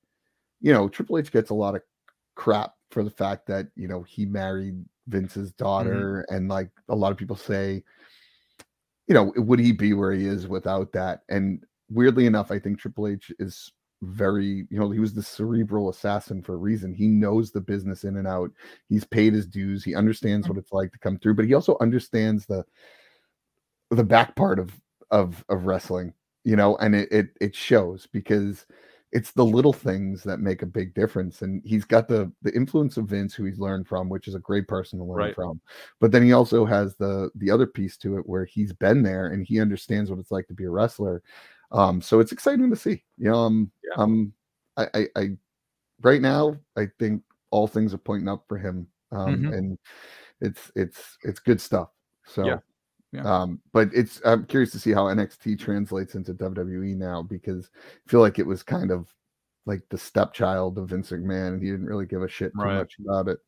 you 0.60 0.72
know, 0.72 0.88
Triple 0.88 1.18
H 1.18 1.30
gets 1.30 1.50
a 1.50 1.54
lot 1.54 1.76
of 1.76 1.82
crap 2.34 2.74
for 2.90 3.04
the 3.04 3.10
fact 3.10 3.46
that 3.46 3.68
you 3.76 3.86
know 3.88 4.02
he 4.02 4.26
married 4.26 4.84
Vince's 5.06 5.52
daughter, 5.52 6.26
and 6.30 6.48
like 6.48 6.70
a 6.88 6.96
lot 6.96 7.12
of 7.12 7.18
people 7.18 7.36
say, 7.36 7.84
you 9.08 9.14
know, 9.14 9.32
would 9.36 9.58
he 9.58 9.72
be 9.72 9.94
where 9.94 10.12
he 10.12 10.26
is 10.26 10.46
without 10.46 10.92
that? 10.92 11.22
And 11.28 11.64
weirdly 11.90 12.26
enough, 12.26 12.50
I 12.50 12.58
think 12.58 12.78
Triple 12.78 13.08
H 13.08 13.32
is 13.38 13.72
very, 14.02 14.66
you 14.70 14.78
know, 14.78 14.90
he 14.90 15.00
was 15.00 15.14
the 15.14 15.22
cerebral 15.22 15.88
assassin 15.88 16.42
for 16.42 16.54
a 16.54 16.58
reason. 16.58 16.94
He 16.94 17.08
knows 17.08 17.50
the 17.50 17.60
business 17.60 18.04
in 18.04 18.16
and 18.16 18.28
out. 18.28 18.50
He's 18.88 19.04
paid 19.04 19.32
his 19.32 19.46
dues. 19.46 19.82
He 19.82 19.94
understands 19.94 20.46
mm. 20.46 20.50
what 20.50 20.58
it's 20.58 20.72
like 20.72 20.92
to 20.92 20.98
come 20.98 21.18
through, 21.18 21.34
but 21.34 21.46
he 21.46 21.54
also 21.54 21.76
understands 21.80 22.46
the 22.46 22.64
the 23.90 24.04
back 24.04 24.36
part 24.36 24.58
of 24.58 24.78
of 25.10 25.42
of 25.48 25.64
wrestling, 25.64 26.12
you 26.44 26.56
know, 26.56 26.76
and 26.76 26.94
it 26.94 27.10
it, 27.10 27.28
it 27.40 27.56
shows 27.56 28.06
because 28.12 28.66
it's 29.12 29.32
the 29.32 29.44
little 29.44 29.72
things 29.72 30.22
that 30.24 30.38
make 30.40 30.62
a 30.62 30.66
big 30.66 30.94
difference. 30.94 31.42
And 31.42 31.62
he's 31.64 31.84
got 31.84 32.08
the 32.08 32.30
the 32.42 32.54
influence 32.54 32.96
of 32.96 33.06
Vince, 33.08 33.34
who 33.34 33.44
he's 33.44 33.58
learned 33.58 33.88
from, 33.88 34.08
which 34.08 34.28
is 34.28 34.34
a 34.34 34.40
great 34.40 34.68
person 34.68 34.98
to 34.98 35.04
learn 35.04 35.16
Right. 35.18 35.34
from. 35.34 35.60
But 36.00 36.12
then 36.12 36.22
he 36.24 36.32
also 36.32 36.64
has 36.66 36.96
the 36.96 37.30
the 37.36 37.50
other 37.50 37.66
piece 37.66 37.96
to 37.98 38.18
it 38.18 38.28
where 38.28 38.44
he's 38.44 38.72
been 38.72 39.02
there 39.02 39.28
and 39.28 39.44
he 39.46 39.60
understands 39.60 40.10
what 40.10 40.18
it's 40.20 40.30
like 40.30 40.46
to 40.48 40.54
be 40.54 40.64
a 40.64 40.70
wrestler. 40.70 41.22
Um, 41.72 42.00
so 42.02 42.20
it's 42.20 42.32
exciting 42.32 42.70
to 42.70 42.76
see. 42.76 43.04
You 43.18 43.30
know, 43.30 43.36
um, 43.38 43.72
Yeah. 43.84 43.96
um, 43.96 44.32
I, 44.76 44.86
I, 44.94 45.06
I 45.16 45.28
right 46.02 46.20
now 46.22 46.56
I 46.76 46.88
think 46.98 47.22
all 47.50 47.66
things 47.66 47.94
are 47.94 47.98
pointing 47.98 48.28
up 48.28 48.44
for 48.48 48.58
him. 48.58 48.86
Um, 49.12 49.46
Mhm. 49.46 49.52
and 49.52 49.78
it's 50.40 50.70
it's 50.76 51.18
it's 51.24 51.40
good 51.40 51.60
stuff. 51.60 51.90
So 52.26 52.44
Yeah. 52.46 52.58
Yeah. 53.12 53.22
um, 53.24 53.60
but 53.72 53.88
it's 53.94 54.20
I'm 54.24 54.44
curious 54.44 54.70
to 54.72 54.78
see 54.78 54.92
how 54.92 55.04
NXT 55.04 55.58
translates 55.58 56.14
into 56.14 56.34
WWE 56.34 56.94
now 56.96 57.22
because 57.22 57.70
I 58.06 58.10
feel 58.10 58.20
like 58.20 58.38
it 58.38 58.46
was 58.46 58.62
kind 58.62 58.90
of 58.90 59.08
like 59.64 59.82
the 59.88 59.96
stepchild 59.98 60.76
of 60.78 60.88
Vince 60.90 61.10
McMahon, 61.10 61.48
and 61.54 61.62
he 61.62 61.70
didn't 61.70 61.86
really 61.86 62.06
give 62.06 62.22
a 62.22 62.28
shit 62.28 62.52
too 62.54 62.62
Right. 62.64 62.76
much 62.76 62.94
about 63.00 63.28
it. 63.28 63.38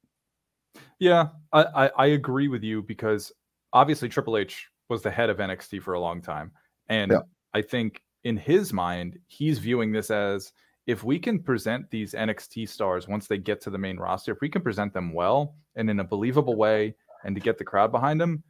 Yeah, 0.99 1.29
I, 1.53 1.63
I, 1.65 1.87
I 1.97 2.07
agree 2.07 2.49
with 2.49 2.63
you 2.63 2.83
because 2.83 3.33
obviously 3.73 4.09
Triple 4.09 4.37
H 4.37 4.69
was 4.89 5.03
the 5.03 5.11
head 5.11 5.31
of 5.31 5.39
NXT 5.39 5.83
for 5.83 5.95
a 5.95 6.01
long 6.01 6.21
time. 6.23 6.53
And 6.89 7.11
Yeah. 7.13 7.21
I 7.55 7.63
think 7.63 8.03
in 8.25 8.37
his 8.37 8.73
mind, 8.73 9.19
he's 9.27 9.59
viewing 9.59 9.93
this 9.93 10.11
as 10.11 10.53
if 10.87 11.05
we 11.05 11.19
can 11.19 11.39
present 11.43 11.91
these 11.91 12.13
NXT 12.15 12.69
stars 12.69 13.09
once 13.09 13.27
they 13.27 13.39
get 13.39 13.61
to 13.63 13.71
the 13.71 13.79
main 13.79 13.97
roster, 13.99 14.33
if 14.33 14.41
we 14.41 14.49
can 14.49 14.63
present 14.63 14.93
them 14.93 15.13
well 15.13 15.55
and 15.77 15.89
in 15.89 16.01
a 16.01 16.05
believable 16.05 16.57
way 16.57 16.95
and 17.25 17.35
to 17.35 17.41
get 17.41 17.57
the 17.59 17.65
crowd 17.65 17.93
behind 17.93 18.21
them, 18.21 18.43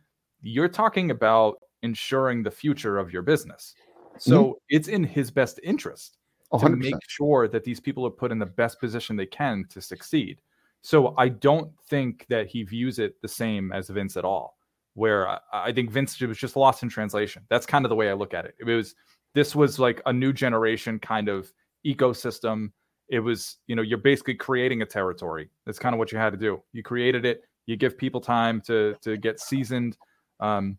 you're 0.42 0.68
talking 0.68 1.10
about 1.10 1.58
ensuring 1.82 2.42
the 2.42 2.50
future 2.50 2.98
of 2.98 3.12
your 3.12 3.22
business. 3.22 3.74
So 4.18 4.42
mm-hmm. 4.42 4.52
it's 4.68 4.88
in 4.88 5.04
his 5.04 5.30
best 5.30 5.60
interest 5.62 6.18
A 6.52 6.58
to 6.58 6.68
make 6.70 6.94
sure 7.08 7.48
that 7.48 7.64
these 7.64 7.80
people 7.80 8.06
are 8.06 8.10
put 8.10 8.32
in 8.32 8.38
the 8.38 8.46
best 8.46 8.80
position 8.80 9.16
they 9.16 9.26
can 9.26 9.64
to 9.70 9.80
succeed. 9.80 10.40
So 10.82 11.14
I 11.18 11.28
don't 11.28 11.72
think 11.88 12.26
that 12.28 12.46
he 12.46 12.62
views 12.62 12.98
it 12.98 13.20
the 13.22 13.28
same 13.28 13.72
as 13.72 13.88
Vince 13.88 14.16
at 14.16 14.24
all. 14.24 14.56
Where 14.94 15.28
I, 15.28 15.38
I 15.52 15.72
think 15.72 15.90
Vince 15.90 16.20
was 16.20 16.36
just 16.36 16.56
lost 16.56 16.82
in 16.82 16.88
translation. 16.88 17.44
That's 17.48 17.66
kind 17.66 17.84
of 17.84 17.90
the 17.90 17.94
way 17.94 18.10
I 18.10 18.14
look 18.14 18.34
at 18.34 18.44
it. 18.44 18.54
It 18.58 18.64
was 18.64 18.94
this 19.34 19.54
was 19.54 19.78
like 19.78 20.02
a 20.06 20.12
new 20.12 20.32
generation 20.32 20.98
kind 20.98 21.28
of 21.28 21.52
ecosystem. 21.86 22.72
It 23.08 23.20
was 23.20 23.58
you 23.68 23.76
know 23.76 23.82
you're 23.82 23.98
basically 23.98 24.34
creating 24.34 24.82
a 24.82 24.86
territory. 24.86 25.50
That's 25.64 25.78
kind 25.78 25.94
of 25.94 25.98
what 25.98 26.12
you 26.12 26.18
had 26.18 26.32
to 26.32 26.38
do. 26.38 26.60
You 26.72 26.82
created 26.82 27.24
it. 27.24 27.42
You 27.66 27.76
give 27.76 27.96
people 27.96 28.20
time 28.20 28.60
to 28.62 28.96
to 29.02 29.16
get 29.16 29.38
seasoned. 29.38 29.96
Um, 30.40 30.78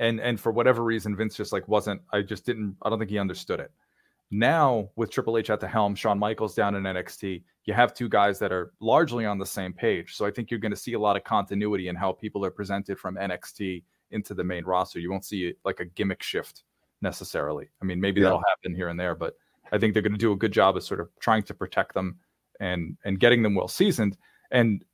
and 0.00 0.20
and 0.20 0.38
for 0.40 0.52
whatever 0.52 0.82
reason, 0.82 1.16
Vince 1.16 1.36
just 1.36 1.52
like 1.52 1.66
wasn't. 1.68 2.02
I 2.12 2.22
just 2.22 2.44
didn't. 2.44 2.76
I 2.82 2.90
don't 2.90 2.98
think 2.98 3.10
he 3.10 3.18
understood 3.18 3.60
it. 3.60 3.70
Now 4.30 4.90
with 4.96 5.10
Triple 5.10 5.38
H 5.38 5.50
at 5.50 5.60
the 5.60 5.68
helm, 5.68 5.94
Shawn 5.94 6.18
Michaels 6.18 6.54
down 6.54 6.74
in 6.74 6.82
NXT, 6.82 7.42
you 7.66 7.74
have 7.74 7.94
two 7.94 8.08
guys 8.08 8.38
that 8.40 8.52
are 8.52 8.72
largely 8.80 9.26
on 9.26 9.38
the 9.38 9.46
same 9.46 9.72
page. 9.72 10.16
So 10.16 10.26
I 10.26 10.30
think 10.30 10.50
you're 10.50 10.58
going 10.60 10.72
to 10.72 10.76
see 10.76 10.94
a 10.94 10.98
lot 10.98 11.16
of 11.16 11.22
continuity 11.24 11.88
in 11.88 11.94
how 11.94 12.12
people 12.12 12.44
are 12.44 12.50
presented 12.50 12.98
from 12.98 13.16
NXT 13.16 13.84
into 14.10 14.34
the 14.34 14.42
main 14.42 14.64
roster. 14.64 14.98
You 14.98 15.10
won't 15.10 15.24
see 15.24 15.54
like 15.64 15.80
a 15.80 15.84
gimmick 15.84 16.22
shift 16.22 16.64
necessarily. 17.02 17.68
I 17.80 17.84
mean, 17.84 18.00
maybe 18.00 18.20
Yeah. 18.20 18.24
that'll 18.28 18.42
happen 18.48 18.74
here 18.74 18.88
and 18.88 18.98
there, 18.98 19.14
but 19.14 19.36
I 19.70 19.78
think 19.78 19.92
they're 19.92 20.02
going 20.02 20.12
to 20.12 20.18
do 20.18 20.32
a 20.32 20.36
good 20.36 20.52
job 20.52 20.76
of 20.76 20.82
sort 20.82 21.00
of 21.00 21.08
trying 21.20 21.42
to 21.44 21.54
protect 21.54 21.94
them 21.94 22.18
and 22.60 22.96
and 23.04 23.20
getting 23.20 23.42
them 23.42 23.54
well 23.54 23.68
seasoned. 23.68 24.16
And 24.50 24.84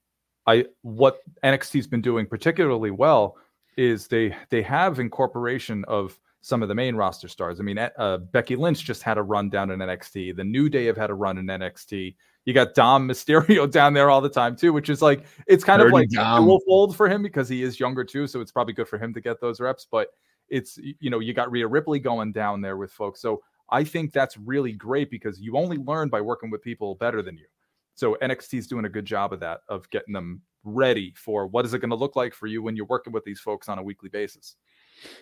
I 0.46 0.66
what 0.82 1.20
NXT's 1.44 1.86
been 1.86 2.02
doing 2.02 2.26
particularly 2.26 2.90
well 2.90 3.36
is 3.76 4.06
they 4.06 4.36
they 4.50 4.62
have 4.62 4.98
incorporation 4.98 5.84
of 5.86 6.18
some 6.42 6.62
of 6.62 6.68
the 6.68 6.74
main 6.74 6.96
roster 6.96 7.28
stars. 7.28 7.60
I 7.60 7.62
mean, 7.62 7.78
uh, 7.78 8.18
Becky 8.18 8.56
Lynch 8.56 8.82
just 8.84 9.02
had 9.02 9.18
a 9.18 9.22
run 9.22 9.50
down 9.50 9.70
in 9.70 9.80
NXT. 9.80 10.36
The 10.36 10.44
New 10.44 10.68
Day 10.68 10.86
have 10.86 10.96
had 10.96 11.10
a 11.10 11.14
run 11.14 11.36
in 11.38 11.46
NXT. 11.46 12.14
You 12.46 12.54
got 12.54 12.74
Dom 12.74 13.06
Mysterio 13.06 13.70
down 13.72 13.92
there 13.92 14.08
all 14.08 14.20
the 14.20 14.30
time 14.30 14.56
too, 14.56 14.72
which 14.72 14.88
is 14.88 15.02
like 15.02 15.26
it's 15.46 15.64
kind 15.64 15.82
of 15.82 15.92
like 15.92 16.08
Dom. 16.08 16.44
dual 16.44 16.60
fold 16.66 16.96
for 16.96 17.08
him 17.08 17.22
because 17.22 17.48
he 17.48 17.62
is 17.62 17.78
younger 17.78 18.04
too, 18.04 18.26
so 18.26 18.40
it's 18.40 18.52
probably 18.52 18.72
good 18.72 18.88
for 18.88 18.98
him 18.98 19.12
to 19.14 19.20
get 19.20 19.40
those 19.40 19.60
reps. 19.60 19.86
But 19.90 20.08
it's 20.48 20.78
you 20.78 21.10
know 21.10 21.20
you 21.20 21.34
got 21.34 21.50
Rhea 21.50 21.66
Ripley 21.66 21.98
going 21.98 22.32
down 22.32 22.60
there 22.60 22.76
with 22.76 22.92
folks, 22.92 23.20
so 23.20 23.42
I 23.70 23.84
think 23.84 24.12
that's 24.12 24.36
really 24.36 24.72
great 24.72 25.10
because 25.10 25.40
you 25.40 25.56
only 25.56 25.76
learn 25.76 26.08
by 26.08 26.20
working 26.20 26.50
with 26.50 26.62
people 26.62 26.94
better 26.96 27.22
than 27.22 27.36
you. 27.36 27.46
So 27.94 28.16
NXT 28.22 28.58
is 28.58 28.66
doing 28.66 28.86
a 28.86 28.88
good 28.88 29.04
job 29.04 29.32
of 29.32 29.40
that, 29.40 29.60
of 29.68 29.88
getting 29.90 30.14
them 30.14 30.40
ready 30.64 31.12
for 31.16 31.46
what 31.46 31.64
is 31.64 31.74
it 31.74 31.78
going 31.80 31.90
to 31.90 31.96
look 31.96 32.16
like 32.16 32.34
for 32.34 32.46
you 32.46 32.62
when 32.62 32.76
you're 32.76 32.86
working 32.86 33.12
with 33.12 33.24
these 33.24 33.40
folks 33.40 33.68
on 33.68 33.78
a 33.78 33.82
weekly 33.82 34.08
basis. 34.08 34.56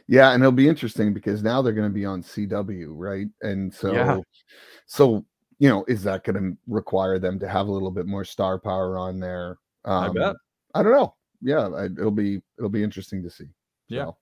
Yeah, 0.09 0.33
and 0.33 0.43
it'll 0.43 0.53
be 0.53 0.69
interesting 0.69 1.13
because 1.15 1.43
now 1.43 1.63
they're 1.63 1.73
going 1.73 1.89
to 1.89 1.95
be 1.95 2.05
on 2.05 2.23
CW, 2.23 2.87
right? 2.91 3.29
And 3.43 3.73
so, 3.73 3.93
yeah. 3.93 4.19
so 4.87 5.25
you 5.59 5.69
know, 5.69 5.85
is 5.89 6.03
that 6.05 6.25
going 6.25 6.37
to 6.37 6.57
require 6.67 7.19
them 7.19 7.39
to 7.41 7.49
have 7.49 7.69
a 7.69 7.73
little 7.73 7.91
bit 7.91 8.07
more 8.07 8.25
star 8.25 8.59
power 8.59 8.99
on 8.99 9.21
there? 9.21 9.59
Um, 9.85 10.05
I 10.05 10.09
bet. 10.13 10.37
I 10.75 10.83
don't 10.83 10.93
know. 10.93 11.15
Yeah, 11.41 11.69
I, 11.69 11.85
it'll 11.85 12.11
be 12.11 12.41
it'll 12.59 12.71
be 12.71 12.83
interesting 12.83 13.23
to 13.23 13.31
see. 13.31 13.47
Yeah. 13.89 14.07
So. 14.07 14.17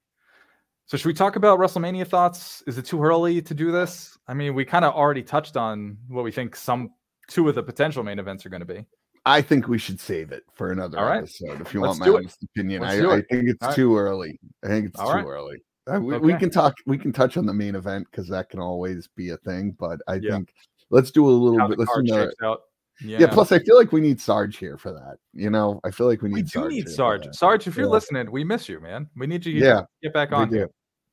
so 0.87 0.97
should 0.97 1.09
we 1.09 1.15
talk 1.15 1.37
about 1.37 1.59
WrestleMania 1.59 2.07
thoughts? 2.07 2.63
Is 2.67 2.79
it 2.79 2.85
too 2.85 3.03
early 3.03 3.41
to 3.43 3.55
do 3.55 3.73
this? 3.73 4.19
I 4.29 4.35
mean, 4.35 4.55
we 4.55 4.65
kind 4.65 4.85
of 4.85 4.95
already 4.95 5.23
touched 5.23 5.57
on 5.57 5.97
what 6.09 6.25
we 6.25 6.33
think 6.33 6.57
some 6.57 6.91
two 7.29 7.49
of 7.49 7.55
the 7.55 7.63
potential 7.63 8.03
main 8.03 8.19
events 8.19 8.45
are 8.47 8.51
going 8.51 8.61
to 8.61 8.67
be. 8.67 8.87
I 9.27 9.43
think 9.43 9.67
we 9.67 9.77
should 9.77 9.99
save 9.99 10.31
it 10.31 10.45
for 10.55 10.71
another 10.71 10.99
right. 10.99 11.19
episode. 11.19 11.61
If 11.61 11.75
you 11.75 11.81
Let's 11.81 11.99
want 11.99 12.13
my 12.13 12.17
honest 12.17 12.45
opinion, 12.45 12.85
I, 12.85 13.01
I, 13.01 13.23
think 13.23 13.49
it's 13.49 13.67
All 13.67 13.75
too 13.75 13.95
right. 13.95 14.01
early. 14.01 14.41
I 14.65 14.69
think 14.69 14.87
it's 14.87 15.01
All 15.01 15.09
too 15.09 15.17
right. 15.17 15.27
early. 15.27 15.63
Uh, 15.93 15.99
we, 16.01 16.15
okay. 16.15 16.25
we, 16.25 16.35
can 16.35 16.49
talk. 16.49 16.77
We 16.87 16.97
can 16.97 17.13
touch 17.13 17.37
on 17.37 17.45
the 17.45 17.53
main 17.53 17.75
event 17.75 18.07
because 18.09 18.29
that 18.29 18.51
can 18.51 18.61
always 18.61 19.09
be 19.17 19.31
a 19.31 19.37
thing. 19.39 19.77
But 19.79 19.99
I 20.07 20.15
yeah. 20.15 20.31
think 20.31 20.55
let's 20.91 21.11
do 21.11 21.29
a 21.29 21.31
little 21.31 21.59
How 21.59 21.67
bit. 21.67 21.79
Let's 21.79 21.93
do 21.93 22.01
another, 22.01 22.33
yeah. 23.01 23.19
yeah. 23.19 23.27
Plus, 23.27 23.51
I 23.51 23.59
feel 23.59 23.77
like 23.77 23.91
we 23.91 24.01
need 24.01 24.21
Sarge 24.21 24.59
here 24.59 24.79
for 24.79 24.93
that. 24.93 25.17
You 25.33 25.51
know, 25.51 25.81
I 25.83 25.91
feel 25.91 26.07
like 26.07 26.23
we 26.23 26.29
need. 26.29 26.37
We 26.37 26.43
do 26.43 26.49
Sarge 26.49 26.73
need 26.73 26.89
Sarge. 26.89 27.27
Sarge, 27.33 27.67
if 27.67 27.77
you're 27.77 27.87
yeah. 27.87 27.93
listening, 27.93 28.31
we 28.31 28.45
miss 28.45 28.69
you, 28.69 28.79
man. 28.81 29.11
We 29.17 29.27
need 29.27 29.45
you. 29.45 29.53
Yeah, 29.53 29.83
get 30.05 30.13
back 30.13 30.31
on. 30.31 30.49
We 30.51 30.59
do. 30.59 30.69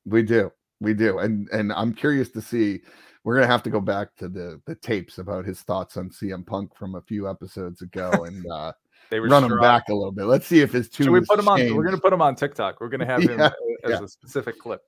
We 0.05 0.21
do. 0.21 0.51
We 0.81 0.93
do. 0.93 1.17
And 1.17 1.49
and 1.49 1.73
I'm 1.73 1.93
curious 1.93 2.29
to 2.29 2.41
see 2.41 2.81
we're 3.23 3.35
gonna 3.35 3.47
have 3.47 3.63
to 3.63 3.69
go 3.69 3.79
back 3.79 4.15
to 4.17 4.27
the 4.27 4.61
the 4.65 4.75
tapes 4.75 5.17
about 5.17 5.45
his 5.45 5.61
thoughts 5.61 5.97
on 5.97 6.09
CM 6.09 6.45
Punk 6.45 6.75
from 6.75 6.95
a 6.95 7.01
few 7.01 7.29
episodes 7.29 7.81
ago 7.81 8.11
and 8.25 8.45
uh 8.51 8.73
they 9.09 9.19
were 9.19 9.27
run 9.27 9.43
strong. 9.43 9.57
him 9.57 9.61
back 9.61 9.89
a 9.89 9.93
little 9.93 10.11
bit. 10.11 10.25
Let's 10.25 10.47
see 10.47 10.61
if 10.61 10.71
his 10.71 10.89
tune. 10.89 11.11
we 11.11 11.21
put 11.21 11.37
him 11.37 11.45
changed. 11.45 11.71
on? 11.71 11.77
We're 11.77 11.83
gonna 11.83 11.99
put 11.99 12.13
him 12.13 12.21
on 12.21 12.35
TikTok. 12.35 12.81
We're 12.81 12.89
gonna 12.89 13.05
have 13.07 13.21
him 13.21 13.37
yeah, 13.39 13.51
as 13.83 13.91
yeah. 13.91 14.03
a 14.03 14.07
specific 14.07 14.59
clip. 14.59 14.81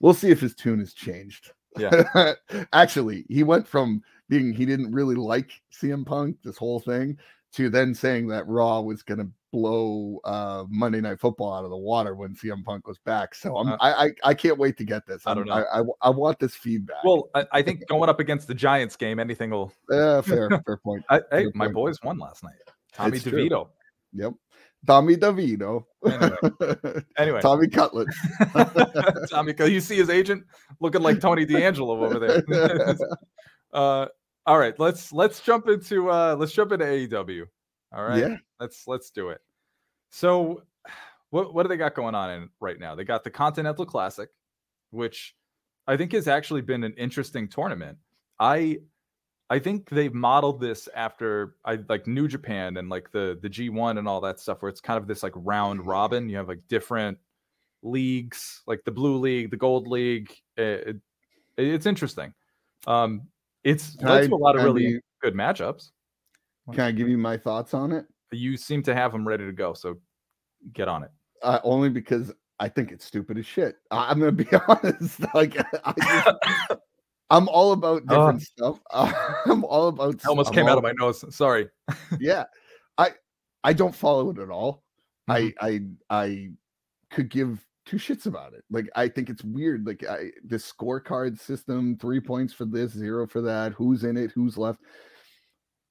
We'll 0.00 0.14
see 0.14 0.30
if 0.30 0.40
his 0.40 0.54
tune 0.54 0.80
has 0.80 0.92
changed. 0.92 1.52
Yeah. 1.78 2.34
Actually, 2.72 3.24
he 3.28 3.42
went 3.42 3.66
from 3.66 4.02
being 4.28 4.52
he 4.52 4.66
didn't 4.66 4.92
really 4.92 5.14
like 5.14 5.52
CM 5.72 6.04
Punk, 6.04 6.36
this 6.42 6.58
whole 6.58 6.80
thing, 6.80 7.16
to 7.52 7.70
then 7.70 7.94
saying 7.94 8.28
that 8.28 8.46
Raw 8.46 8.80
was 8.80 9.02
gonna 9.02 9.28
blow 9.52 10.20
uh, 10.24 10.64
Monday 10.68 11.00
Night 11.00 11.20
Football 11.20 11.54
out 11.54 11.64
of 11.64 11.70
the 11.70 11.76
water 11.76 12.14
when 12.14 12.34
CM 12.34 12.64
Punk 12.64 12.86
was 12.86 12.98
back. 12.98 13.34
So 13.34 13.56
I'm, 13.56 13.68
uh, 13.68 13.76
I, 13.80 14.04
I, 14.04 14.10
I 14.24 14.34
can't 14.34 14.58
wait 14.58 14.76
to 14.78 14.84
get 14.84 15.06
this. 15.06 15.22
I'm, 15.26 15.38
I 15.38 15.40
do 15.40 15.44
not 15.44 15.58
know. 15.58 15.66
I, 15.72 15.80
I, 15.80 16.08
I, 16.08 16.10
want 16.10 16.38
this 16.38 16.54
feedback. 16.54 17.02
Well, 17.04 17.28
I, 17.34 17.46
I, 17.52 17.62
think 17.62 17.86
going 17.88 18.08
up 18.08 18.20
against 18.20 18.48
the 18.48 18.54
Giants 18.54 18.96
game, 18.96 19.18
anything 19.18 19.50
will. 19.50 19.72
Yeah, 19.90 20.20
fair, 20.20 20.48
fair 20.66 20.76
point. 20.78 21.04
hey, 21.10 21.20
fair 21.30 21.50
my 21.54 21.66
point. 21.66 21.74
boys 21.74 21.98
won 22.02 22.18
last 22.18 22.44
night. 22.44 22.52
Tommy 22.92 23.16
it's 23.16 23.26
DeVito. 23.26 23.48
True. 23.48 23.66
Yep. 24.14 24.32
Tommy 24.86 25.16
DeVito. 25.16 25.84
Anyway, 26.06 27.02
anyway. 27.18 27.40
Tommy 27.40 27.68
Cutlet. 27.68 28.08
Tommy, 29.30 29.54
you 29.58 29.80
see 29.80 29.96
his 29.96 30.08
agent 30.08 30.44
looking 30.80 31.02
like 31.02 31.20
Tony 31.20 31.44
D'Angelo 31.44 32.02
over 32.04 32.18
there. 32.18 32.96
uh, 33.74 34.06
all 34.46 34.58
right, 34.58 34.78
let's 34.78 35.12
let's 35.12 35.40
jump 35.40 35.68
into 35.68 36.10
uh 36.10 36.34
let's 36.38 36.52
jump 36.52 36.72
into 36.72 36.84
AEW. 36.84 37.44
All 37.92 38.04
right. 38.04 38.18
Yeah. 38.18 38.36
Let's 38.60 38.86
let's 38.86 39.10
do 39.10 39.30
it. 39.30 39.40
So 40.10 40.62
what 41.30 41.54
what 41.54 41.62
do 41.62 41.68
they 41.68 41.76
got 41.76 41.94
going 41.94 42.14
on 42.14 42.30
in 42.30 42.50
right 42.60 42.78
now? 42.78 42.94
They 42.94 43.04
got 43.04 43.24
the 43.24 43.30
Continental 43.30 43.86
Classic, 43.86 44.28
which 44.90 45.34
I 45.86 45.96
think 45.96 46.12
has 46.12 46.28
actually 46.28 46.60
been 46.60 46.84
an 46.84 46.94
interesting 46.94 47.48
tournament. 47.48 47.98
I 48.38 48.80
I 49.48 49.58
think 49.58 49.88
they've 49.88 50.14
modeled 50.14 50.60
this 50.60 50.88
after 50.94 51.56
I 51.64 51.78
like 51.88 52.06
New 52.06 52.28
Japan 52.28 52.76
and 52.76 52.88
like 52.88 53.10
the 53.12 53.38
the 53.40 53.48
G1 53.48 53.98
and 53.98 54.06
all 54.06 54.20
that 54.20 54.40
stuff 54.40 54.62
where 54.62 54.68
it's 54.68 54.80
kind 54.80 54.98
of 54.98 55.06
this 55.06 55.22
like 55.22 55.32
round 55.34 55.86
robin. 55.86 56.28
You 56.28 56.36
have 56.36 56.48
like 56.48 56.62
different 56.68 57.18
leagues, 57.82 58.62
like 58.66 58.84
the 58.84 58.92
blue 58.92 59.18
league, 59.18 59.50
the 59.50 59.56
gold 59.56 59.88
league. 59.88 60.32
It, 60.56 60.88
it, 60.88 60.96
it's 61.56 61.86
interesting. 61.86 62.34
Um 62.86 63.22
it's 63.62 63.96
led 64.00 64.28
to 64.28 64.34
a 64.34 64.36
lot 64.36 64.56
of 64.56 64.64
really 64.64 64.84
you, 64.84 65.00
good 65.20 65.34
matchups. 65.34 65.90
Can 66.72 66.80
I 66.80 66.92
give 66.92 67.08
you 67.08 67.18
my 67.18 67.36
thoughts 67.36 67.74
on 67.74 67.92
it? 67.92 68.06
You 68.32 68.56
seem 68.56 68.82
to 68.84 68.94
have 68.94 69.12
them 69.12 69.26
ready 69.26 69.46
to 69.46 69.52
go, 69.52 69.74
so 69.74 69.98
get 70.72 70.88
on 70.88 71.02
it. 71.02 71.10
Uh, 71.42 71.58
only 71.64 71.88
because 71.88 72.32
I 72.58 72.68
think 72.68 72.92
it's 72.92 73.04
stupid 73.04 73.38
as 73.38 73.46
shit. 73.46 73.76
I, 73.90 74.10
am 74.10 74.20
gonna 74.20 74.32
be 74.32 74.46
honest. 74.68 75.20
Like 75.34 75.56
I 75.84 76.76
am 77.30 77.48
all 77.48 77.72
about 77.72 78.06
different 78.06 78.42
stuff. 78.42 78.80
Uh, 78.90 79.12
I'm 79.46 79.64
all 79.64 79.88
about. 79.88 80.14
It 80.14 80.26
almost 80.26 80.50
I'm 80.50 80.54
came 80.54 80.68
out 80.68 80.76
of 80.76 80.84
my 80.84 80.92
nose. 80.98 81.24
Sorry. 81.34 81.68
yeah, 82.20 82.44
I 82.98 83.12
I 83.64 83.72
don't 83.72 83.94
follow 83.94 84.30
it 84.30 84.38
at 84.38 84.50
all. 84.50 84.84
Mm-hmm. 85.28 85.52
I 85.60 85.66
I 85.66 85.80
I 86.10 86.50
could 87.10 87.30
give 87.30 87.66
two 87.86 87.96
shits 87.96 88.26
about 88.26 88.52
it. 88.52 88.62
Like 88.70 88.88
I 88.94 89.08
think 89.08 89.30
it's 89.30 89.42
weird. 89.42 89.86
Like 89.86 90.04
I 90.06 90.30
the 90.44 90.56
scorecard 90.56 91.40
system, 91.40 91.96
three 91.98 92.20
points 92.20 92.52
for 92.52 92.66
this, 92.66 92.92
zero 92.92 93.26
for 93.26 93.40
that. 93.40 93.72
Who's 93.72 94.04
in 94.04 94.16
it? 94.16 94.32
Who's 94.32 94.58
left? 94.58 94.80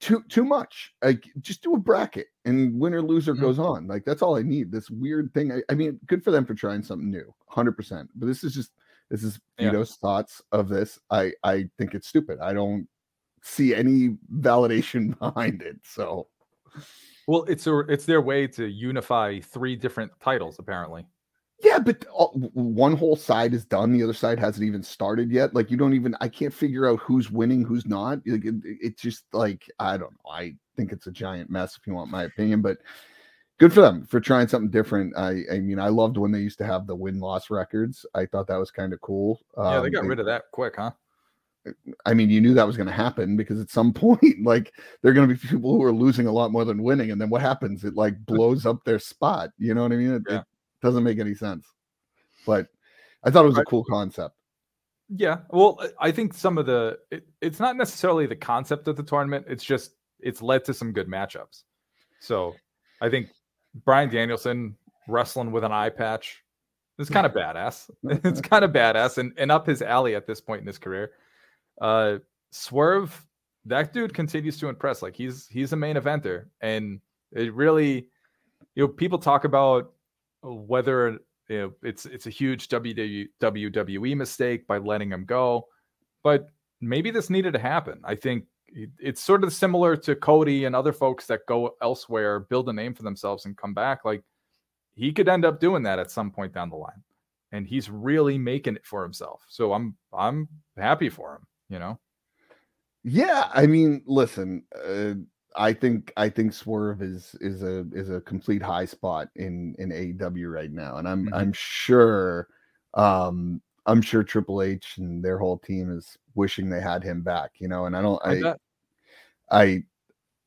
Too 0.00 0.24
too 0.28 0.44
much. 0.44 0.92
Like 1.02 1.28
just 1.40 1.62
do 1.62 1.74
a 1.74 1.78
bracket 1.78 2.28
and 2.44 2.78
winner 2.78 3.02
loser 3.02 3.32
mm-hmm. 3.32 3.42
goes 3.42 3.58
on. 3.58 3.86
Like 3.86 4.04
that's 4.04 4.22
all 4.22 4.36
I 4.36 4.42
need. 4.42 4.72
This 4.72 4.90
weird 4.90 5.32
thing. 5.34 5.52
I, 5.52 5.62
I 5.70 5.74
mean, 5.74 6.00
good 6.06 6.24
for 6.24 6.30
them 6.30 6.44
for 6.44 6.54
trying 6.54 6.82
something 6.82 7.10
new, 7.10 7.34
hundred 7.46 7.76
percent. 7.76 8.08
But 8.14 8.26
this 8.26 8.42
is 8.42 8.54
just 8.54 8.72
this 9.10 9.22
is 9.22 9.38
yeah. 9.58 9.66
Vito's 9.66 9.96
thoughts 9.96 10.42
of 10.52 10.68
this. 10.68 10.98
I 11.10 11.32
I 11.44 11.68
think 11.78 11.94
it's 11.94 12.08
stupid. 12.08 12.38
I 12.40 12.52
don't 12.52 12.88
see 13.42 13.74
any 13.74 14.16
validation 14.38 15.18
behind 15.34 15.62
it. 15.62 15.76
So, 15.84 16.28
well, 17.26 17.44
it's 17.44 17.66
a 17.66 17.78
it's 17.80 18.06
their 18.06 18.22
way 18.22 18.46
to 18.48 18.66
unify 18.66 19.40
three 19.40 19.76
different 19.76 20.12
titles 20.20 20.58
apparently. 20.58 21.06
Yeah, 21.62 21.78
but 21.78 22.06
one 22.54 22.96
whole 22.96 23.16
side 23.16 23.52
is 23.52 23.64
done. 23.64 23.92
The 23.92 24.02
other 24.02 24.14
side 24.14 24.38
hasn't 24.38 24.66
even 24.66 24.82
started 24.82 25.30
yet. 25.30 25.54
Like 25.54 25.70
you 25.70 25.76
don't 25.76 25.94
even. 25.94 26.16
I 26.20 26.28
can't 26.28 26.54
figure 26.54 26.88
out 26.88 27.00
who's 27.00 27.30
winning, 27.30 27.64
who's 27.64 27.86
not. 27.86 28.20
Like 28.26 28.44
it, 28.44 28.54
it's 28.64 29.02
just 29.02 29.24
like 29.32 29.70
I 29.78 29.96
don't 29.98 30.12
know. 30.12 30.30
I 30.30 30.54
think 30.76 30.92
it's 30.92 31.06
a 31.06 31.12
giant 31.12 31.50
mess. 31.50 31.76
If 31.76 31.86
you 31.86 31.92
want 31.92 32.10
my 32.10 32.24
opinion, 32.24 32.62
but 32.62 32.78
good 33.58 33.72
for 33.74 33.82
them 33.82 34.06
for 34.06 34.20
trying 34.20 34.48
something 34.48 34.70
different. 34.70 35.14
I 35.16 35.42
I 35.52 35.60
mean, 35.60 35.78
I 35.78 35.88
loved 35.88 36.16
when 36.16 36.32
they 36.32 36.40
used 36.40 36.58
to 36.58 36.66
have 36.66 36.86
the 36.86 36.96
win 36.96 37.20
loss 37.20 37.50
records. 37.50 38.06
I 38.14 38.24
thought 38.24 38.46
that 38.46 38.56
was 38.56 38.70
kind 38.70 38.92
of 38.94 39.00
cool. 39.02 39.40
Yeah, 39.56 39.80
they 39.80 39.88
um, 39.88 39.92
got 39.92 40.02
they, 40.02 40.08
rid 40.08 40.20
of 40.20 40.26
that 40.26 40.44
quick, 40.52 40.76
huh? 40.76 40.92
I 42.06 42.14
mean, 42.14 42.30
you 42.30 42.40
knew 42.40 42.54
that 42.54 42.66
was 42.66 42.76
going 42.76 42.86
to 42.86 42.92
happen 42.92 43.36
because 43.36 43.60
at 43.60 43.70
some 43.70 43.92
point, 43.94 44.42
like, 44.42 44.72
there 45.02 45.10
are 45.10 45.14
going 45.14 45.28
to 45.28 45.34
be 45.34 45.40
people 45.40 45.72
who 45.72 45.82
are 45.82 45.92
losing 45.92 46.26
a 46.26 46.32
lot 46.32 46.52
more 46.52 46.64
than 46.64 46.82
winning, 46.82 47.10
and 47.10 47.20
then 47.20 47.30
what 47.30 47.42
happens? 47.42 47.84
It 47.84 47.94
like 47.94 48.24
blows 48.24 48.66
up 48.66 48.84
their 48.84 48.98
spot. 48.98 49.50
You 49.58 49.74
know 49.74 49.82
what 49.82 49.92
I 49.92 49.96
mean? 49.96 50.14
It, 50.14 50.22
yeah. 50.28 50.38
it, 50.38 50.44
doesn't 50.82 51.04
make 51.04 51.18
any 51.18 51.34
sense. 51.34 51.66
But 52.46 52.68
I 53.24 53.30
thought 53.30 53.44
it 53.44 53.48
was 53.48 53.58
a 53.58 53.64
cool 53.64 53.84
concept. 53.84 54.34
Yeah. 55.14 55.38
Well, 55.50 55.80
I 55.98 56.10
think 56.12 56.34
some 56.34 56.56
of 56.56 56.66
the 56.66 56.98
it, 57.10 57.26
it's 57.40 57.58
not 57.58 57.76
necessarily 57.76 58.26
the 58.26 58.36
concept 58.36 58.86
of 58.88 58.96
the 58.96 59.02
tournament. 59.02 59.46
It's 59.48 59.64
just 59.64 59.92
it's 60.20 60.40
led 60.40 60.64
to 60.66 60.74
some 60.74 60.92
good 60.92 61.08
matchups. 61.08 61.64
So 62.20 62.54
I 63.00 63.08
think 63.08 63.30
Bryan 63.84 64.08
Danielson 64.08 64.76
wrestling 65.08 65.50
with 65.50 65.64
an 65.64 65.72
eye 65.72 65.88
patch 65.88 66.42
is 66.98 67.10
kind 67.10 67.26
of 67.26 67.32
badass. 67.34 67.90
it's 68.04 68.40
kind 68.40 68.64
of 68.64 68.70
badass 68.70 69.18
and, 69.18 69.32
and 69.36 69.50
up 69.50 69.66
his 69.66 69.82
alley 69.82 70.14
at 70.14 70.26
this 70.26 70.40
point 70.40 70.60
in 70.60 70.66
his 70.66 70.78
career. 70.78 71.12
Uh 71.80 72.18
Swerve, 72.52 73.26
that 73.64 73.92
dude 73.92 74.14
continues 74.14 74.58
to 74.58 74.68
impress. 74.68 75.02
Like 75.02 75.16
he's 75.16 75.48
he's 75.48 75.72
a 75.72 75.76
main 75.76 75.96
eventer. 75.96 76.46
And 76.60 77.00
it 77.32 77.52
really, 77.54 78.08
you 78.74 78.84
know, 78.84 78.88
people 78.88 79.18
talk 79.18 79.44
about 79.44 79.92
whether 80.42 81.18
you 81.48 81.58
know, 81.58 81.72
it's 81.82 82.06
it's 82.06 82.26
a 82.26 82.30
huge 82.30 82.68
WWE 82.68 84.16
mistake 84.16 84.66
by 84.66 84.78
letting 84.78 85.10
him 85.10 85.24
go, 85.24 85.66
but 86.22 86.46
maybe 86.80 87.10
this 87.10 87.30
needed 87.30 87.52
to 87.54 87.58
happen. 87.58 88.00
I 88.04 88.14
think 88.14 88.44
it's 88.68 89.20
sort 89.20 89.42
of 89.42 89.52
similar 89.52 89.96
to 89.96 90.14
Cody 90.14 90.64
and 90.64 90.76
other 90.76 90.92
folks 90.92 91.26
that 91.26 91.40
go 91.48 91.74
elsewhere, 91.82 92.40
build 92.40 92.68
a 92.68 92.72
name 92.72 92.94
for 92.94 93.02
themselves, 93.02 93.44
and 93.44 93.56
come 93.56 93.74
back. 93.74 94.04
Like 94.04 94.22
he 94.94 95.12
could 95.12 95.28
end 95.28 95.44
up 95.44 95.60
doing 95.60 95.82
that 95.82 95.98
at 95.98 96.10
some 96.10 96.30
point 96.30 96.52
down 96.52 96.70
the 96.70 96.76
line, 96.76 97.02
and 97.52 97.66
he's 97.66 97.90
really 97.90 98.38
making 98.38 98.76
it 98.76 98.86
for 98.86 99.02
himself. 99.02 99.42
So 99.48 99.72
I'm 99.72 99.96
I'm 100.12 100.48
happy 100.76 101.08
for 101.08 101.36
him. 101.36 101.46
You 101.68 101.78
know. 101.78 101.98
Yeah, 103.02 103.48
I 103.54 103.66
mean, 103.66 104.02
listen, 104.06 104.64
uh, 104.76 105.14
I 105.56 105.72
think 105.72 106.12
I 106.16 106.28
think 106.28 106.52
Swerve 106.52 107.02
is 107.02 107.34
is 107.40 107.62
a 107.62 107.86
is 107.92 108.10
a 108.10 108.20
complete 108.22 108.62
high 108.62 108.84
spot 108.84 109.28
in 109.36 109.74
in 109.78 109.90
AEW 109.92 110.48
right 110.52 110.70
now, 110.72 110.96
and 110.98 111.08
I'm 111.08 111.28
Mhm. 111.28 111.32
I'm 111.32 111.52
sure 111.52 112.48
um 112.94 113.60
I'm 113.86 114.02
sure 114.02 114.22
Triple 114.22 114.62
H 114.62 114.98
and 114.98 115.24
their 115.24 115.38
whole 115.38 115.58
team 115.58 115.90
is 115.96 116.16
wishing 116.34 116.68
they 116.70 116.80
had 116.80 117.02
him 117.02 117.22
back, 117.22 117.52
you 117.58 117.68
know. 117.68 117.86
And 117.86 117.96
I 117.96 118.02
don't 118.02 118.20
I 118.24 118.44
I. 118.44 118.54
I 119.50 119.84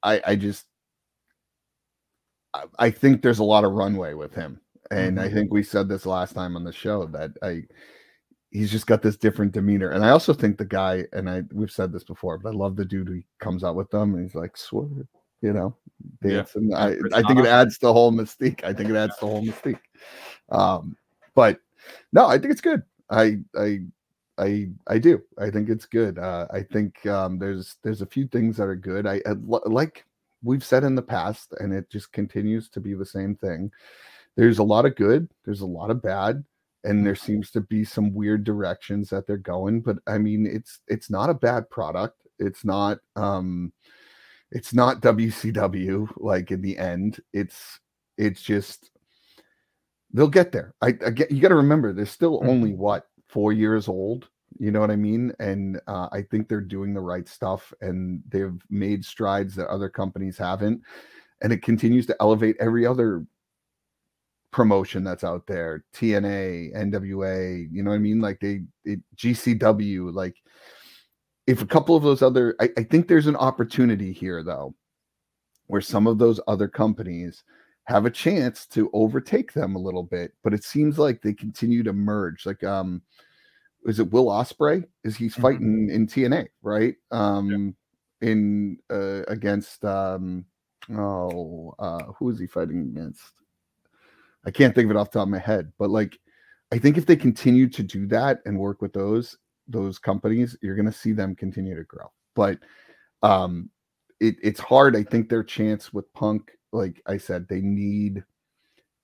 I 0.03 0.21
I 0.25 0.35
just 0.35 0.67
I, 2.53 2.65
I 2.79 2.89
think 2.91 3.21
there's 3.21 3.39
a 3.39 3.43
lot 3.43 3.63
of 3.63 3.71
runway 3.73 4.13
with 4.13 4.33
him, 4.33 4.59
and 4.91 5.19
I 5.19 5.29
Mhm. 5.29 5.29
think 5.29 5.51
we 5.51 5.63
said 5.63 5.87
this 5.87 6.05
last 6.05 6.33
time 6.33 6.55
on 6.55 6.63
the 6.63 6.71
show 6.73 7.05
that 7.07 7.31
I 7.41 7.63
he's 8.53 8.71
just 8.71 8.87
got 8.87 9.01
this 9.01 9.17
different 9.17 9.51
demeanor. 9.51 9.89
And 9.89 10.05
I 10.05 10.09
also 10.11 10.31
think 10.31 10.57
the 10.57 10.65
guy, 10.65 11.05
and 11.11 11.29
I 11.29 11.41
we've 11.51 11.71
said 11.71 11.91
this 11.91 12.03
before, 12.03 12.37
but 12.37 12.49
I 12.49 12.53
love 12.53 12.75
the 12.75 12.85
dude 12.85 13.09
who 13.09 13.21
comes 13.39 13.63
out 13.63 13.75
with 13.75 13.89
them 13.89 14.13
and 14.13 14.23
he's 14.23 14.35
like, 14.35 14.55
swerve, 14.55 15.07
you 15.41 15.53
know, 15.53 15.75
Yeah. 16.23 16.37
dancing. 16.37 16.73
I, 16.73 16.95
I 17.13 17.23
think 17.23 17.39
it 17.39 17.47
adds 17.47 17.77
the 17.79 17.91
whole 17.91 18.11
mystique. 18.11 18.63
I 18.63 18.71
think 18.71 18.89
it 18.89 18.95
adds 18.95 19.17
to 19.17 19.25
the 19.25 19.31
whole 19.31 19.43
mystique. 19.43 19.79
Um, 20.49 20.95
but 21.33 21.59
no, 22.11 22.27
I 22.27 22.37
think 22.37 22.51
it's 22.51 22.61
good. 22.61 22.83
I 23.09 23.39
I 23.57 23.79
I 24.37 24.69
I 24.87 24.99
do. 24.99 25.21
I 25.37 25.49
think 25.49 25.69
it's 25.69 25.85
good. 25.85 26.19
Uh, 26.19 26.47
I 26.51 26.61
think 26.61 27.05
um, 27.07 27.39
there's 27.39 27.77
there's 27.83 28.01
a 28.01 28.05
few 28.07 28.27
things 28.27 28.57
that 28.57 28.67
are 28.67 28.75
good. 28.75 29.07
I, 29.07 29.21
I 29.25 29.31
like 29.65 30.05
we've 30.43 30.63
said 30.63 30.83
in 30.83 30.95
the 30.95 31.01
past, 31.01 31.53
and 31.59 31.73
it 31.73 31.89
just 31.89 32.11
continues 32.11 32.69
to 32.69 32.79
be 32.79 32.93
the 32.93 33.05
same 33.05 33.35
thing. 33.35 33.71
There's 34.35 34.59
a 34.59 34.63
lot 34.63 34.85
of 34.85 34.95
good. 34.95 35.29
There's 35.45 35.61
a 35.61 35.65
lot 35.65 35.91
of 35.91 36.01
bad, 36.01 36.43
and 36.83 37.05
there 37.05 37.15
seems 37.15 37.51
to 37.51 37.61
be 37.61 37.83
some 37.83 38.13
weird 38.13 38.43
directions 38.43 39.09
that 39.09 39.25
they're 39.25 39.37
going. 39.37 39.81
But 39.81 39.97
I 40.07 40.17
mean, 40.17 40.45
it's 40.45 40.79
it's 40.87 41.09
not 41.09 41.29
a 41.29 41.35
bad 41.35 41.69
product. 41.69 42.21
It's 42.39 42.65
not 42.65 42.99
um, 43.15 43.71
it's 44.51 44.73
not 44.73 45.01
WCW. 45.01 46.09
Like 46.17 46.51
in 46.51 46.61
the 46.61 46.77
end, 46.77 47.19
it's 47.33 47.79
it's 48.17 48.41
just 48.41 48.91
they'll 50.13 50.27
get 50.27 50.51
there. 50.51 50.73
I, 50.81 50.87
I 51.05 51.09
get 51.09 51.31
you 51.31 51.41
got 51.41 51.49
to 51.49 51.55
remember 51.55 51.93
they're 51.93 52.05
still 52.05 52.41
only 52.47 52.73
what 52.73 53.07
four 53.27 53.53
years 53.53 53.87
old. 53.87 54.29
You 54.59 54.71
know 54.71 54.79
what 54.79 54.91
I 54.91 54.95
mean? 54.95 55.33
And 55.39 55.81
uh, 55.87 56.09
I 56.11 56.21
think 56.21 56.47
they're 56.47 56.61
doing 56.61 56.93
the 56.93 57.01
right 57.01 57.27
stuff, 57.27 57.73
and 57.81 58.21
they've 58.29 58.61
made 58.69 59.03
strides 59.03 59.55
that 59.55 59.67
other 59.67 59.89
companies 59.89 60.37
haven't. 60.37 60.81
And 61.41 61.51
it 61.51 61.63
continues 61.63 62.05
to 62.05 62.15
elevate 62.21 62.55
every 62.59 62.85
other 62.85 63.25
promotion 64.53 65.03
that's 65.03 65.23
out 65.25 65.45
there 65.47 65.83
TNA, 65.93 66.73
NWA, 66.75 67.67
you 67.71 67.83
know 67.83 67.89
what 67.89 67.95
I 67.95 67.99
mean? 67.99 68.21
Like 68.21 68.39
they, 68.39 68.61
it, 68.85 69.01
GCW, 69.17 70.13
like 70.13 70.35
if 71.47 71.61
a 71.61 71.65
couple 71.65 71.95
of 71.95 72.03
those 72.03 72.21
other, 72.21 72.55
I, 72.61 72.69
I 72.77 72.83
think 72.83 73.07
there's 73.07 73.27
an 73.27 73.35
opportunity 73.35 74.13
here 74.13 74.43
though, 74.43 74.73
where 75.67 75.81
some 75.81 76.07
of 76.07 76.19
those 76.19 76.39
other 76.47 76.67
companies 76.67 77.43
have 77.85 78.05
a 78.05 78.11
chance 78.11 78.65
to 78.67 78.89
overtake 78.93 79.51
them 79.51 79.75
a 79.75 79.79
little 79.79 80.03
bit, 80.03 80.31
but 80.43 80.53
it 80.53 80.63
seems 80.63 80.97
like 80.97 81.21
they 81.21 81.33
continue 81.33 81.83
to 81.83 81.91
merge. 81.91 82.45
Like, 82.45 82.63
um, 82.63 83.01
is 83.85 83.99
it 83.99 84.11
Will 84.11 84.27
Ospreay? 84.27 84.85
Is 85.03 85.17
he's 85.17 85.35
Mhm. 85.35 85.41
fighting 85.41 85.89
in 85.89 86.07
TNA, 86.07 86.47
right? 86.61 86.95
Um, 87.11 87.75
in 88.21 88.77
uh, 88.89 89.23
against 89.27 89.83
um, 89.83 90.45
oh, 90.91 91.73
uh, 91.79 92.03
who 92.17 92.29
is 92.29 92.39
he 92.39 92.47
fighting 92.47 92.79
against? 92.81 93.21
I 94.45 94.51
can't 94.51 94.75
think 94.75 94.85
of 94.85 94.91
it 94.91 94.97
off 94.97 95.11
the 95.11 95.19
top 95.19 95.27
of 95.27 95.31
my 95.31 95.39
head, 95.39 95.71
but 95.77 95.89
like, 95.89 96.19
I 96.71 96.79
think 96.79 96.97
if 96.97 97.05
they 97.05 97.15
continue 97.15 97.69
to 97.69 97.83
do 97.83 98.07
that 98.07 98.39
and 98.45 98.57
work 98.59 98.81
with 98.81 98.93
those 98.93 99.37
those 99.67 99.97
companies, 99.99 100.57
you're 100.61 100.75
going 100.75 100.85
to 100.85 100.91
see 100.91 101.13
them 101.13 101.35
continue 101.35 101.75
to 101.75 101.83
grow. 101.83 102.11
But 102.35 102.59
um, 103.21 103.69
it, 104.19 104.35
it's 104.43 104.59
hard. 104.59 104.95
I 104.95 105.03
think 105.03 105.29
their 105.29 105.43
chance 105.43 105.93
with 105.93 106.11
Punk, 106.13 106.51
like 106.73 107.01
I 107.05 107.17
said, 107.17 107.47
they 107.47 107.61
need 107.61 108.23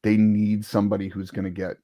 they 0.03 0.17
need 0.17 0.65
somebody 0.65 1.07
who's 1.07 1.31
going 1.31 1.45
to 1.45 1.51
get 1.51 1.77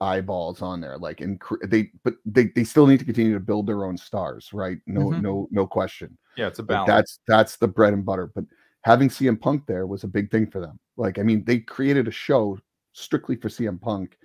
eyeballs 0.00 0.62
on 0.62 0.80
there 0.80 0.98
like 0.98 1.20
and 1.20 1.38
cr- 1.40 1.64
they 1.68 1.88
but 2.02 2.14
they, 2.26 2.50
they 2.56 2.64
still 2.64 2.88
need 2.88 2.98
to 2.98 3.04
continue 3.04 3.32
to 3.32 3.38
build 3.40 3.68
their 3.68 3.84
own 3.84 3.96
stars 3.96 4.50
right 4.52 4.78
no 4.86 5.02
Mhm. 5.02 5.22
no 5.22 5.48
no 5.52 5.64
question 5.64 6.18
Yeah, 6.36 6.48
it's 6.48 6.58
a 6.58 6.62
like, 6.62 6.86
that's 6.86 7.20
that's 7.28 7.56
the 7.56 7.68
bread 7.68 7.92
and 7.92 8.04
butter 8.04 8.32
but 8.34 8.44
having 8.80 9.08
CM 9.08 9.40
Punk 9.40 9.64
there 9.66 9.86
was 9.86 10.02
a 10.02 10.08
big 10.08 10.28
thing 10.28 10.50
for 10.50 10.58
them 10.60 10.80
like 10.96 11.20
I 11.20 11.22
mean 11.22 11.44
they 11.44 11.60
created 11.60 12.08
a 12.08 12.10
show 12.10 12.58
strictly 12.92 13.36
for 13.36 13.48
CM 13.48 13.80
Punk 13.80 14.18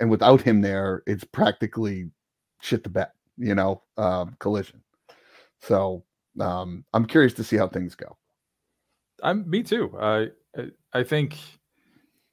and 0.00 0.10
without 0.10 0.40
him 0.40 0.60
there 0.60 1.02
it's 1.06 1.24
practically 1.24 2.10
shit 2.60 2.82
the 2.82 2.88
bet 2.88 3.12
you 3.36 3.54
know 3.54 3.82
um 3.96 4.34
collision 4.38 4.82
so 5.60 6.04
um 6.40 6.84
I'm 6.94 7.06
curious 7.06 7.32
to 7.34 7.44
see 7.44 7.56
how 7.56 7.68
things 7.68 7.94
go 7.94 8.16
I'm 9.22 9.48
me 9.48 9.62
too. 9.62 9.96
I 9.98 10.30
I- 10.56 10.70
I 10.92 11.02
think 11.02 11.36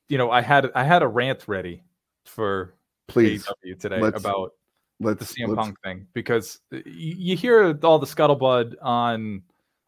you 0.09 0.17
know 0.17 0.29
I 0.31 0.41
had 0.41 0.69
I 0.75 0.83
had 0.83 1.01
a 1.03 1.07
rant 1.07 1.47
ready 1.47 1.83
for 2.25 2.75
please 3.07 3.45
AEW 3.65 3.79
today 3.79 3.99
let's- 3.99 4.19
about 4.19 4.51
the 4.99 5.07
let's, 5.07 5.33
CM 5.33 5.47
let's 5.49 5.55
Punk 5.59 5.81
thing 5.83 6.07
because 6.13 6.59
you 6.85 7.35
hear 7.35 7.77
all 7.83 7.97
the 7.99 8.05
scuttlebutt 8.05 8.75
on 8.81 9.41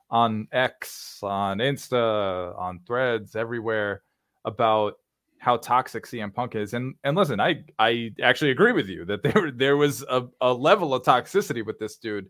on 0.09 0.47
X, 0.51 1.19
on 1.23 1.57
Insta, 1.57 2.57
on 2.57 2.79
Threads, 2.85 3.35
everywhere 3.35 4.03
about 4.45 4.95
how 5.43 5.57
toxic 5.57 6.05
CM 6.05 6.33
Punk 6.33 6.55
is. 6.55 6.73
And 6.73 6.95
and 7.03 7.17
listen, 7.17 7.41
I 7.41 7.65
I 7.77 8.11
actually 8.23 8.51
agree 8.51 8.71
with 8.71 8.87
you 8.87 9.03
that 9.05 9.23
there 9.23 9.51
there 9.51 9.77
was 9.77 10.01
a, 10.03 10.23
a 10.39 10.53
level 10.53 10.93
of 10.93 11.03
toxicity 11.03 11.65
with 11.65 11.77
this 11.79 11.97
dude. 11.97 12.29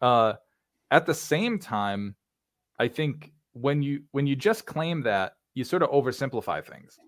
Uh, 0.00 0.32
at 0.90 1.04
the 1.04 1.14
same 1.14 1.58
time, 1.58 2.16
I 2.78 2.88
think 2.88 3.32
when 3.52 3.82
you 3.82 4.02
when 4.12 4.26
you 4.26 4.34
just 4.34 4.64
claim 4.64 5.02
that, 5.02 5.34
you 5.52 5.62
sort 5.62 5.82
of 5.82 5.90
oversimplify 5.90 6.64
things, 6.64 6.98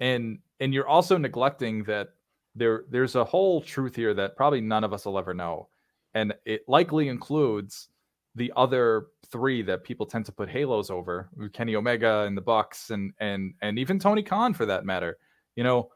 and 0.00 0.38
and 0.60 0.72
you're 0.72 0.88
also 0.88 1.18
neglecting 1.18 1.84
that 1.84 2.08
there 2.54 2.84
there's 2.88 3.16
a 3.16 3.24
whole 3.24 3.60
truth 3.60 3.94
here 3.94 4.14
that 4.14 4.34
probably 4.34 4.62
none 4.62 4.82
of 4.82 4.94
us 4.94 5.04
will 5.04 5.18
ever 5.18 5.34
know, 5.34 5.68
and 6.14 6.32
it 6.46 6.62
likely 6.68 7.08
includes 7.08 7.88
the 8.36 8.52
other 8.54 9.06
three 9.30 9.62
that 9.62 9.82
people 9.82 10.06
tend 10.06 10.26
to 10.26 10.32
put 10.32 10.48
halos 10.48 10.90
over 10.90 11.28
Kenny 11.52 11.74
Omega 11.74 12.20
and 12.20 12.36
the 12.36 12.42
Bucks 12.42 12.90
and 12.90 13.12
and 13.18 13.54
and 13.62 13.78
even 13.78 13.98
Tony 13.98 14.22
Khan 14.22 14.54
for 14.54 14.66
that 14.66 14.84
matter. 14.84 15.18
You 15.56 15.64
know, 15.64 15.90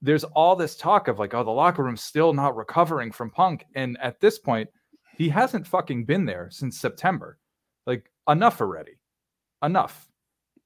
there's 0.00 0.24
all 0.24 0.56
this 0.56 0.76
talk 0.76 1.08
of 1.08 1.18
like, 1.18 1.34
oh, 1.34 1.44
the 1.44 1.50
locker 1.50 1.82
room's 1.82 2.02
still 2.02 2.32
not 2.32 2.56
recovering 2.56 3.12
from 3.12 3.30
Punk, 3.30 3.66
and 3.74 3.98
at 4.00 4.20
this 4.20 4.38
point, 4.38 4.70
he 5.18 5.28
hasn't 5.28 5.66
fucking 5.66 6.04
been 6.04 6.24
there 6.24 6.48
since 6.50 6.78
September. 6.78 7.38
Like, 7.86 8.10
enough 8.28 8.60
already, 8.60 8.98
enough. 9.62 10.08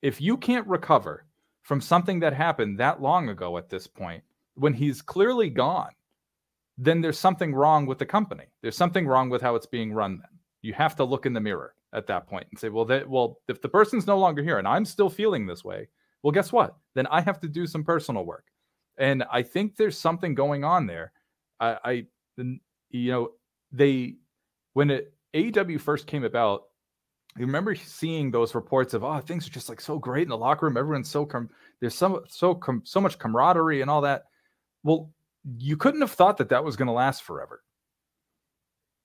If 0.03 0.21
you 0.21 0.37
can't 0.37 0.67
recover 0.67 1.27
from 1.63 1.81
something 1.81 2.21
that 2.21 2.35
happened 2.35 2.79
that 2.79 3.01
long 3.01 3.31
ago 3.31 3.57
at 3.57 3.71
this 3.71 3.87
point, 3.87 4.23
when 4.55 4.75
he's 4.75 5.01
clearly 5.01 5.49
gone, 5.49 5.93
then 6.77 7.01
there's 7.01 7.19
something 7.19 7.55
wrong 7.55 7.87
with 7.87 7.99
the 7.99 8.07
company. 8.07 8.45
There's 8.61 8.77
something 8.77 9.07
wrong 9.07 9.31
with 9.31 9.41
how 9.41 9.55
it's 9.55 9.67
being 9.67 9.93
run. 9.93 10.19
Then 10.19 10.34
you 10.65 10.73
have 10.73 10.97
to 10.97 11.05
look 11.05 11.27
in 11.27 11.35
the 11.35 11.41
mirror 11.41 11.75
at 11.93 12.07
that 12.07 12.27
point 12.27 12.47
and 12.51 12.59
say, 12.59 12.71
well, 12.71 12.87
that 12.87 13.09
well, 13.09 13.39
if 13.49 13.61
the 13.61 13.69
person's 13.69 14.07
no 14.07 14.19
longer 14.19 14.43
here 14.43 14.59
and 14.59 14.67
I'm 14.67 14.87
still 14.87 15.11
feeling 15.11 15.47
this 15.47 15.63
way, 15.63 15.89
well, 16.23 16.33
guess 16.33 16.53
what? 16.53 16.77
Then 16.95 17.07
I 17.09 17.21
have 17.21 17.39
to 17.41 17.49
do 17.49 17.67
some 17.67 17.85
personal 17.85 18.25
work. 18.25 18.47
And 18.97 19.25
I 19.31 19.43
think 19.43 19.77
there's 19.77 19.99
something 19.99 20.35
going 20.35 20.65
on 20.65 20.87
there. 20.87 21.13
I, 21.61 21.79
I 21.85 22.07
you 22.91 23.11
know, 23.13 23.29
they 23.73 24.15
when 24.73 24.91
it 24.91 25.13
first 25.81 26.07
came 26.07 26.25
about, 26.25 26.63
I 27.37 27.41
remember 27.41 27.75
seeing 27.75 28.31
those 28.31 28.55
reports 28.55 28.95
of 28.95 29.05
oh 29.05 29.21
things 29.21 29.47
are 29.47 29.51
just 29.51 29.69
like 29.69 29.83
so 29.83 29.99
great 29.99 30.23
in 30.23 30.31
the 30.31 30.39
locker 30.39 30.65
room. 30.65 30.79
Everyone's 30.79 31.11
so 31.11 31.27
com- 31.27 31.51
there's 31.81 31.95
so 31.95 32.25
so 32.29 32.55
com- 32.55 32.83
so 32.85 33.03
much 33.03 33.19
camaraderie 33.19 33.83
and 33.83 33.91
all 33.91 34.01
that. 34.01 34.25
Well, 34.83 35.11
you 35.59 35.77
couldn't 35.77 36.01
have 36.01 36.13
thought 36.13 36.39
that 36.39 36.49
that 36.49 36.65
was 36.65 36.77
going 36.77 36.87
to 36.87 36.93
last 36.93 37.23
forever. 37.23 37.63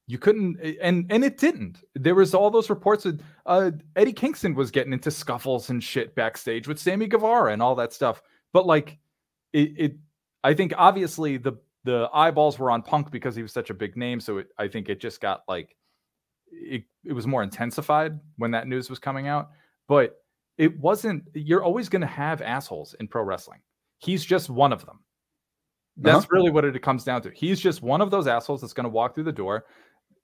You 0.09 0.17
couldn't, 0.17 0.59
and 0.81 1.05
and 1.11 1.23
it 1.23 1.37
didn't. 1.37 1.83
There 1.93 2.15
was 2.15 2.33
all 2.33 2.49
those 2.49 2.71
reports 2.71 3.03
that 3.03 3.19
uh, 3.45 3.69
Eddie 3.95 4.11
Kingston 4.11 4.55
was 4.55 4.71
getting 4.71 4.91
into 4.91 5.11
scuffles 5.11 5.69
and 5.69 5.83
shit 5.83 6.15
backstage 6.15 6.67
with 6.67 6.79
Sammy 6.79 7.05
Guevara 7.05 7.53
and 7.53 7.61
all 7.61 7.75
that 7.75 7.93
stuff. 7.93 8.23
But 8.51 8.65
like, 8.65 8.97
it, 9.53 9.71
it 9.77 9.95
I 10.43 10.55
think 10.55 10.73
obviously 10.75 11.37
the 11.37 11.53
the 11.83 12.09
eyeballs 12.11 12.57
were 12.57 12.71
on 12.71 12.81
Punk 12.81 13.11
because 13.11 13.35
he 13.35 13.43
was 13.43 13.53
such 13.53 13.69
a 13.69 13.73
big 13.75 13.95
name. 13.95 14.19
So 14.19 14.39
it, 14.39 14.47
I 14.57 14.67
think 14.67 14.89
it 14.89 14.99
just 14.99 15.21
got 15.21 15.43
like 15.47 15.75
it, 16.51 16.85
it 17.05 17.13
was 17.13 17.27
more 17.27 17.43
intensified 17.43 18.19
when 18.37 18.49
that 18.49 18.67
news 18.67 18.89
was 18.89 18.97
coming 18.97 19.27
out. 19.27 19.49
But 19.87 20.15
it 20.57 20.75
wasn't. 20.79 21.25
You're 21.35 21.63
always 21.63 21.87
going 21.87 22.01
to 22.01 22.07
have 22.07 22.41
assholes 22.41 22.95
in 22.99 23.07
pro 23.07 23.21
wrestling. 23.21 23.59
He's 23.99 24.25
just 24.25 24.49
one 24.49 24.73
of 24.73 24.87
them. 24.87 25.01
That's 25.97 26.25
Uh-huh. 26.25 26.27
really 26.31 26.49
what 26.49 26.65
it 26.65 26.81
comes 26.81 27.03
down 27.03 27.21
to. 27.21 27.29
He's 27.29 27.59
just 27.59 27.83
one 27.83 28.01
of 28.01 28.09
those 28.09 28.25
assholes 28.25 28.61
that's 28.61 28.73
going 28.73 28.85
to 28.85 28.89
walk 28.89 29.13
through 29.13 29.25
the 29.25 29.31
door. 29.31 29.65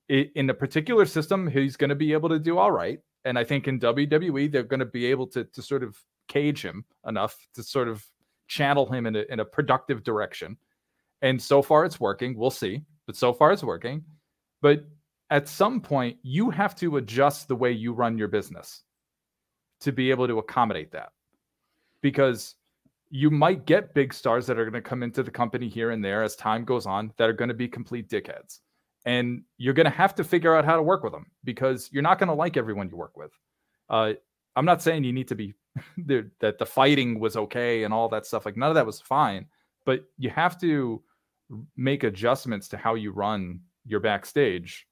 In 0.09 0.49
a 0.49 0.53
particular 0.53 1.05
system, 1.05 1.47
he's 1.47 1.75
going 1.75 1.89
to 1.89 1.95
be 1.95 2.13
able 2.13 2.29
to 2.29 2.39
do 2.39 2.57
all 2.57 2.71
right. 2.71 2.99
And 3.23 3.39
I 3.39 3.43
think 3.43 3.67
in 3.67 3.79
WWE, 3.79 4.51
they're 4.51 4.63
going 4.63 4.79
to 4.79 4.85
be 4.85 5.05
able 5.05 5.25
to, 5.27 5.43
to 5.45 5.61
sort 5.61 5.83
of 5.83 5.97
cage 6.27 6.61
him 6.61 6.85
enough 7.07 7.35
to 7.55 7.63
sort 7.63 7.87
of 7.87 8.05
channel 8.47 8.85
him 8.91 9.07
in 9.07 9.15
a, 9.15 9.23
in 9.29 9.39
a 9.39 9.45
productive 9.45 10.03
direction. 10.03 10.57
And 11.21 11.41
so 11.41 11.61
far, 11.61 11.85
it's 11.85 11.99
working. 11.99 12.37
We'll 12.37 12.51
see. 12.51 12.83
But 13.07 13.15
so 13.15 13.33
far, 13.33 13.51
it's 13.51 13.63
working. 13.63 14.03
But 14.61 14.85
at 15.31 15.47
some 15.47 15.81
point, 15.81 16.17
you 16.21 16.51
have 16.51 16.75
to 16.75 16.97
adjust 16.97 17.47
the 17.47 17.55
way 17.55 17.71
you 17.71 17.93
run 17.93 18.17
your 18.17 18.27
business 18.27 18.83
to 19.81 19.91
be 19.91 20.11
able 20.11 20.27
to 20.27 20.39
accommodate 20.39 20.91
that 20.91 21.09
because 22.01 22.55
you 23.09 23.29
might 23.29 23.65
get 23.65 23.93
big 23.93 24.13
stars 24.13 24.45
that 24.45 24.57
are 24.57 24.63
going 24.63 24.73
to 24.73 24.87
come 24.87 25.03
into 25.03 25.23
the 25.23 25.31
company 25.31 25.67
here 25.67 25.91
and 25.91 26.03
there 26.03 26.23
as 26.23 26.35
time 26.35 26.63
goes 26.63 26.85
on 26.85 27.11
that 27.17 27.29
are 27.29 27.33
going 27.33 27.49
to 27.49 27.55
be 27.55 27.67
complete 27.67 28.09
dickheads. 28.09 28.59
And 29.05 29.43
you're 29.57 29.73
going 29.73 29.85
to 29.85 29.91
have 29.91 30.15
to 30.15 30.23
figure 30.23 30.55
out 30.55 30.65
how 30.65 30.75
to 30.75 30.81
work 30.81 31.03
with 31.03 31.13
them 31.13 31.27
because 31.43 31.89
you're 31.91 32.03
not 32.03 32.17
going 32.17 32.29
to 32.29 32.33
like 32.33 32.57
everyone 32.57 32.89
you 32.89 32.97
work 32.97 33.15
with. 33.15 33.31
Uh, 33.89 34.13
I'm 34.55 34.65
not 34.65 34.81
saying 34.81 35.03
you 35.03 35.13
need 35.13 35.27
to 35.27 35.35
be 35.35 35.53
that 36.05 36.57
the 36.57 36.65
fighting 36.65 37.19
was 37.19 37.37
okay 37.37 37.83
and 37.83 37.93
all 37.93 38.09
that 38.09 38.25
stuff. 38.25 38.45
Like 38.45 38.57
none 38.57 38.69
of 38.69 38.75
that 38.75 38.85
was 38.85 39.01
fine, 39.01 39.45
but 39.85 40.05
you 40.17 40.29
have 40.29 40.59
to 40.61 41.03
make 41.77 42.03
adjustments 42.03 42.67
to 42.69 42.77
how 42.77 42.95
you 42.95 43.11
run 43.11 43.59
your 43.85 43.99
backstage 43.99 44.87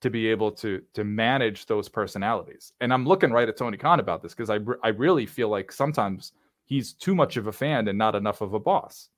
to 0.00 0.10
be 0.10 0.28
able 0.28 0.52
to 0.52 0.80
to 0.94 1.02
manage 1.02 1.66
those 1.66 1.88
personalities. 1.88 2.72
And 2.80 2.92
I'm 2.92 3.04
looking 3.04 3.32
right 3.32 3.48
at 3.48 3.56
Tony 3.56 3.76
Khan 3.76 3.98
about 3.98 4.22
this 4.22 4.34
because 4.34 4.50
I 4.50 4.58
I 4.84 4.90
really 4.90 5.26
feel 5.26 5.48
like 5.48 5.72
sometimes 5.72 6.32
he's 6.68 6.92
too 6.92 7.14
much 7.14 7.36
of 7.36 7.46
a 7.46 7.52
fan 7.52 7.88
and 7.88 7.98
not 7.98 8.14
enough 8.14 8.40
of 8.40 8.54
a 8.54 8.60
boss. 8.60 9.08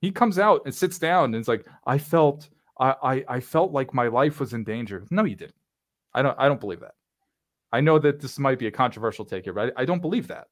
He 0.00 0.10
comes 0.10 0.38
out 0.38 0.62
and 0.64 0.74
sits 0.74 0.98
down 0.98 1.26
and 1.26 1.36
it's 1.36 1.48
like, 1.48 1.66
I 1.86 1.98
felt 1.98 2.48
I, 2.78 2.94
I 3.02 3.24
I 3.28 3.40
felt 3.40 3.72
like 3.72 3.92
my 3.94 4.08
life 4.08 4.40
was 4.40 4.52
in 4.52 4.64
danger. 4.64 5.04
No, 5.10 5.24
you 5.24 5.36
didn't. 5.36 5.54
I 6.14 6.22
don't 6.22 6.38
I 6.38 6.48
don't 6.48 6.60
believe 6.60 6.80
that. 6.80 6.94
I 7.72 7.80
know 7.80 7.98
that 7.98 8.20
this 8.20 8.38
might 8.38 8.58
be 8.58 8.66
a 8.66 8.70
controversial 8.70 9.24
take 9.24 9.44
here, 9.44 9.52
but 9.52 9.72
I, 9.76 9.82
I 9.82 9.84
don't 9.84 10.00
believe 10.00 10.28
that. 10.28 10.48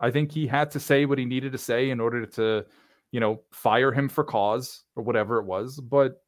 I 0.00 0.10
think 0.10 0.32
he 0.32 0.46
had 0.46 0.70
to 0.72 0.80
say 0.80 1.04
what 1.04 1.18
he 1.18 1.24
needed 1.24 1.52
to 1.52 1.58
say 1.58 1.90
in 1.90 2.00
order 2.00 2.24
to, 2.26 2.64
you 3.10 3.20
know, 3.20 3.42
fire 3.52 3.92
him 3.92 4.08
for 4.08 4.24
cause 4.24 4.84
or 4.96 5.02
whatever 5.02 5.38
it 5.38 5.44
was. 5.44 5.80
But 5.80 6.22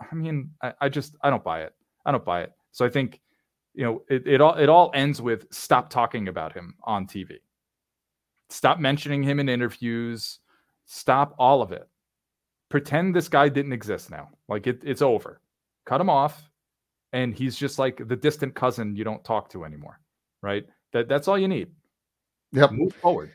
I 0.00 0.14
mean, 0.14 0.50
I, 0.62 0.72
I 0.80 0.88
just 0.88 1.16
I 1.22 1.30
don't 1.30 1.44
buy 1.44 1.62
it. 1.62 1.74
I 2.06 2.12
don't 2.12 2.24
buy 2.24 2.42
it. 2.42 2.52
So 2.72 2.84
I 2.84 2.88
think, 2.88 3.20
you 3.74 3.84
know, 3.84 4.02
it, 4.08 4.26
it 4.26 4.40
all 4.40 4.54
it 4.54 4.68
all 4.68 4.90
ends 4.94 5.20
with 5.20 5.46
stop 5.52 5.90
talking 5.90 6.28
about 6.28 6.52
him 6.52 6.74
on 6.84 7.06
TV. 7.06 7.36
Stop 8.48 8.78
mentioning 8.78 9.22
him 9.22 9.38
in 9.38 9.48
interviews. 9.48 10.40
Stop 10.86 11.34
all 11.38 11.62
of 11.62 11.72
it. 11.72 11.88
Pretend 12.70 13.14
this 13.14 13.28
guy 13.28 13.48
didn't 13.48 13.72
exist 13.72 14.10
now. 14.10 14.30
Like 14.48 14.66
it, 14.66 14.80
it's 14.84 15.02
over. 15.02 15.40
Cut 15.86 16.00
him 16.00 16.08
off. 16.08 16.48
And 17.12 17.34
he's 17.34 17.56
just 17.56 17.78
like 17.78 18.00
the 18.06 18.16
distant 18.16 18.54
cousin 18.54 18.94
you 18.94 19.02
don't 19.02 19.24
talk 19.24 19.50
to 19.50 19.64
anymore. 19.64 20.00
Right? 20.42 20.64
That 20.92 21.08
that's 21.08 21.28
all 21.28 21.38
you 21.38 21.48
need. 21.48 21.68
Yep. 22.52 22.72
Move 22.72 22.94
forward. 22.94 23.32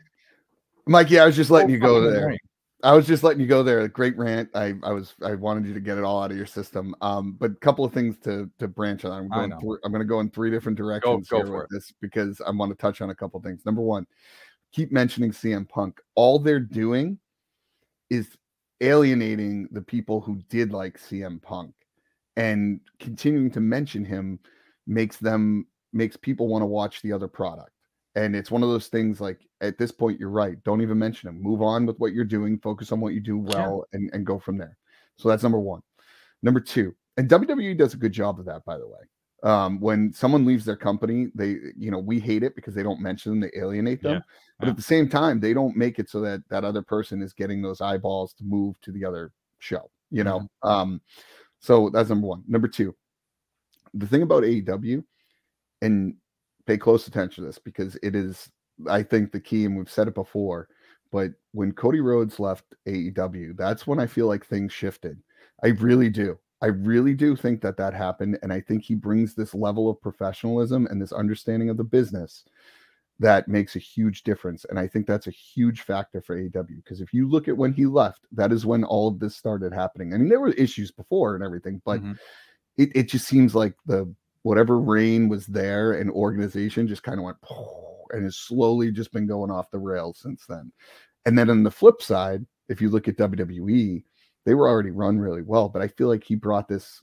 Mikey, 0.86 1.18
I 1.18 1.26
was 1.26 1.36
just 1.36 1.50
letting 1.50 1.70
you 1.70 1.78
go 1.78 2.00
there. 2.00 2.36
I 2.82 2.92
was 2.92 3.06
just 3.06 3.22
letting 3.22 3.40
you 3.40 3.46
go 3.46 3.62
there. 3.62 3.86
Great 3.88 4.16
rant. 4.16 4.48
I, 4.54 4.74
I 4.82 4.92
was 4.92 5.14
I 5.22 5.34
wanted 5.34 5.66
you 5.66 5.74
to 5.74 5.80
get 5.80 5.98
it 5.98 6.04
all 6.04 6.22
out 6.22 6.30
of 6.30 6.36
your 6.36 6.46
system. 6.46 6.94
Um, 7.00 7.32
but 7.32 7.50
a 7.50 7.54
couple 7.56 7.84
of 7.84 7.92
things 7.92 8.16
to 8.18 8.50
to 8.58 8.68
branch 8.68 9.04
on. 9.04 9.12
I'm 9.12 9.28
going 9.28 9.58
through, 9.60 9.78
I'm 9.84 9.90
going 9.90 10.02
to 10.02 10.08
go 10.08 10.20
in 10.20 10.30
three 10.30 10.50
different 10.50 10.78
directions 10.78 11.28
go 11.28 11.38
here 11.38 11.46
for 11.46 11.52
with 11.58 11.64
it. 11.64 11.68
this 11.70 11.92
because 12.00 12.40
I 12.46 12.50
want 12.50 12.70
to 12.70 12.76
touch 12.76 13.00
on 13.00 13.10
a 13.10 13.14
couple 13.14 13.40
things. 13.40 13.66
Number 13.66 13.82
one, 13.82 14.06
keep 14.72 14.92
mentioning 14.92 15.32
CM 15.32 15.68
Punk. 15.68 16.00
All 16.14 16.38
they're 16.38 16.60
doing 16.60 17.18
is 18.10 18.28
alienating 18.80 19.68
the 19.70 19.82
people 19.82 20.20
who 20.20 20.36
did 20.48 20.72
like 20.72 20.98
CM 20.98 21.40
Punk, 21.42 21.74
and 22.36 22.80
continuing 23.00 23.50
to 23.52 23.60
mention 23.60 24.04
him 24.04 24.38
makes 24.86 25.16
them 25.16 25.66
makes 25.92 26.16
people 26.16 26.48
want 26.48 26.62
to 26.62 26.66
watch 26.66 27.02
the 27.02 27.12
other 27.12 27.28
product. 27.28 27.70
And 28.14 28.34
it's 28.34 28.50
one 28.50 28.62
of 28.62 28.68
those 28.70 28.88
things 28.88 29.20
like 29.20 29.40
at 29.60 29.78
this 29.78 29.92
point, 29.92 30.18
you're 30.18 30.30
right. 30.30 30.62
Don't 30.64 30.80
even 30.80 30.98
mention 30.98 31.28
him. 31.28 31.42
Move 31.42 31.62
on 31.62 31.86
with 31.86 31.98
what 31.98 32.12
you're 32.12 32.24
doing. 32.24 32.58
Focus 32.58 32.92
on 32.92 33.00
what 33.00 33.12
you 33.12 33.20
do 33.20 33.38
well 33.38 33.84
and, 33.92 34.10
and 34.12 34.24
go 34.24 34.38
from 34.38 34.56
there. 34.56 34.76
So 35.16 35.28
that's 35.28 35.42
number 35.42 35.58
one. 35.58 35.82
Number 36.42 36.60
two, 36.60 36.94
and 37.16 37.28
WWE 37.28 37.76
does 37.76 37.94
a 37.94 37.98
good 37.98 38.12
job 38.12 38.38
of 38.38 38.46
that, 38.46 38.64
by 38.64 38.76
the 38.76 38.86
way. 38.86 39.00
Um, 39.42 39.80
when 39.80 40.12
someone 40.12 40.44
leaves 40.44 40.64
their 40.64 40.76
company, 40.76 41.28
they, 41.34 41.58
you 41.76 41.90
know, 41.90 41.98
we 41.98 42.18
hate 42.18 42.42
it 42.42 42.56
because 42.56 42.74
they 42.74 42.82
don't 42.82 43.00
mention 43.00 43.32
them, 43.32 43.40
they 43.40 43.60
alienate 43.60 44.02
them. 44.02 44.14
Yeah, 44.14 44.20
But 44.58 44.66
yeah. 44.66 44.70
at 44.70 44.76
the 44.76 44.82
same 44.82 45.08
time, 45.08 45.40
they 45.40 45.52
don't 45.52 45.76
make 45.76 45.98
it 45.98 46.08
so 46.08 46.20
that 46.22 46.42
that 46.48 46.64
other 46.64 46.82
person 46.82 47.22
is 47.22 47.32
getting 47.32 47.60
those 47.62 47.80
eyeballs 47.80 48.32
to 48.34 48.44
move 48.44 48.80
to 48.80 48.92
the 48.92 49.04
other 49.04 49.32
show, 49.58 49.90
you 50.10 50.24
know? 50.24 50.40
Mm-hmm. 50.40 50.68
Um, 50.68 51.00
so 51.60 51.90
that's 51.90 52.08
number 52.08 52.26
one. 52.26 52.44
Number 52.48 52.66
two, 52.66 52.94
the 53.94 54.06
thing 54.06 54.22
about 54.22 54.42
AEW, 54.42 55.04
and 55.82 56.14
pay 56.66 56.76
close 56.76 57.06
attention 57.06 57.42
to 57.42 57.48
this 57.48 57.58
because 57.58 57.96
it 58.02 58.14
is, 58.14 58.50
I 58.88 59.02
think, 59.02 59.32
the 59.32 59.40
key, 59.40 59.64
and 59.64 59.76
we've 59.76 59.90
said 59.90 60.08
it 60.08 60.14
before. 60.14 60.68
But 61.12 61.32
when 61.52 61.72
Cody 61.72 62.00
Rhodes 62.00 62.40
left 62.40 62.74
AEW, 62.86 63.56
that's 63.56 63.86
when 63.86 64.00
I 64.00 64.06
feel 64.06 64.26
like 64.26 64.44
things 64.44 64.72
shifted. 64.72 65.18
I 65.64 65.68
really 65.68 66.10
do. 66.10 66.38
I 66.62 66.66
really 66.66 67.14
do 67.14 67.36
think 67.36 67.60
that 67.60 67.76
that 67.76 67.92
happened. 67.94 68.38
And 68.42 68.52
I 68.52 68.60
think 68.60 68.82
he 68.82 68.94
brings 68.94 69.34
this 69.34 69.54
level 69.54 69.90
of 69.90 70.00
professionalism 70.00 70.86
and 70.86 71.00
this 71.00 71.12
understanding 71.12 71.68
of 71.68 71.76
the 71.76 71.84
business 71.84 72.44
that 73.18 73.48
makes 73.48 73.76
a 73.76 73.80
huge 73.80 74.22
difference. 74.24 74.64
And 74.68 74.78
I 74.78 74.86
think 74.86 75.06
that's 75.06 75.26
a 75.26 75.30
huge 75.30 75.82
factor 75.82 76.20
for 76.20 76.38
AW 76.38 76.62
because 76.76 77.00
if 77.00 77.14
you 77.14 77.28
look 77.28 77.48
at 77.48 77.56
when 77.56 77.72
he 77.72 77.86
left, 77.86 78.26
that 78.32 78.52
is 78.52 78.66
when 78.66 78.84
all 78.84 79.08
of 79.08 79.18
this 79.18 79.36
started 79.36 79.72
happening. 79.72 80.12
I 80.12 80.18
mean, 80.18 80.28
there 80.28 80.40
were 80.40 80.50
issues 80.50 80.90
before 80.90 81.34
and 81.34 81.44
everything, 81.44 81.80
but 81.84 82.00
Mhm. 82.02 82.18
it, 82.76 82.90
it 82.94 83.02
just 83.04 83.26
seems 83.26 83.54
like 83.54 83.74
the 83.86 84.12
whatever 84.42 84.78
reign 84.78 85.28
was 85.28 85.46
there 85.46 85.92
and 85.92 86.10
organization 86.10 86.86
just 86.86 87.02
kind 87.02 87.18
of 87.18 87.24
went 87.24 87.38
and 88.10 88.24
has 88.24 88.36
slowly 88.36 88.92
just 88.92 89.12
been 89.12 89.26
going 89.26 89.50
off 89.50 89.70
the 89.70 89.78
rails 89.78 90.18
since 90.18 90.44
then. 90.46 90.70
And 91.24 91.38
then 91.38 91.50
on 91.50 91.62
the 91.62 91.70
flip 91.70 92.00
side, 92.02 92.46
if 92.68 92.80
you 92.80 92.88
look 92.90 93.08
at 93.08 93.16
WWE, 93.16 94.04
they 94.46 94.54
were 94.54 94.68
already 94.68 94.90
run 94.92 95.18
really 95.18 95.42
well, 95.42 95.68
but 95.68 95.82
I 95.82 95.88
feel 95.88 96.08
like 96.08 96.24
he 96.24 96.36
brought 96.36 96.68
this 96.68 97.02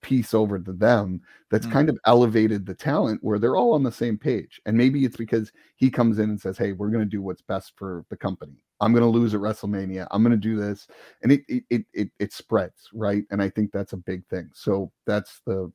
piece 0.00 0.32
over 0.34 0.58
to 0.58 0.72
them 0.72 1.20
that's 1.50 1.66
Mm. 1.66 1.72
kind 1.72 1.88
of 1.88 1.98
elevated 2.06 2.64
the 2.64 2.74
talent 2.74 3.22
where 3.22 3.38
they're 3.38 3.56
all 3.56 3.74
on 3.74 3.82
the 3.82 3.92
same 3.92 4.16
page. 4.18 4.60
And 4.66 4.76
maybe 4.76 5.04
it's 5.04 5.16
because 5.16 5.52
he 5.76 5.90
comes 5.90 6.18
in 6.18 6.30
and 6.30 6.40
says, 6.40 6.56
Hey, 6.58 6.72
we're 6.72 6.90
going 6.90 7.04
to 7.04 7.10
do 7.10 7.20
what's 7.22 7.42
best 7.42 7.72
for 7.76 8.04
the 8.08 8.16
company. 8.16 8.62
I'm 8.80 8.92
going 8.92 9.02
to 9.02 9.08
lose 9.10 9.34
at 9.34 9.40
WrestleMania. 9.40 10.06
I'm 10.12 10.22
going 10.22 10.30
to 10.30 10.36
do 10.36 10.56
this. 10.56 10.86
And 11.22 11.32
it, 11.32 11.42
it, 11.48 11.64
it, 11.70 11.84
it, 11.92 12.10
it 12.20 12.32
spreads. 12.32 12.88
Right. 12.94 13.24
And 13.30 13.42
I 13.42 13.50
think 13.50 13.72
that's 13.72 13.92
a 13.92 13.96
big 13.96 14.24
thing. 14.28 14.50
So 14.54 14.92
that's 15.04 15.40
the, 15.46 15.72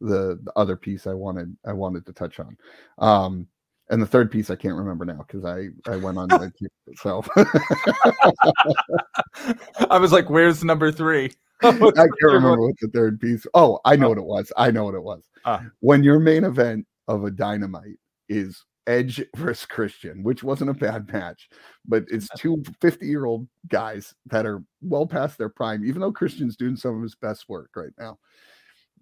the, 0.00 0.40
the 0.42 0.52
other 0.56 0.76
piece 0.76 1.06
I 1.06 1.14
wanted, 1.14 1.56
I 1.64 1.72
wanted 1.72 2.06
to 2.06 2.12
touch 2.12 2.40
on. 2.40 2.56
Um, 2.98 3.46
and 3.90 4.00
the 4.00 4.06
third 4.06 4.30
piece 4.30 4.48
I 4.50 4.56
can't 4.56 4.76
remember 4.76 5.04
now 5.04 5.24
because 5.26 5.44
I 5.44 5.68
I 5.90 5.96
went 5.96 6.16
on 6.16 6.28
like 6.30 6.52
so 6.96 7.22
I 9.90 9.98
was 9.98 10.12
like, 10.12 10.30
where's 10.30 10.64
number 10.64 10.90
three? 10.90 11.32
I 11.62 11.72
can't 11.72 12.10
remember 12.22 12.62
what 12.62 12.76
the 12.80 12.88
third 12.88 13.20
piece. 13.20 13.46
Oh, 13.52 13.80
I 13.84 13.96
know 13.96 14.08
what 14.08 14.18
it 14.18 14.24
was. 14.24 14.50
I 14.56 14.70
know 14.70 14.84
what 14.84 14.94
it 14.94 15.02
was. 15.02 15.22
Ah. 15.44 15.62
When 15.80 16.02
your 16.02 16.18
main 16.18 16.44
event 16.44 16.86
of 17.06 17.24
a 17.24 17.30
dynamite 17.30 17.98
is 18.28 18.64
Edge 18.86 19.22
versus 19.36 19.66
Christian, 19.66 20.22
which 20.22 20.42
wasn't 20.42 20.70
a 20.70 20.74
bad 20.74 21.12
match, 21.12 21.50
but 21.86 22.04
it's 22.08 22.28
two 22.36 22.62
50 22.80 23.06
year 23.06 23.26
old 23.26 23.46
guys 23.68 24.14
that 24.26 24.46
are 24.46 24.62
well 24.80 25.06
past 25.06 25.36
their 25.36 25.50
prime, 25.50 25.84
even 25.84 26.00
though 26.00 26.12
Christian's 26.12 26.56
doing 26.56 26.76
some 26.76 26.96
of 26.96 27.02
his 27.02 27.14
best 27.14 27.48
work 27.48 27.70
right 27.76 27.92
now. 27.98 28.18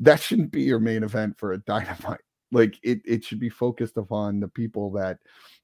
That 0.00 0.20
shouldn't 0.20 0.52
be 0.52 0.62
your 0.62 0.80
main 0.80 1.02
event 1.02 1.38
for 1.38 1.52
a 1.52 1.58
dynamite. 1.58 2.20
Like 2.50 2.78
it, 2.82 3.00
it 3.04 3.24
should 3.24 3.40
be 3.40 3.50
focused 3.50 3.96
upon 3.96 4.40
the 4.40 4.48
people 4.48 4.90
that 4.92 5.18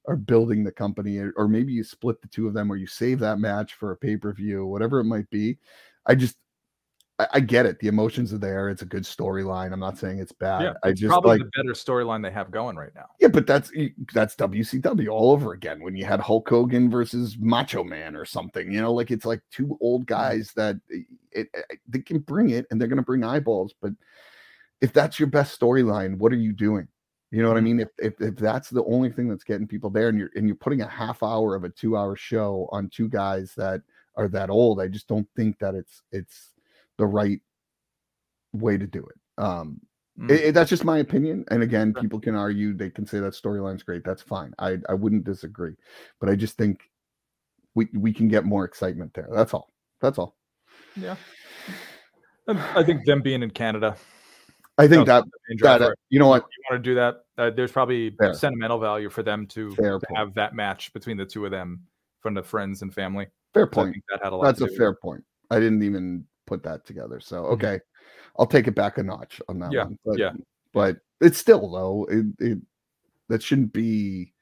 are 0.07 0.15
building 0.15 0.63
the 0.63 0.71
company, 0.71 1.17
or, 1.17 1.47
maybe 1.47 1.73
you 1.73 1.83
split 1.83 2.21
the 2.21 2.27
two 2.27 2.47
of 2.47 2.53
them, 2.53 2.71
or 2.71 2.75
you 2.75 2.85
save 2.87 3.19
that 3.19 3.39
match 3.39 3.73
for 3.73 3.91
a 3.91 3.97
pay 3.97 4.17
per 4.17 4.31
view, 4.33 4.65
whatever 4.65 4.99
it 4.99 5.05
might 5.05 5.29
be. 5.31 5.57
I 6.05 6.13
just, 6.13 6.37
I, 7.17 7.27
I 7.33 7.39
get 7.39 7.65
it. 7.65 7.79
The 7.79 7.87
emotions 7.87 8.31
are 8.33 8.37
there. 8.37 8.69
It's 8.69 8.83
a 8.83 8.85
good 8.85 9.01
storyline. 9.03 9.73
I'm 9.73 9.79
not 9.79 9.97
saying 9.97 10.19
it's 10.19 10.31
bad. 10.31 10.61
Yeah, 10.61 10.73
I 10.83 10.91
just 10.91 11.07
probably 11.07 11.39
like 11.39 11.39
the 11.39 11.63
better 11.63 11.73
storyline 11.73 12.21
they 12.21 12.29
have 12.29 12.51
going 12.51 12.75
right 12.75 12.93
now. 12.93 13.07
yeah, 13.19 13.29
but 13.29 13.47
that's 13.47 13.71
that's 14.13 14.35
WCW 14.35 15.07
all 15.07 15.31
over 15.31 15.53
again. 15.53 15.81
When 15.81 15.95
you 15.95 16.05
had 16.05 16.19
Hulk 16.19 16.47
Hogan 16.47 16.91
versus 16.91 17.35
Macho 17.39 17.83
Man 17.83 18.15
or 18.15 18.25
something, 18.25 18.71
you 18.71 18.79
know, 18.81 18.93
like 18.93 19.09
it's 19.09 19.25
like 19.25 19.41
two 19.51 19.75
old 19.81 20.05
guys 20.05 20.51
that 20.55 20.75
it, 20.89 21.07
it- 21.31 21.79
they 21.87 21.99
can 21.99 22.19
bring 22.19 22.49
it 22.51 22.67
and 22.69 22.79
they're 22.79 22.87
going 22.87 22.97
to 22.97 23.03
bring 23.03 23.23
eyeballs. 23.23 23.73
But 23.81 23.93
if 24.81 24.93
that's 24.93 25.19
your 25.19 25.27
best 25.27 25.59
storyline, 25.59 26.17
what 26.17 26.31
are 26.31 26.37
you 26.37 26.53
doing? 26.53 26.87
You 27.31 27.41
know 27.41 27.49
what 27.49 27.57
I 27.57 27.61
mean? 27.61 27.79
If, 27.79 27.89
if 27.97 28.19
if 28.21 28.35
that's 28.35 28.69
the 28.69 28.83
only 28.85 29.09
thing 29.11 29.27
that's 29.27 29.43
getting 29.43 29.67
people 29.67 29.89
there, 29.89 30.09
and 30.09 30.17
you're 30.17 30.29
and 30.35 30.47
you're 30.47 30.55
putting 30.55 30.81
a 30.81 30.87
half 30.87 31.21
hour 31.23 31.55
of 31.55 31.63
a 31.63 31.69
two 31.69 31.97
hour 31.97 32.15
show 32.15 32.69
on 32.71 32.89
two 32.89 33.09
guys 33.09 33.53
that 33.57 33.81
are 34.15 34.27
that 34.29 34.49
old, 34.49 34.79
I 34.79 34.87
just 34.87 35.07
don't 35.07 35.27
think 35.35 35.59
that 35.59 35.75
it's 35.75 36.03
it's 36.11 36.53
the 36.97 37.05
right 37.05 37.41
way 38.53 38.77
to 38.77 38.87
do 38.87 39.05
it. 39.05 39.41
Um, 39.41 39.81
Mm. 40.17 40.31
it- 40.31 40.41
it- 40.45 40.51
that's 40.53 40.69
just 40.69 40.85
my 40.85 40.99
opinion. 40.99 41.43
And 41.51 41.61
again, 41.61 41.93
people 41.93 42.21
can 42.21 42.35
argue, 42.35 42.73
they 42.73 42.89
can 42.89 43.05
say 43.05 43.19
that 43.19 43.33
storyline's 43.33 43.83
great. 43.83 44.05
That's 44.05 44.21
fine. 44.21 44.53
I, 44.57 44.77
I 44.87 44.93
wouldn't 44.93 45.25
disagree. 45.25 45.75
But 46.21 46.29
I 46.29 46.35
just 46.35 46.55
think 46.57 46.89
we 47.73 47.89
we 47.93 48.13
can 48.13 48.29
get 48.29 48.45
more 48.45 48.63
excitement 48.63 49.13
there. 49.13 49.27
That's 49.29 49.53
all. 49.53 49.73
That's 49.99 50.17
all. 50.17 50.37
Yeah. 50.95 51.17
I 52.47 52.81
think 52.83 53.03
them 53.03 53.21
being 53.21 53.43
in 53.43 53.49
Canada. 53.49 53.97
I 54.77 54.87
think 54.87 55.07
no, 55.07 55.21
that, 55.21 55.23
that 55.61 55.81
uh, 55.81 55.91
you 56.09 56.19
know 56.19 56.27
what? 56.27 56.43
you 56.43 56.63
want 56.69 56.83
to 56.83 56.89
do 56.89 56.95
that, 56.95 57.15
uh, 57.37 57.49
there's 57.49 57.71
probably 57.71 58.09
Fair. 58.11 58.33
sentimental 58.33 58.77
value 58.77 59.09
for 59.09 59.23
them 59.23 59.47
to, 59.47 59.71
Fair 59.75 59.99
to 59.99 60.05
point. 60.05 60.17
have 60.17 60.33
that 60.33 60.53
match 60.53 60.91
between 60.93 61.15
the 61.15 61.25
two 61.25 61.45
of 61.45 61.51
them 61.51 61.81
from 62.19 62.33
the 62.33 62.43
friends 62.43 62.81
and 62.81 62.93
family. 62.93 63.27
Fair 63.53 63.67
point. 63.67 63.95
that 64.09 64.21
had 64.21 64.33
a 64.33 64.35
lot 64.35 64.43
That's 64.45 64.61
a 64.61 64.67
fair 64.67 64.93
point. 64.93 65.23
I 65.49 65.59
didn't 65.59 65.83
even 65.83 66.25
put 66.45 66.61
that 66.63 66.85
together. 66.85 67.19
So 67.21 67.43
Mhm. 67.43 67.51
okay. 67.53 67.79
I'll 68.37 68.45
take 68.47 68.67
it 68.67 68.75
back 68.75 68.97
a 68.97 69.03
notch 69.03 69.41
on 69.47 69.59
that 69.59 69.71
Yeah, 69.71 69.85
one. 69.85 69.97
But 70.03 70.17
yeah. 70.19 70.33
but 70.73 70.97
it's 71.21 71.37
still 71.37 71.71
though, 71.71 72.05
it, 72.09 72.25
it 72.39 72.57
that 73.29 73.41
shouldn't 73.41 73.71
be, 73.71 74.33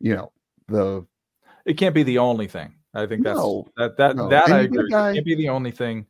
you 0.00 0.16
know, 0.16 0.32
the 0.66 1.06
It 1.64 1.74
can't 1.74 1.94
be 1.94 2.02
the 2.02 2.18
only 2.18 2.48
thing. 2.48 2.74
I 2.92 3.06
think 3.06 3.22
that's 3.22 3.38
No, 3.38 3.66
that 3.76 3.96
that 3.98 4.16
no. 4.16 4.28
that 4.30 4.46
And 4.46 4.54
I 4.54 4.60
you 4.62 4.68
get 4.68 4.76
a 4.76 4.80
agree. 4.80 4.90
guy- 4.90 5.10
It 5.10 5.14
can't 5.14 5.26
be 5.26 5.34
the 5.36 5.48
only 5.48 5.70
thing. 5.70 6.06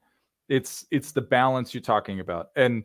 It's 0.48 0.86
it's 0.90 1.12
the 1.12 1.20
balance 1.22 1.74
you're 1.74 1.82
talking 1.82 2.20
about, 2.20 2.50
and 2.56 2.84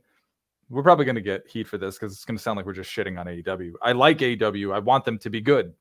we're 0.70 0.84
probably 0.84 1.06
going 1.06 1.16
to 1.16 1.22
get 1.22 1.48
heat 1.48 1.68
for 1.68 1.78
this 1.78 1.96
because 1.98 2.14
it's 2.14 2.26
going 2.26 2.38
to 2.38 2.42
sound 2.44 2.58
like 2.58 2.66
we're 2.66 2.74
just 2.74 2.92
shitting 2.92 3.20
on 3.20 3.26
AEW. 3.26 3.72
I 3.82 3.92
like 3.94 4.20
AEW. 4.20 4.74
I 4.74 4.80
want 4.80 5.06
them 5.06 5.18
to 5.20 5.30
be 5.30 5.42
good. 5.42 5.74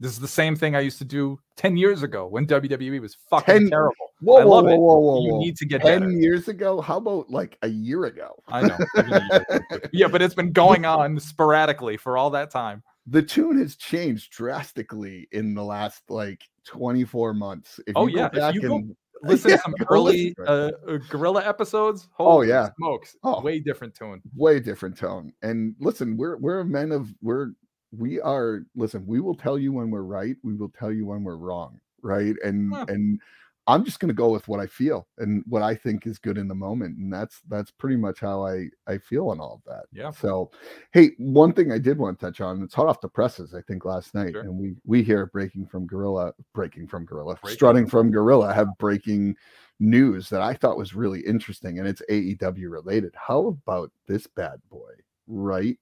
This 0.00 0.10
is 0.12 0.18
the 0.18 0.26
same 0.28 0.56
thing 0.56 0.74
I 0.74 0.80
used 0.80 0.98
to 0.98 1.04
do 1.04 1.38
ten 1.56 1.76
years 1.76 2.02
ago 2.02 2.26
when 2.26 2.46
WWE 2.48 3.00
was 3.00 3.16
fucking 3.30 3.54
10 3.54 3.70
terrible. 3.70 3.94
whoa, 4.20 4.38
I 4.38 4.42
love 4.42 4.64
whoa, 4.64 4.72
it. 4.74 4.78
whoa, 4.78 4.98
whoa, 4.98 5.24
you 5.24 5.32
whoa. 5.34 5.38
need 5.38 5.56
to 5.58 5.66
get 5.66 5.82
10 5.82 6.00
better. 6.00 6.10
years 6.12 6.48
ago? 6.48 6.80
How 6.80 6.96
about 6.98 7.30
like 7.30 7.56
a 7.62 7.68
year 7.68 8.04
ago? 8.06 8.34
I 8.48 8.62
know. 8.62 8.76
even 8.98 9.12
a 9.12 9.28
year. 9.70 9.80
yeah, 9.92 10.08
but 10.08 10.20
it's 10.20 10.34
been 10.34 10.50
going 10.64 10.84
on 10.84 11.18
sporadically 11.20 11.96
for 11.96 12.18
all 12.18 12.28
that 12.30 12.50
time. 12.50 12.82
The 13.06 13.22
tune 13.22 13.58
has 13.58 13.76
changed 13.76 14.32
drastically 14.32 15.28
in 15.30 15.54
the 15.54 15.62
last 15.62 16.02
like 16.10 16.42
24 16.64 17.32
months. 17.34 17.78
If 17.86 17.92
Oh, 17.96 18.06
you 18.08 18.16
go 18.16 18.30
yeah, 18.34 18.48
if 18.48 18.54
you 18.56 18.62
go 18.62 18.76
and 18.76 18.96
Listen 19.26 19.50
Yeah, 19.50 19.56
to 19.56 19.62
some 19.62 19.74
early 19.90 20.34
uh, 20.46 20.70
uh, 20.86 20.98
Gorilla 21.08 21.44
episodes. 21.46 22.08
Oh, 22.18 22.42
yeah. 22.42 22.70
smokes! 22.76 23.16
Oh. 23.22 23.40
Way 23.40 23.60
different 23.60 23.94
tone. 23.94 24.20
way 24.34 24.60
different 24.60 24.96
tone. 24.96 25.32
And 25.42 25.74
listen, 25.80 26.16
we're 26.16 26.36
we're 26.36 26.64
men 26.64 26.92
of 26.92 27.12
we're 27.22 27.52
we 27.96 28.20
are 28.20 28.60
listen, 28.74 29.06
we 29.06 29.20
will 29.20 29.34
tell 29.36 29.58
you 29.58 29.72
when 29.72 29.90
we're 29.90 30.02
right, 30.02 30.36
we 30.42 30.54
will 30.54 30.70
tell 30.70 30.92
you 30.92 31.06
when 31.06 31.22
we're 31.24 31.36
wrong, 31.36 31.80
right? 32.02 32.34
And 32.44 32.72
Huh. 32.74 32.86
and 32.88 33.20
I'm 33.66 33.84
just 33.84 33.98
gonna 33.98 34.12
go 34.12 34.28
with 34.30 34.46
what 34.46 34.60
I 34.60 34.66
feel 34.66 35.06
and 35.18 35.42
what 35.46 35.62
I 35.62 35.74
think 35.74 36.06
is 36.06 36.18
good 36.18 36.36
in 36.36 36.48
the 36.48 36.54
moment. 36.54 36.98
And 36.98 37.12
that's 37.12 37.40
that's 37.48 37.70
pretty 37.70 37.96
much 37.96 38.20
how 38.20 38.46
I 38.46 38.68
I 38.86 38.98
feel 38.98 39.30
on 39.30 39.40
all 39.40 39.54
of 39.54 39.72
that. 39.72 39.86
Yeah. 39.92 40.10
So 40.10 40.50
hey, 40.92 41.12
one 41.18 41.52
thing 41.52 41.72
I 41.72 41.78
did 41.78 41.98
want 41.98 42.18
to 42.18 42.26
touch 42.26 42.40
on, 42.40 42.62
it's 42.62 42.74
hot 42.74 42.86
off 42.86 43.00
the 43.00 43.08
presses, 43.08 43.54
I 43.54 43.62
think 43.62 43.84
last 43.84 44.14
night. 44.14 44.32
Sure. 44.32 44.42
And 44.42 44.58
we 44.58 44.74
we 44.84 45.02
here 45.02 45.22
at 45.22 45.32
breaking 45.32 45.66
from 45.66 45.86
gorilla, 45.86 46.32
breaking 46.52 46.88
from 46.88 47.04
gorilla, 47.06 47.36
Breaking. 47.42 47.56
strutting 47.56 47.86
from 47.86 48.10
gorilla 48.10 48.52
have 48.52 48.68
breaking 48.78 49.36
news 49.80 50.28
that 50.28 50.42
I 50.42 50.54
thought 50.54 50.76
was 50.78 50.94
really 50.94 51.20
interesting 51.20 51.78
and 51.78 51.88
it's 51.88 52.02
AEW 52.10 52.70
related. 52.70 53.14
How 53.16 53.46
about 53.46 53.90
this 54.06 54.26
bad 54.26 54.60
boy 54.70 54.92
right 55.26 55.78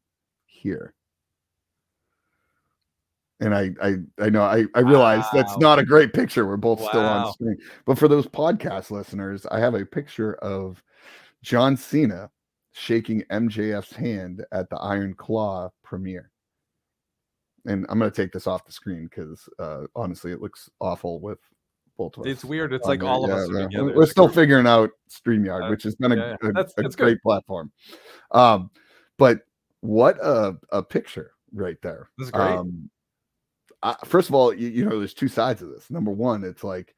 here? 0.46 0.94
And 3.42 3.54
I 3.54 3.70
I 3.82 3.96
I 4.24 4.30
know 4.30 4.42
I 4.42 4.64
I 4.74 4.80
realize 4.80 5.24
that's 5.32 5.58
not 5.58 5.78
a 5.78 5.84
great 5.84 6.12
picture. 6.12 6.46
We're 6.46 6.56
both 6.56 6.80
still 6.82 7.00
on 7.00 7.32
screen. 7.32 7.58
But 7.86 7.98
for 7.98 8.06
those 8.08 8.26
podcast 8.26 8.90
listeners, 8.90 9.46
I 9.50 9.58
have 9.58 9.74
a 9.74 9.84
picture 9.84 10.34
of 10.36 10.82
John 11.42 11.76
Cena 11.76 12.30
shaking 12.72 13.22
MJF's 13.30 13.92
hand 13.94 14.44
at 14.52 14.70
the 14.70 14.76
Iron 14.76 15.14
Claw 15.14 15.70
premiere. 15.82 16.30
And 17.66 17.84
I'm 17.88 17.98
going 17.98 18.10
to 18.10 18.16
take 18.16 18.32
this 18.32 18.46
off 18.46 18.64
the 18.64 18.72
screen 18.72 19.04
because 19.04 19.48
uh, 19.58 19.82
honestly, 19.94 20.32
it 20.32 20.40
looks 20.40 20.70
awful 20.80 21.20
with 21.20 21.38
both 21.98 22.16
of 22.16 22.24
us. 22.24 22.30
It's 22.32 22.44
weird. 22.44 22.72
It's 22.72 22.86
like 22.86 23.02
all 23.04 23.24
of 23.24 23.30
Yeah, 23.30 23.36
us 23.36 23.50
are 23.50 23.58
yeah. 23.60 23.62
together. 23.66 23.92
We're 23.96 24.06
still 24.06 24.28
figuring 24.28 24.66
out 24.66 24.90
StreamYard, 25.10 25.66
Uh, 25.66 25.70
which 25.70 25.82
has 25.84 25.94
been 25.96 26.12
a, 26.12 26.16
yeah, 26.16 26.36
a- 26.42 26.52
That's- 26.52 26.74
a 26.78 26.82
that's 26.82 26.96
good. 26.96 27.04
great 27.04 27.22
platform. 27.22 27.70
Um, 28.30 28.70
but 29.18 29.40
what 29.80 30.16
a, 30.24 30.56
a 30.70 30.82
picture 30.82 31.32
right 31.52 31.76
there. 31.82 32.08
This 32.18 32.26
is 32.26 32.30
great. 32.32 32.50
Um, 32.52 32.88
I, 33.82 33.96
first 34.04 34.28
of 34.28 34.34
all, 34.34 34.52
you, 34.54 34.68
you 34.68 34.84
know, 34.84 34.98
there's 34.98 35.14
two 35.14 35.28
sides 35.28 35.62
of 35.62 35.70
this. 35.70 35.90
Number 35.90 36.10
one, 36.10 36.44
it's 36.44 36.62
like 36.64 36.94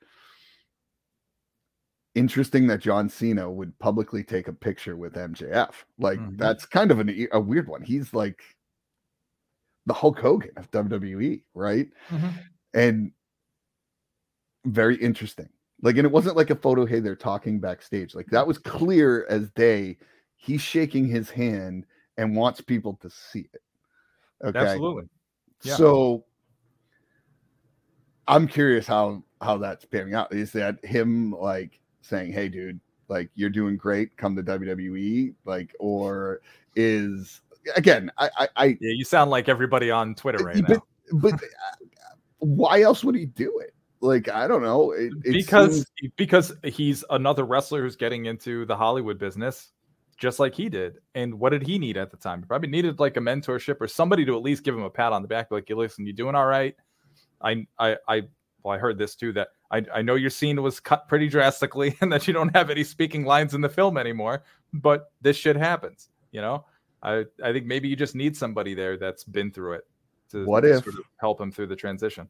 interesting 2.14 2.66
that 2.68 2.80
John 2.80 3.08
Cena 3.08 3.50
would 3.50 3.76
publicly 3.78 4.22
take 4.22 4.46
a 4.48 4.52
picture 4.52 4.96
with 4.96 5.14
MJF. 5.14 5.84
Like 5.98 6.18
Mhm. 6.20 6.38
that's 6.38 6.64
kind 6.66 6.90
of 6.90 7.00
an, 7.00 7.28
a 7.32 7.40
weird 7.40 7.68
one. 7.68 7.82
He's 7.82 8.14
like 8.14 8.42
the 9.86 9.94
Hulk 9.94 10.18
Hogan 10.20 10.52
of 10.56 10.70
WWE, 10.70 11.42
right? 11.54 11.88
Mhm. 12.08 12.32
And 12.72 13.12
very 14.64 14.96
interesting. 14.96 15.48
Like, 15.82 15.96
and 15.96 16.06
it 16.06 16.12
wasn't 16.12 16.36
like 16.36 16.50
a 16.50 16.54
photo, 16.56 16.86
hey, 16.86 17.00
they're 17.00 17.16
talking 17.16 17.60
backstage. 17.60 18.14
Like 18.14 18.26
that 18.28 18.46
was 18.46 18.58
clear 18.58 19.26
as 19.28 19.50
day. 19.50 19.98
He's 20.36 20.60
shaking 20.62 21.06
his 21.06 21.30
hand 21.30 21.86
and 22.16 22.36
wants 22.36 22.60
people 22.60 22.94
to 23.02 23.10
see 23.10 23.48
it. 23.52 23.62
Okay. 24.44 24.58
Absolutely. 24.58 25.08
Yeah. 25.62 25.76
So 25.76 26.24
I'm 28.28 28.46
curious 28.48 28.86
how 28.86 29.22
how 29.40 29.58
that's 29.58 29.84
panning 29.84 30.14
out. 30.14 30.32
Is 30.32 30.52
that 30.52 30.82
him 30.84 31.32
like 31.32 31.78
saying, 32.02 32.32
"Hey, 32.32 32.48
dude, 32.48 32.80
like 33.08 33.30
you're 33.34 33.50
doing 33.50 33.76
great. 33.76 34.16
Come 34.16 34.34
to 34.36 34.42
WWE," 34.42 35.34
like, 35.44 35.74
or 35.78 36.40
is 36.76 37.40
again? 37.76 38.10
I 38.18 38.30
I, 38.38 38.48
I 38.56 38.64
Yeah, 38.80 38.92
you 38.94 39.04
sound 39.04 39.30
like 39.30 39.48
everybody 39.48 39.90
on 39.90 40.14
Twitter 40.14 40.44
right 40.44 40.62
but, 40.66 40.70
now. 40.70 40.82
but 41.14 41.34
uh, 41.34 41.38
why 42.38 42.82
else 42.82 43.04
would 43.04 43.14
he 43.14 43.26
do 43.26 43.58
it? 43.60 43.74
Like 44.00 44.28
I 44.28 44.46
don't 44.48 44.62
know. 44.62 44.92
It, 44.92 45.12
it 45.24 45.32
because 45.32 45.86
seems- 46.00 46.12
because 46.16 46.52
he's 46.64 47.04
another 47.10 47.44
wrestler 47.44 47.82
who's 47.82 47.96
getting 47.96 48.26
into 48.26 48.64
the 48.66 48.76
Hollywood 48.76 49.18
business, 49.18 49.72
just 50.18 50.38
like 50.38 50.54
he 50.54 50.68
did. 50.68 50.98
And 51.14 51.38
what 51.38 51.50
did 51.50 51.66
he 51.66 51.78
need 51.78 51.96
at 51.96 52.10
the 52.10 52.16
time? 52.16 52.40
He 52.40 52.46
probably 52.46 52.68
needed 52.68 52.98
like 53.00 53.16
a 53.16 53.20
mentorship 53.20 53.76
or 53.80 53.88
somebody 53.88 54.24
to 54.26 54.34
at 54.36 54.42
least 54.42 54.62
give 54.62 54.74
him 54.74 54.82
a 54.82 54.90
pat 54.90 55.12
on 55.12 55.22
the 55.22 55.28
back, 55.28 55.50
like, 55.50 55.64
"Hey, 55.68 55.74
listen, 55.74 56.06
you're 56.06 56.14
doing 56.14 56.34
all 56.34 56.46
right?" 56.46 56.74
I 57.44 57.66
I 57.78 57.96
I 58.08 58.22
well, 58.62 58.74
I 58.74 58.78
heard 58.78 58.98
this 58.98 59.14
too 59.14 59.32
that 59.34 59.48
I 59.70 59.84
I 59.94 60.02
know 60.02 60.14
your 60.16 60.30
scene 60.30 60.60
was 60.62 60.80
cut 60.80 61.06
pretty 61.08 61.28
drastically 61.28 61.96
and 62.00 62.10
that 62.12 62.26
you 62.26 62.32
don't 62.32 62.54
have 62.56 62.70
any 62.70 62.82
speaking 62.84 63.24
lines 63.24 63.54
in 63.54 63.60
the 63.60 63.68
film 63.68 63.96
anymore, 63.98 64.42
but 64.72 65.12
this 65.22 65.36
shit 65.36 65.54
happens, 65.56 66.08
you 66.32 66.40
know. 66.40 66.64
I 67.02 67.24
I 67.44 67.52
think 67.52 67.66
maybe 67.66 67.86
you 67.88 67.96
just 67.96 68.14
need 68.14 68.36
somebody 68.36 68.74
there 68.74 68.96
that's 68.96 69.24
been 69.24 69.50
through 69.52 69.74
it 69.74 69.86
to 70.30 70.46
What 70.46 70.64
if- 70.64 70.82
sort 70.84 70.96
of 70.96 71.04
help 71.18 71.40
him 71.40 71.52
through 71.52 71.66
the 71.68 71.76
transition. 71.76 72.28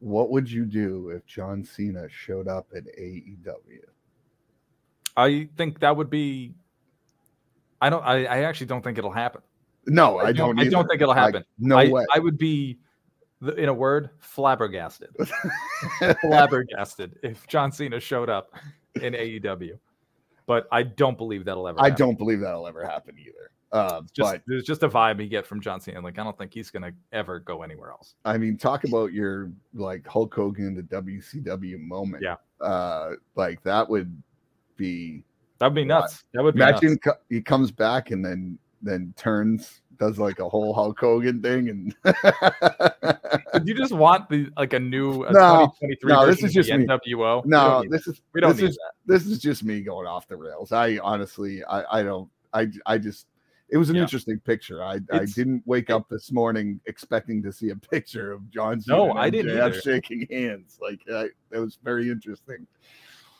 what 0.00 0.30
would 0.30 0.50
you 0.50 0.64
do 0.66 1.10
if 1.10 1.24
John 1.26 1.62
Cena 1.64 2.08
showed 2.08 2.48
up 2.48 2.66
at 2.76 2.84
AEW? 2.98 3.80
I 5.16 5.48
think 5.56 5.80
that 5.80 5.96
would 5.96 6.10
be. 6.10 6.54
I 7.80 7.88
don't. 7.90 8.04
I, 8.04 8.24
I 8.24 8.38
actually 8.44 8.66
don't 8.66 8.82
think 8.82 8.98
it'll 8.98 9.10
happen. 9.10 9.42
No, 9.86 10.18
I 10.18 10.32
don't. 10.32 10.58
I 10.58 10.68
don't 10.68 10.86
think 10.88 11.00
it'll 11.00 11.14
Like, 11.14 11.34
happen. 11.34 11.44
no 11.58 11.76
I, 11.78 11.88
way. 11.88 12.04
I 12.12 12.18
would 12.18 12.36
be, 12.36 12.78
in 13.56 13.68
a 13.68 13.74
word, 13.74 14.10
flabbergasted. 14.18 15.10
flabbergasted 16.20 17.18
if 17.22 17.46
John 17.46 17.70
Cena 17.72 18.00
showed 18.00 18.28
up 18.28 18.50
in 18.96 19.12
AEW, 19.14 19.78
but 20.46 20.66
I 20.72 20.82
don't 20.82 21.18
believe 21.18 21.44
that'll 21.44 21.68
ever. 21.68 21.80
I 21.80 21.90
happen. 21.90 22.06
don't 22.06 22.18
believe 22.18 22.40
that'll 22.40 22.66
ever 22.66 22.84
happen 22.84 23.16
either. 23.18 23.50
Uh, 23.72 24.00
Just 24.14 24.32
but 24.32 24.42
there's 24.46 24.64
just 24.64 24.82
a 24.84 24.88
vibe 24.88 25.20
you 25.20 25.28
get 25.28 25.46
from 25.46 25.60
John 25.60 25.80
Cena. 25.80 26.00
Like 26.00 26.18
I 26.18 26.24
don't 26.24 26.38
think 26.38 26.54
he's 26.54 26.70
gonna 26.70 26.92
ever 27.12 27.40
go 27.40 27.62
anywhere 27.62 27.90
else. 27.90 28.14
I 28.24 28.38
mean, 28.38 28.56
talk 28.56 28.84
about 28.84 29.12
your 29.12 29.50
like 29.74 30.06
Hulk 30.06 30.34
Hogan 30.34 30.76
to 30.76 30.82
WCW 30.82 31.78
moment. 31.80 32.22
Yeah. 32.22 32.36
Uh, 32.60 33.12
like 33.34 33.62
that 33.64 33.88
would 33.88 34.22
be 34.76 35.24
That 35.58 35.66
would 35.66 35.74
be 35.74 35.84
nuts. 35.84 36.24
That 36.32 36.42
would 36.42 36.54
be 36.54 36.60
imagine 36.62 36.90
nuts. 36.92 37.00
co- 37.04 37.20
he 37.28 37.42
comes 37.42 37.70
back 37.70 38.12
and 38.12 38.24
then 38.24 38.58
then 38.82 39.12
turns 39.16 39.82
does 39.98 40.18
like 40.18 40.38
a 40.38 40.48
whole 40.48 40.72
Hulk 40.74 40.98
Hogan 40.98 41.40
thing 41.42 41.68
and 41.68 41.94
Did 43.54 43.66
you 43.68 43.74
just 43.74 43.92
want 43.92 44.28
the 44.28 44.48
like 44.56 44.72
a 44.72 44.80
new 44.80 45.24
a 45.24 45.32
No, 45.32 45.72
2023 45.80 46.12
no, 46.12 46.26
this 46.26 46.42
is 46.42 46.52
just 46.52 46.70
me. 46.70 46.86
NWO? 46.86 47.44
No 47.44 47.84
this 47.88 48.06
is 48.06 48.20
we 48.32 48.40
don't 48.40 48.52
this 48.52 48.60
need 48.62 48.68
is 48.70 48.76
that. 48.76 48.92
this 49.06 49.26
is 49.26 49.38
just 49.40 49.64
me 49.64 49.80
going 49.82 50.06
off 50.06 50.28
the 50.28 50.36
rails. 50.36 50.72
I 50.72 50.98
honestly 51.02 51.64
I 51.64 52.00
I 52.00 52.02
don't 52.02 52.28
I 52.52 52.68
I 52.86 52.98
just 52.98 53.26
it 53.68 53.78
was 53.78 53.90
an 53.90 53.96
Yeah. 53.96 54.02
interesting 54.02 54.38
picture. 54.40 54.82
I 54.84 55.00
I 55.10 55.24
didn't 55.24 55.62
wake 55.66 55.90
up 55.90 56.08
this 56.08 56.30
morning 56.30 56.80
expecting 56.86 57.42
to 57.42 57.52
see 57.52 57.70
a 57.70 57.76
picture 57.76 58.32
of 58.32 58.48
John 58.50 58.80
Cena 58.80 58.98
No, 58.98 59.12
I 59.12 59.30
didn't 59.30 59.58
either. 59.58 59.80
shaking 59.80 60.26
hands. 60.30 60.78
Like 60.80 61.00
I, 61.12 61.28
it 61.52 61.58
was 61.58 61.78
very 61.82 62.10
interesting. 62.10 62.66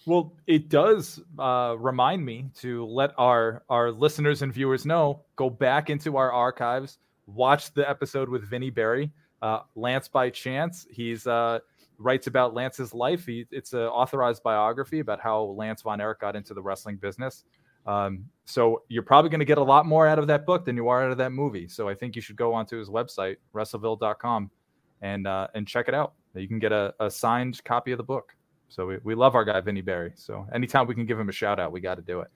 Well, 0.07 0.37
it 0.47 0.69
does 0.69 1.21
uh, 1.37 1.75
remind 1.79 2.25
me 2.25 2.49
to 2.61 2.87
let 2.87 3.13
our 3.19 3.65
our 3.69 3.91
listeners 3.91 4.43
and 4.43 4.53
viewers 4.53 4.87
know. 4.87 5.25
Go 5.35 5.51
back 5.51 5.91
into 5.91 6.17
our 6.17 6.33
archives, 6.33 6.99
watch 7.27 7.75
the 7.75 7.89
episode 7.89 8.29
with 8.29 8.49
Vinny 8.49 8.71
Barry, 8.71 9.11
uh, 9.43 9.61
Lance 9.75 10.07
by 10.07 10.31
Chance. 10.31 10.87
He's 10.93 11.27
uh, 11.27 11.59
writes 11.99 12.29
about 12.29 12.55
Lance's 12.55 12.95
life. 12.95 13.27
He, 13.27 13.47
it's 13.51 13.73
an 13.73 13.81
authorized 13.81 14.45
biography 14.45 15.01
about 15.01 15.21
how 15.21 15.43
Lance 15.43 15.83
Von 15.83 16.01
Erich 16.01 16.21
got 16.21 16.37
into 16.37 16.55
the 16.55 16.63
wrestling 16.63 16.99
business. 16.99 17.45
Um, 17.85 18.27
so 18.45 18.83
you're 18.89 19.03
probably 19.03 19.31
going 19.31 19.41
to 19.41 19.45
get 19.45 19.59
a 19.59 19.63
lot 19.63 19.87
more 19.87 20.07
out 20.07 20.21
of 20.21 20.29
that 20.29 20.47
book 20.47 20.65
than 20.65 20.77
you 20.77 20.89
are 20.89 21.05
out 21.05 21.11
of 21.11 21.19
that 21.19 21.33
movie. 21.33 21.67
So 21.67 21.89
I 21.89 21.95
think 21.95 22.15
you 22.15 22.23
should 22.23 22.37
go 22.37 22.55
onto 22.55 22.79
his 22.79 22.89
website, 22.89 23.37
wrestleville.com, 23.55 24.51
and 25.03 25.27
uh, 25.27 25.49
and 25.55 25.67
check 25.67 25.89
it 25.89 25.95
out. 25.95 26.15
You 26.35 26.47
can 26.47 26.61
get 26.61 26.71
a, 26.71 26.95
a 27.01 27.11
signed 27.11 27.63
copy 27.65 27.91
of 27.91 27.99
the 27.99 28.05
book. 28.05 28.37
So 28.69 28.87
we, 28.87 28.99
we 29.05 29.15
love 29.15 29.35
our 29.35 29.45
guy 29.45 29.61
Vinny 29.61 29.81
Berry. 29.81 30.13
So 30.17 30.47
anytime 30.55 30.87
we 30.87 30.95
can 30.95 31.07
give 31.07 31.19
him 31.19 31.29
a 31.29 31.33
shout 31.33 31.59
out, 31.61 31.73
we 31.73 31.81
got 31.81 31.95
to 31.97 32.03
do 32.03 32.21
it. 32.21 32.29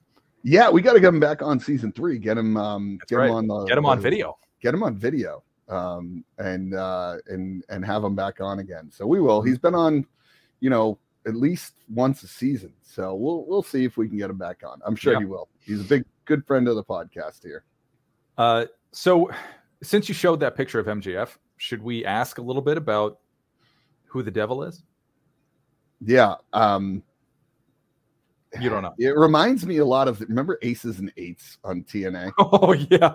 Yeah, 0.42 0.70
we 0.70 0.80
got 0.80 0.94
to 0.94 1.00
get 1.00 1.08
him 1.08 1.20
back 1.20 1.42
on 1.42 1.60
season 1.60 1.92
three. 1.92 2.18
Get 2.18 2.38
him, 2.38 2.56
um, 2.56 2.96
That's 2.98 3.10
get 3.10 3.16
right. 3.16 3.28
him 3.28 3.34
on 3.36 3.46
the 3.46 3.64
Get 3.66 3.76
him 3.78 3.84
on 3.86 3.98
the- 3.98 4.02
video. 4.02 4.38
Get 4.62 4.74
him 4.74 4.82
on 4.82 4.94
video, 4.96 5.42
um, 5.68 6.22
and 6.38 6.74
uh, 6.74 7.16
and 7.28 7.64
and 7.70 7.84
have 7.84 8.04
him 8.04 8.14
back 8.14 8.40
on 8.40 8.58
again. 8.58 8.90
So 8.92 9.06
we 9.06 9.20
will. 9.20 9.40
He's 9.42 9.58
been 9.58 9.74
on, 9.74 10.06
you 10.60 10.68
know, 10.70 10.98
at 11.26 11.34
least 11.34 11.74
once 11.88 12.22
a 12.22 12.26
season. 12.28 12.72
So 12.82 13.14
we'll 13.14 13.44
we'll 13.46 13.62
see 13.62 13.84
if 13.84 13.96
we 13.96 14.06
can 14.08 14.18
get 14.18 14.28
him 14.30 14.36
back 14.38 14.62
on. 14.66 14.80
I'm 14.84 14.96
sure 14.96 15.14
Yeah. 15.14 15.18
he 15.20 15.24
will. 15.24 15.48
He's 15.60 15.80
a 15.80 15.84
big 15.84 16.04
good 16.26 16.46
friend 16.46 16.68
of 16.68 16.76
the 16.76 16.84
podcast 16.84 17.42
here. 17.42 17.64
Uh, 18.36 18.66
so 18.92 19.30
since 19.82 20.08
you 20.08 20.14
showed 20.14 20.40
that 20.40 20.56
picture 20.56 20.78
of 20.78 20.86
MJF, 20.86 21.36
should 21.56 21.82
we 21.82 22.04
ask 22.04 22.36
a 22.38 22.42
little 22.42 22.62
bit 22.62 22.76
about 22.76 23.18
who 24.06 24.22
the 24.22 24.30
devil 24.30 24.62
is? 24.62 24.82
Yeah. 26.01 26.34
Um, 26.53 27.03
You 28.61 28.68
don't 28.70 28.82
know. 28.82 28.94
it 28.98 29.16
reminds 29.16 29.64
me 29.66 29.78
a 29.78 29.84
lot 29.84 30.09
of 30.09 30.20
remember 30.22 30.59
Aces 30.62 30.98
and 30.98 31.12
Eights 31.16 31.59
on 31.64 31.82
TNA, 31.84 32.32
Oh 32.38 32.72
yeah. 32.72 33.14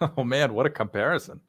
oh 0.16 0.22
man, 0.24 0.54
what 0.54 0.66
a 0.66 0.70
comparison. 0.70 1.40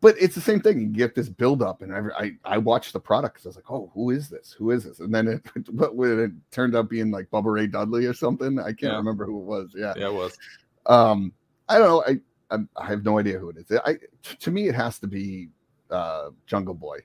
but 0.00 0.14
it's 0.18 0.34
the 0.34 0.40
same 0.40 0.60
thing. 0.60 0.80
You 0.80 0.86
get 0.88 1.14
this 1.14 1.28
build 1.28 1.62
up, 1.62 1.82
and 1.82 1.92
I 1.94 2.00
I, 2.18 2.36
I 2.54 2.58
watched 2.58 2.92
the 2.94 3.00
product 3.00 3.34
because 3.34 3.46
I 3.46 3.48
was 3.50 3.56
like, 3.56 3.70
oh, 3.70 3.90
who 3.94 4.10
is 4.10 4.30
this? 4.30 4.54
Who 4.56 4.70
is 4.70 4.84
this? 4.84 5.00
And 5.00 5.14
then 5.14 5.28
it, 5.28 5.42
but 5.76 5.94
when 5.94 6.18
it 6.20 6.30
turned 6.50 6.74
out 6.74 6.88
being 6.88 7.10
like 7.10 7.28
Bubba 7.30 7.52
Ray 7.52 7.66
Dudley 7.66 8.06
or 8.06 8.14
something, 8.14 8.58
I 8.58 8.68
can't 8.68 8.82
Yeah. 8.82 8.96
remember 8.96 9.26
who 9.26 9.38
it 9.40 9.44
was. 9.44 9.74
Yeah. 9.76 9.92
Yeah, 9.96 10.06
it 10.08 10.14
was. 10.14 10.38
Um, 10.86 11.32
I 11.68 11.78
don't 11.78 11.88
know. 11.88 12.04
I, 12.52 12.58
I 12.82 12.86
have 12.86 13.04
no 13.04 13.18
idea 13.18 13.38
who 13.38 13.50
it 13.50 13.58
is. 13.58 13.78
I 13.84 13.98
to 14.40 14.50
me, 14.50 14.68
it 14.68 14.74
has 14.74 14.98
to 15.00 15.06
be 15.06 15.50
uh 15.90 16.30
Jungle 16.46 16.74
Boy. 16.74 16.98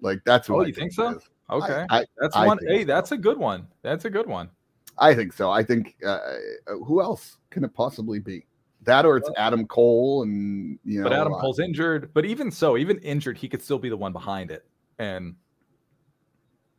Like 0.00 0.20
that's 0.24 0.48
what 0.48 0.56
Oh, 0.58 0.62
I 0.62 0.66
you 0.66 0.74
think 0.74 0.90
it 0.90 0.94
so? 0.94 1.20
Okay. 1.52 1.86
I, 1.90 2.04
that's 2.18 2.34
I 2.36 2.46
one. 2.46 2.58
Hey, 2.66 2.80
so. 2.80 2.86
that's 2.86 3.12
a 3.12 3.16
good 3.16 3.38
one. 3.38 3.66
That's 3.82 4.04
a 4.04 4.10
good 4.10 4.26
one. 4.26 4.50
I 4.98 5.14
think 5.14 5.32
so. 5.32 5.50
I 5.50 5.62
think 5.62 5.96
uh, 6.06 6.18
who 6.66 7.00
else 7.02 7.38
can 7.50 7.64
it 7.64 7.74
possibly 7.74 8.18
be? 8.18 8.46
That 8.82 9.06
or 9.06 9.16
it's 9.16 9.30
Adam 9.36 9.66
Cole 9.66 10.22
and 10.22 10.78
you 10.84 10.98
know. 10.98 11.04
But 11.04 11.12
Adam 11.12 11.34
uh, 11.34 11.40
Cole's 11.40 11.60
injured. 11.60 12.10
But 12.14 12.24
even 12.24 12.50
so, 12.50 12.76
even 12.76 12.98
injured, 12.98 13.38
he 13.38 13.48
could 13.48 13.62
still 13.62 13.78
be 13.78 13.88
the 13.88 13.96
one 13.96 14.12
behind 14.12 14.50
it. 14.50 14.66
And 14.98 15.36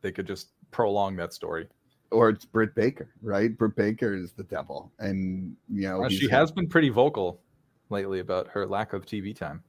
they 0.02 0.12
could 0.12 0.28
just 0.28 0.50
prolong 0.72 1.16
that 1.18 1.34
story. 1.34 1.68
or 2.12 2.30
it's 2.30 2.46
Britt 2.46 2.76
Baker, 2.76 3.10
right? 3.22 3.58
Britt 3.58 3.76
Baker 3.76 4.14
is 4.14 4.34
the 4.34 4.44
devil, 4.44 4.92
and 5.00 5.56
you 5.70 5.88
know 5.88 6.04
Uh, 6.04 6.10
she 6.10 6.30
has 6.30 6.52
been 6.52 6.68
pretty 6.68 6.90
vocal 6.90 7.42
lately 7.90 8.20
about 8.20 8.48
her 8.50 8.66
lack 8.66 8.94
of 8.94 9.06
TV 9.06 9.36
time. 9.36 9.64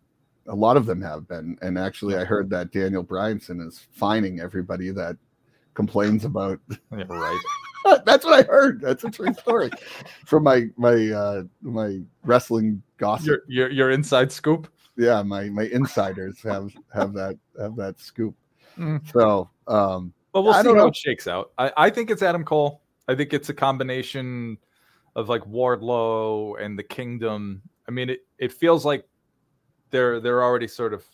A 0.47 0.55
lot 0.55 0.77
of 0.77 0.87
them 0.87 1.01
have 1.03 1.27
been. 1.29 1.57
And 1.63 1.79
actually, 1.79 2.17
I 2.17 2.25
heard 2.25 2.51
that 2.51 2.73
Daniel 2.73 3.05
Bryanson 3.05 3.67
is 3.67 3.87
fining 3.93 4.41
everybody 4.41 4.91
that 4.91 5.17
complains 5.75 6.25
about 6.25 6.61
Yeah, 6.97 7.05
right. 7.09 7.41
That's 8.07 8.25
what 8.25 8.35
I 8.35 8.43
heard. 8.51 8.81
That's 8.81 9.05
a 9.05 9.11
true 9.11 9.33
story 9.35 9.71
from 10.25 10.45
my 10.45 10.69
my 10.77 11.11
uh 11.11 11.43
my 11.61 12.01
wrestling 12.23 12.83
gossip. 12.97 13.27
your, 13.27 13.41
your 13.49 13.71
your 13.71 13.91
inside 13.91 14.33
scoop. 14.33 14.69
yeah, 14.97 15.23
my 15.23 15.51
my 15.51 15.65
insiders 15.65 16.41
have 16.43 16.73
have 16.95 17.13
that 17.15 17.39
have 17.61 17.77
that 17.77 17.99
scoop. 18.01 18.35
Mhm. 18.79 19.07
So 19.13 19.51
um 19.67 20.15
But 20.33 20.43
we'll 20.43 20.55
I 20.55 20.63
see 20.63 20.69
how 20.69 20.75
know. 20.75 20.87
it 20.87 20.97
shakes 20.97 21.27
out. 21.29 21.51
I, 21.59 21.73
I 21.77 21.91
think 21.91 22.11
it's 22.11 22.23
Adam 22.23 22.45
Cole. 22.45 22.81
I 23.07 23.15
think 23.15 23.35
it's 23.35 23.51
a 23.51 23.55
combination 23.55 24.57
of 25.15 25.29
like 25.29 25.43
Wardlow 25.43 26.59
and 26.61 26.79
the 26.79 26.83
Kingdom. 26.83 27.61
I 27.87 27.91
mean, 27.91 28.09
it, 28.11 28.21
it 28.39 28.53
feels 28.53 28.85
like 28.87 29.07
they're 29.95 30.19
they're 30.21 30.43
already 30.43 30.67
sort 30.67 30.93
of 30.93 31.05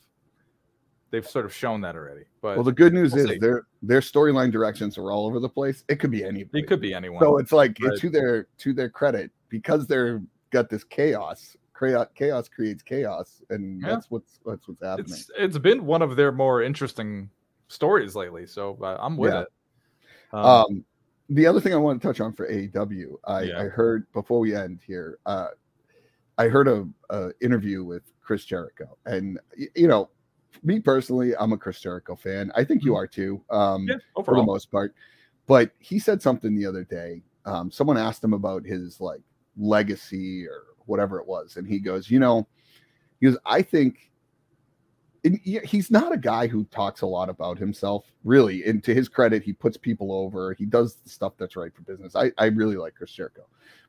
they've 1.10 1.28
sort 1.28 1.44
of 1.44 1.52
shown 1.54 1.82
that 1.82 1.94
already. 1.94 2.24
But 2.40 2.56
well 2.56 2.64
the 2.64 2.72
good 2.72 2.94
news 2.94 3.12
we'll 3.12 3.24
is 3.26 3.30
see. 3.32 3.38
their 3.38 3.66
their 3.82 4.00
storyline 4.00 4.50
directions 4.50 4.96
are 4.96 5.10
all 5.12 5.26
over 5.26 5.38
the 5.38 5.48
place. 5.48 5.84
It 5.88 5.96
could 6.00 6.10
be 6.10 6.24
anybody. 6.24 6.60
it 6.62 6.66
could 6.66 6.80
be 6.80 6.94
anyone. 6.94 7.20
So 7.22 7.36
it's 7.36 7.52
like 7.52 7.76
to 7.76 8.08
their 8.08 8.46
to 8.58 8.72
their 8.72 8.88
credit 8.88 9.30
because 9.50 9.86
they're 9.86 10.22
got 10.50 10.70
this 10.70 10.82
chaos. 10.82 11.56
Chaos, 11.78 12.08
chaos 12.14 12.48
creates 12.48 12.82
chaos, 12.82 13.42
and 13.50 13.80
Yeah. 13.80 13.88
that's 13.90 14.10
what's 14.10 14.38
that's 14.46 14.66
what's 14.66 14.82
happening. 14.82 15.06
it's 15.12 15.30
it's 15.36 15.58
been 15.58 15.84
one 15.86 16.02
of 16.02 16.16
their 16.16 16.32
more 16.32 16.62
interesting 16.62 17.30
stories 17.68 18.14
lately. 18.16 18.46
So 18.46 18.78
uh, 18.82 18.96
I'm 19.00 19.16
with 19.16 19.32
Yeah. 19.32 19.42
it. 19.42 19.48
Um, 20.32 20.44
Um, 20.44 20.84
the 21.30 21.46
other 21.46 21.60
thing 21.60 21.72
I 21.72 21.76
want 21.76 22.00
to 22.02 22.06
touch 22.08 22.20
on 22.20 22.32
for 22.32 22.46
AEW, 22.50 23.16
I, 23.24 23.42
Yeah. 23.42 23.60
I 23.60 23.64
heard 23.64 24.10
before 24.12 24.40
we 24.40 24.54
end 24.54 24.80
here, 24.86 25.18
uh, 25.26 25.48
I 26.38 26.48
heard 26.48 26.68
a, 26.68 26.86
a 27.10 27.30
interview 27.40 27.84
with 27.84 28.02
Chris 28.30 28.44
Jericho, 28.44 28.96
and 29.06 29.40
you 29.74 29.88
know, 29.88 30.08
me 30.62 30.78
personally, 30.78 31.34
I'm 31.36 31.52
a 31.52 31.58
Chris 31.58 31.80
Jericho 31.80 32.14
fan. 32.14 32.52
I 32.54 32.62
think 32.62 32.84
you 32.84 32.94
are 32.94 33.08
too, 33.08 33.42
um, 33.50 33.88
Mm-hmm. 33.88 33.98
yeah, 34.16 34.22
for 34.24 34.36
the 34.36 34.44
most 34.44 34.70
part. 34.70 34.94
But 35.48 35.72
he 35.80 35.98
said 35.98 36.22
something 36.22 36.54
the 36.54 36.64
other 36.64 36.84
day. 36.84 37.22
Um, 37.44 37.72
someone 37.72 37.96
asked 37.98 38.22
him 38.22 38.32
about 38.32 38.64
his 38.64 39.00
like 39.00 39.22
legacy 39.56 40.46
or 40.46 40.62
whatever 40.86 41.18
it 41.18 41.26
was, 41.26 41.56
and 41.56 41.66
he 41.66 41.80
goes, 41.80 42.08
you 42.08 42.20
know, 42.20 42.46
he 43.18 43.26
goes, 43.26 43.36
I 43.46 43.62
think 43.62 44.09
he's 45.42 45.90
not 45.90 46.12
a 46.12 46.16
guy 46.16 46.46
who 46.46 46.64
talks 46.64 47.02
a 47.02 47.06
lot 47.06 47.28
about 47.28 47.58
himself, 47.58 48.10
really. 48.24 48.64
And 48.64 48.82
to 48.84 48.94
his 48.94 49.08
credit, 49.08 49.42
he 49.42 49.52
puts 49.52 49.76
people 49.76 50.12
over. 50.12 50.54
He 50.54 50.64
does 50.64 50.94
the 50.96 51.10
stuff 51.10 51.34
that's 51.36 51.56
right 51.56 51.74
for 51.74 51.82
business. 51.82 52.16
I, 52.16 52.32
I 52.38 52.46
really 52.46 52.76
like 52.76 52.94
Chris 52.94 53.12
Jericho, 53.12 53.42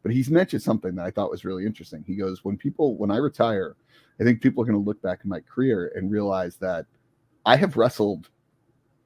but 0.03 0.11
he's 0.11 0.29
mentioned 0.29 0.61
something 0.61 0.95
that 0.95 1.05
I 1.05 1.11
thought 1.11 1.31
was 1.31 1.45
really 1.45 1.65
interesting. 1.65 2.03
He 2.05 2.15
goes, 2.15 2.43
"When 2.43 2.57
people, 2.57 2.97
when 2.97 3.11
I 3.11 3.17
retire, 3.17 3.75
I 4.19 4.23
think 4.23 4.41
people 4.41 4.61
are 4.61 4.65
going 4.65 4.77
to 4.81 4.85
look 4.85 5.01
back 5.01 5.21
in 5.23 5.29
my 5.29 5.39
career 5.39 5.91
and 5.95 6.11
realize 6.11 6.57
that 6.57 6.85
I 7.45 7.55
have 7.55 7.77
wrestled 7.77 8.29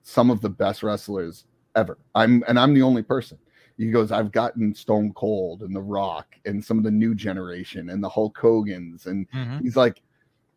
some 0.01 0.29
of 0.31 0.41
the 0.41 0.49
best 0.49 0.83
wrestlers 0.83 1.45
ever. 1.75 1.97
I'm, 2.15 2.43
and 2.47 2.59
I'm 2.59 2.73
the 2.73 2.81
only 2.81 3.03
person." 3.03 3.37
He 3.77 3.91
goes, 3.91 4.11
"I've 4.11 4.31
gotten 4.31 4.73
Stone 4.73 5.13
Cold 5.13 5.61
and 5.61 5.75
The 5.75 5.81
Rock 5.81 6.39
and 6.45 6.63
some 6.63 6.77
of 6.77 6.83
the 6.85 6.91
new 6.91 7.13
generation 7.13 7.89
and 7.89 8.01
the 8.03 8.09
Hulk 8.09 8.37
Hogan's 8.37 9.05
and 9.05 9.29
Mhm. 9.31 9.61
he's 9.61 9.75
like, 9.75 10.01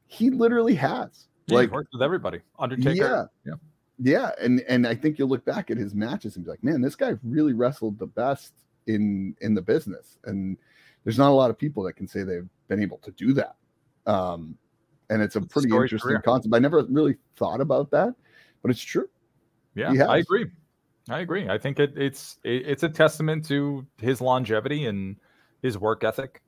he 0.06 0.30
literally 0.30 0.74
has." 0.76 1.28
Yeah, 1.48 1.54
he 1.54 1.56
like 1.66 1.72
worked 1.72 1.92
with 1.92 2.02
everybody. 2.02 2.40
Undertaker. 2.58 3.30
Yeah. 3.44 3.52
yeah. 3.52 3.54
yeah, 3.98 4.30
and 4.40 4.60
and 4.68 4.86
I 4.86 4.94
think 4.94 5.18
you'll 5.18 5.28
look 5.28 5.44
back 5.44 5.70
at 5.70 5.76
his 5.76 5.94
matches 5.94 6.36
and 6.36 6.44
be 6.44 6.50
like, 6.50 6.62
man, 6.62 6.80
this 6.80 6.94
guy 6.94 7.14
really 7.24 7.52
wrestled 7.52 7.98
the 7.98 8.06
best 8.06 8.52
in 8.86 9.34
in 9.40 9.54
the 9.54 9.62
business, 9.62 10.18
and 10.24 10.56
there's 11.04 11.18
not 11.18 11.30
a 11.30 11.34
lot 11.34 11.50
of 11.50 11.58
people 11.58 11.82
that 11.84 11.94
can 11.94 12.06
say 12.06 12.22
they've 12.22 12.48
been 12.68 12.82
able 12.82 12.98
to 12.98 13.10
do 13.12 13.32
that. 13.34 13.56
Um, 14.06 14.56
and 15.10 15.22
it's 15.22 15.36
a 15.36 15.40
It's 15.40 15.52
pretty 15.52 15.68
interesting 15.68 15.98
career. 15.98 16.20
concept. 16.22 16.54
I 16.54 16.58
never 16.58 16.84
really 16.88 17.16
thought 17.36 17.60
about 17.60 17.90
that, 17.92 18.14
but 18.62 18.70
it's 18.70 18.80
true. 18.82 19.08
Yeah, 19.74 19.92
I 20.06 20.18
agree. 20.18 20.46
I 21.08 21.20
agree. 21.20 21.48
I 21.48 21.56
think 21.56 21.78
it, 21.78 21.94
it's 21.96 22.38
it, 22.44 22.66
it's 22.66 22.82
a 22.82 22.88
testament 22.88 23.46
to 23.46 23.86
his 23.98 24.20
longevity 24.20 24.84
and 24.86 25.16
his 25.62 25.78
work 25.78 26.04
ethic. 26.04 26.42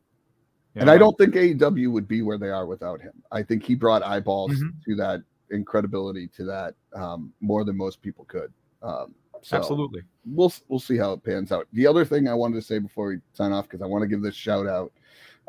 And 0.77 0.91
I 0.91 0.97
don't 0.99 1.17
think 1.19 1.35
AEW 1.35 1.91
would 1.91 2.07
be 2.07 2.23
where 2.23 2.39
they 2.39 2.49
are 2.49 2.67
without 2.67 3.01
him. 3.01 3.13
I 3.33 3.43
think 3.43 3.65
he 3.65 3.75
brought 3.75 4.03
eyeballs 4.03 4.53
Mhm. 4.53 4.73
to 4.85 4.95
that 4.97 5.23
incredibility 5.51 6.29
to 6.29 6.45
that 6.45 6.75
um, 6.95 7.33
more 7.41 7.65
than 7.65 7.77
most 7.77 8.01
people 8.01 8.25
could. 8.27 8.53
Um, 8.83 9.15
so 9.43 9.57
absolutely. 9.57 10.03
we'll 10.27 10.53
we'll 10.69 10.79
see 10.79 10.97
how 10.97 11.13
it 11.13 11.25
pans 11.25 11.51
out. 11.51 11.67
The 11.73 11.87
other 11.87 12.05
thing 12.05 12.29
I 12.29 12.35
wanted 12.35 12.57
to 12.57 12.63
say 12.63 12.79
before 12.79 13.09
we 13.09 13.19
sign 13.33 13.53
off 13.53 13.65
because 13.69 13.83
I 13.83 13.87
want 13.87 14.03
to 14.03 14.09
give 14.09 14.23
this 14.23 14.35
shout 14.35 14.67
out. 14.67 14.93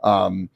Um, 0.04 0.50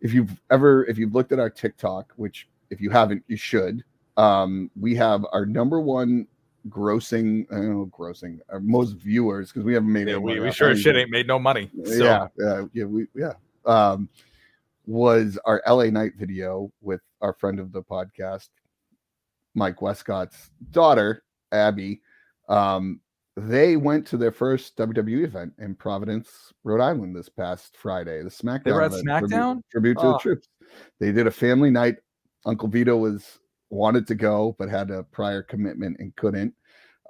if 0.00 0.12
you've 0.12 0.40
ever 0.50 0.84
if 0.86 0.98
you've 0.98 1.14
looked 1.14 1.32
at 1.32 1.38
our 1.38 1.50
TikTok, 1.50 2.12
which 2.16 2.48
if 2.70 2.80
you 2.80 2.90
haven't, 2.90 3.24
you 3.28 3.36
should. 3.36 3.84
Um, 4.16 4.70
we 4.78 4.94
have 4.96 5.24
our 5.32 5.46
number 5.46 5.80
one 5.80 6.26
grossing, 6.68 7.46
I 7.50 7.56
don't 7.56 7.70
know, 7.70 7.90
grossing, 7.96 8.40
our 8.50 8.60
most 8.60 8.92
viewers 8.92 9.48
because 9.48 9.64
we 9.64 9.74
haven't 9.74 9.92
made 9.92 10.06
Yeah, 10.06 10.14
any 10.14 10.22
we, 10.22 10.30
money 10.32 10.40
we 10.40 10.52
sure 10.52 10.76
shit 10.76 10.96
ain't 10.96 11.10
made 11.10 11.26
no 11.26 11.38
money. 11.38 11.70
So, 11.84 12.04
Yeah, 12.04 12.28
yeah, 12.38 12.64
yeah, 12.72 12.84
we 12.84 13.06
yeah. 13.14 13.32
Um, 13.66 14.08
was 14.86 15.38
our 15.44 15.62
LA 15.66 15.84
Knight 15.86 16.12
video 16.18 16.72
with 16.80 17.00
our 17.20 17.32
friend 17.34 17.60
of 17.60 17.72
the 17.72 17.82
podcast, 17.82 18.48
Mike 19.54 19.80
Westcott's 19.80 20.50
daughter, 20.70 21.22
Abby. 21.52 22.00
Um, 22.48 23.00
they 23.36 23.76
went 23.76 24.06
to 24.08 24.16
their 24.16 24.32
first 24.32 24.76
WWE 24.76 25.24
event 25.24 25.52
in 25.58 25.74
Providence, 25.74 26.52
Rhode 26.64 26.82
Island 26.82 27.14
this 27.16 27.28
past 27.28 27.76
Friday. 27.76 28.22
The 28.22 28.28
SmackDown. 28.28 28.64
They 28.64 28.72
were 28.72 28.82
at 28.82 28.90
tribute- 28.90 29.06
SmackDown? 29.06 29.60
Tribute, 29.70 29.98
to 29.98 30.06
Oh. 30.06 30.12
the 30.12 30.18
troops. 30.18 30.48
They 30.98 31.12
did 31.12 31.26
a 31.26 31.30
family 31.30 31.70
night. 31.70 31.96
Uncle 32.44 32.68
Vito 32.68 32.96
was 32.96 33.38
wanted 33.70 34.06
to 34.08 34.14
go, 34.14 34.54
but 34.58 34.68
had 34.68 34.90
a 34.90 35.04
prior 35.04 35.42
commitment 35.42 35.96
and 36.00 36.14
couldn't. 36.16 36.54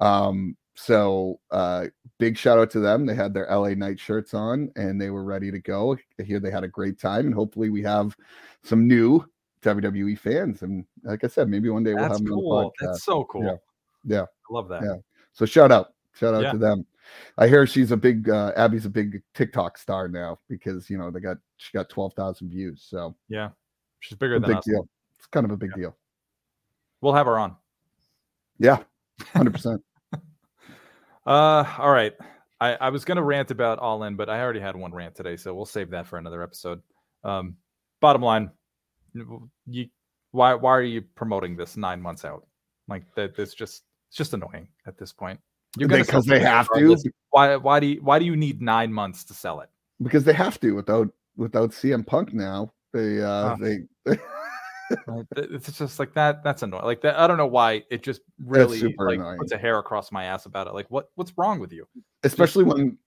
Um, 0.00 0.57
so 0.75 1.39
uh 1.51 1.87
big 2.18 2.37
shout 2.39 2.59
out 2.59 2.70
to 2.70 2.81
them. 2.81 3.05
They 3.07 3.14
had 3.14 3.35
their 3.35 3.47
LA 3.51 3.70
Knight 3.70 3.99
shirts 4.01 4.33
on 4.35 4.70
and 4.77 5.01
they 5.01 5.11
were 5.11 5.25
ready 5.25 5.51
to 5.51 5.59
go. 5.59 5.97
Here 6.25 6.41
they 6.41 6.51
had 6.51 6.64
a 6.64 6.68
great 6.68 6.99
time, 6.99 7.27
and 7.27 7.35
hopefully 7.35 7.68
we 7.70 7.83
have 7.83 8.16
some 8.62 8.87
new 8.89 9.25
WWE 9.62 10.18
fans. 10.18 10.62
And 10.62 10.85
like 11.05 11.25
I 11.25 11.27
said, 11.29 11.49
maybe 11.49 11.68
one 11.68 11.85
day 11.85 11.95
we'll 11.95 12.03
that's 12.09 12.18
have 12.18 12.25
them 12.27 12.33
on 12.35 12.64
the 12.64 12.70
podcast. 12.70 12.93
That's 12.93 13.05
so 13.05 13.25
cool. 13.25 13.45
Yeah. 13.45 13.57
Yeah. 14.05 14.23
I 14.23 14.55
love 14.55 14.68
that. 14.68 14.83
Yeah. 14.83 14.97
So 15.33 15.47
shout 15.47 15.70
out, 15.73 15.95
shout 16.14 16.35
out 16.35 16.43
Yeah. 16.43 16.53
to 16.53 16.59
them. 16.59 16.87
I 17.37 17.49
hear 17.49 17.66
she's 17.66 17.91
a 17.93 17.97
big 17.97 18.29
uh, 18.31 18.53
Abby's 18.57 18.87
a 18.87 18.91
big 18.91 19.23
TikTok 19.35 19.77
star 19.77 20.09
now 20.09 20.39
because 20.49 20.89
you 20.89 20.97
know 20.97 21.11
they 21.11 21.20
got 21.20 21.37
she 21.57 21.70
got 21.73 21.89
twelve 21.89 22.14
thousand 22.14 22.51
views. 22.51 22.87
So 22.89 23.14
Yeah. 23.29 23.51
She's 24.01 24.16
bigger 24.18 24.41
than 24.41 24.49
big 24.49 24.57
us. 24.59 24.64
deal. 24.64 24.89
It's 25.18 25.27
kind 25.27 25.45
of 25.45 25.53
a 25.53 25.57
big 25.57 25.73
deal. 25.75 25.97
We'll 27.01 27.12
have 27.14 27.27
her 27.27 27.39
on. 27.39 27.57
Yeah, 28.59 28.79
hundred 29.33 29.53
percent. 29.53 29.83
Uh, 31.27 31.64
all 31.79 31.91
right. 31.91 32.12
I, 32.61 32.75
I 32.75 32.89
was 32.91 33.05
gonna 33.05 33.23
rant 33.23 33.51
about 33.51 33.79
All 33.79 34.05
In, 34.05 34.16
but 34.16 34.29
I 34.29 34.41
already 34.41 34.61
had 34.61 34.77
one 34.77 34.93
rant 34.93 35.14
today, 35.14 35.37
so 35.37 35.53
we'll 35.55 35.66
save 35.66 35.91
that 35.91 36.07
for 36.07 36.18
another 36.18 36.43
episode. 36.43 36.81
Um, 37.25 37.57
bottom 38.01 38.23
line, 38.23 38.51
you 39.66 39.89
why 40.31 40.55
why 40.55 40.70
are 40.70 40.83
you 40.83 41.03
promoting 41.14 41.57
this 41.57 41.77
nine 41.77 42.01
months 42.01 42.25
out? 42.25 42.47
Like 42.89 43.05
that, 43.16 43.39
it's 43.39 43.55
just 43.55 43.83
it's 44.09 44.16
just 44.16 44.33
annoying 44.33 44.68
at 44.87 44.97
this 44.97 45.12
point. 45.12 45.41
You're 45.77 45.89
gonna 45.89 46.05
Because 46.05 46.25
they 46.25 46.41
have 46.41 46.68
to. 46.77 46.97
Why 47.31 47.57
why 47.57 47.81
do 47.81 47.87
you 47.87 48.01
why 48.03 48.18
do 48.18 48.25
you 48.25 48.37
need 48.37 48.62
nine 48.62 48.93
months 48.93 49.25
to 49.25 49.35
sell 49.35 49.61
it? 49.61 49.68
because 50.03 50.25
they 50.25 50.33
have 50.33 50.59
to 50.61 50.73
without 50.73 51.09
without 51.37 51.70
CM 51.70 52.07
Punk 52.07 52.33
now. 52.33 52.73
They 52.93 53.23
uh 53.23 53.57
Huh. 53.57 53.57
they 53.61 53.79
Right? 55.07 55.26
It's 55.36 55.76
just 55.78 55.99
like 55.99 56.14
that. 56.14 56.43
That's 56.45 56.62
annoying. 56.62 56.84
Like 56.84 57.01
that. 57.03 57.18
I 57.18 57.26
don't 57.26 57.36
know 57.36 57.47
why 57.47 57.82
it 57.90 58.03
just 58.03 58.20
really 58.45 58.80
like 58.99 59.18
annoying. 59.18 59.38
puts 59.38 59.53
a 59.53 59.59
hair 59.59 59.78
across 59.78 60.11
my 60.12 60.24
ass 60.24 60.47
about 60.47 60.66
it. 60.66 60.74
Like 60.74 60.86
what? 60.90 61.11
What's 61.14 61.32
wrong 61.36 61.59
with 61.61 61.72
you? 61.72 61.86
Especially 62.24 62.64
when 62.64 62.99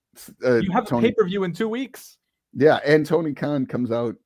uh, 0.44 0.56
You 0.56 0.70
have 0.72 0.90
a 0.90 1.00
pay 1.00 1.12
per 1.12 1.24
view 1.24 1.44
in 1.44 1.52
two 1.52 1.68
weeks. 1.68 2.16
yeah, 2.54 2.80
and 2.84 3.04
Tony 3.06 3.32
Khan 3.34 3.66
comes 3.66 3.90
out 3.90 4.16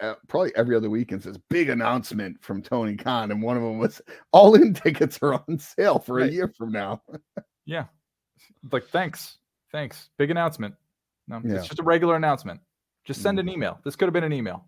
uh, 0.00 0.14
probably 0.28 0.52
every 0.56 0.74
other 0.74 0.88
week 0.88 1.12
and 1.12 1.22
says 1.22 1.38
big 1.50 1.68
announcement 1.68 2.36
from 2.42 2.62
Tony 2.62 2.96
Khan, 2.96 3.30
and 3.30 3.42
one 3.42 3.56
of 3.56 3.62
them 3.62 3.78
was 3.78 4.00
all 4.32 4.54
in 4.54 4.72
tickets 4.74 5.18
are 5.22 5.34
on 5.34 5.58
sale 5.58 5.98
for 5.98 6.20
a 6.20 6.28
year 6.28 6.52
from 6.56 6.72
now. 6.72 7.02
Yeah. 7.66 7.84
Like 8.72 8.86
thanks, 8.88 9.38
thanks. 9.72 10.08
Big 10.18 10.30
announcement. 10.30 10.74
No, 11.28 11.40
Yeah. 11.44 11.56
it's 11.56 11.66
just 11.68 11.80
a 11.80 11.82
regular 11.82 12.16
announcement. 12.16 12.60
Just 13.04 13.22
send 13.22 13.38
an 13.38 13.48
email. 13.48 13.78
This 13.84 13.94
could 13.96 14.06
have 14.06 14.12
been 14.14 14.24
an 14.24 14.32
email. 14.32 14.64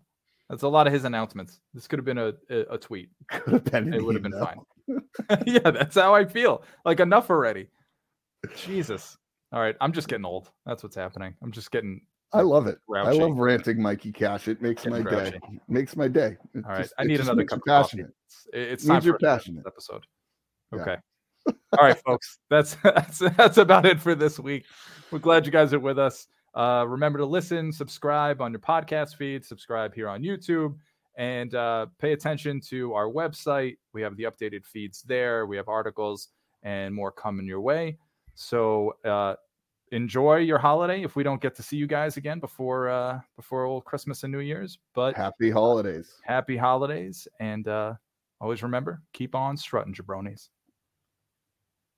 That's 0.49 0.63
a 0.63 0.67
lot 0.67 0.87
of 0.87 0.93
his 0.93 1.05
announcements. 1.05 1.59
This 1.73 1.87
could 1.87 1.99
have 1.99 2.05
been 2.05 2.17
a, 2.17 2.33
a, 2.49 2.73
a 2.73 2.77
tweet. 2.77 3.09
Could 3.29 3.53
have 3.53 3.63
been. 3.65 3.93
It 3.93 4.03
would 4.03 4.15
have 4.15 4.23
been 4.23 4.39
fine. 4.39 4.59
yeah, 5.45 5.69
that's 5.71 5.95
how 5.95 6.15
I 6.15 6.25
feel. 6.25 6.63
Like 6.85 6.99
enough 6.99 7.29
already. 7.29 7.69
Jesus. 8.55 9.17
All 9.51 9.59
right, 9.59 9.75
I'm 9.81 9.91
just 9.91 10.07
getting 10.07 10.25
old. 10.25 10.51
That's 10.65 10.83
what's 10.83 10.95
happening. 10.95 11.35
I'm 11.43 11.51
just 11.51 11.71
getting. 11.71 12.01
I 12.31 12.41
love 12.41 12.67
it. 12.67 12.77
I 12.95 13.11
love 13.11 13.37
ranting 13.37 13.81
Mikey 13.81 14.11
Cash. 14.11 14.47
It 14.47 14.61
makes 14.61 14.83
Getting 14.83 15.03
my 15.03 15.09
day. 15.09 15.31
grouchy. 15.31 15.59
Makes 15.67 15.95
my 15.95 16.07
day. 16.07 16.37
It 16.53 16.63
All 16.63 16.71
right, 16.71 16.81
just- 16.81 16.93
I 16.99 17.03
need 17.03 17.19
another 17.19 17.43
cup 17.45 17.57
of 17.59 17.65
coffee. 17.65 18.01
It's, 18.01 18.47
it's 18.53 18.85
time 18.85 19.01
for 19.01 19.17
passionate. 19.17 19.63
episode. 19.65 20.05
Yeah. 20.73 20.81
Okay. 20.81 20.95
All 21.47 21.85
right, 21.87 21.97
folks. 22.05 22.37
That's 22.49 22.75
that's 22.83 23.19
that's 23.19 23.57
about 23.57 23.85
it 23.87 23.99
for 23.99 24.13
this 24.13 24.39
week. 24.39 24.65
We're 25.11 25.19
glad 25.19 25.45
you 25.45 25.51
guys 25.51 25.73
are 25.73 25.79
with 25.79 25.97
us. 25.97 26.27
Uh, 26.55 26.85
remember 26.87 27.19
to 27.19 27.25
listen, 27.25 27.71
subscribe 27.71 28.41
on 28.41 28.51
your 28.51 28.59
podcast 28.59 29.15
feed, 29.15 29.45
subscribe 29.45 29.93
here 29.93 30.09
on 30.09 30.21
YouTube, 30.23 30.75
and 31.17 31.53
uh, 31.55 31.85
pay 31.99 32.13
attention 32.13 32.59
to 32.61 32.93
our 32.93 33.07
website. 33.07 33.77
We 33.93 34.01
have 34.01 34.15
the 34.17 34.23
updated 34.23 34.65
feeds 34.65 35.01
there. 35.03 35.45
We 35.45 35.57
have 35.57 35.67
articles 35.67 36.29
and 36.63 36.93
more 36.93 37.11
coming 37.11 37.45
your 37.45 37.61
way. 37.61 37.97
So 38.35 38.95
uh, 39.05 39.35
enjoy 39.91 40.37
your 40.37 40.57
holiday. 40.59 41.03
If 41.03 41.15
we 41.15 41.23
don't 41.23 41.41
get 41.41 41.55
to 41.55 41.63
see 41.63 41.77
you 41.77 41.87
guys 41.87 42.17
again 42.17 42.39
before 42.39 42.89
uh, 42.89 43.19
before 43.35 43.65
old 43.65 43.85
Christmas 43.85 44.23
and 44.23 44.31
New 44.31 44.39
Year's, 44.39 44.79
but 44.95 45.15
Happy 45.15 45.49
holidays. 45.51 46.15
happy 46.23 46.55
holidays 46.57 47.27
and 47.39 47.67
uh, 47.67 47.93
always 48.41 48.63
remember 48.63 49.01
keep 49.13 49.35
on 49.35 49.57
strutting 49.57 49.93
jabronis. 49.93 50.49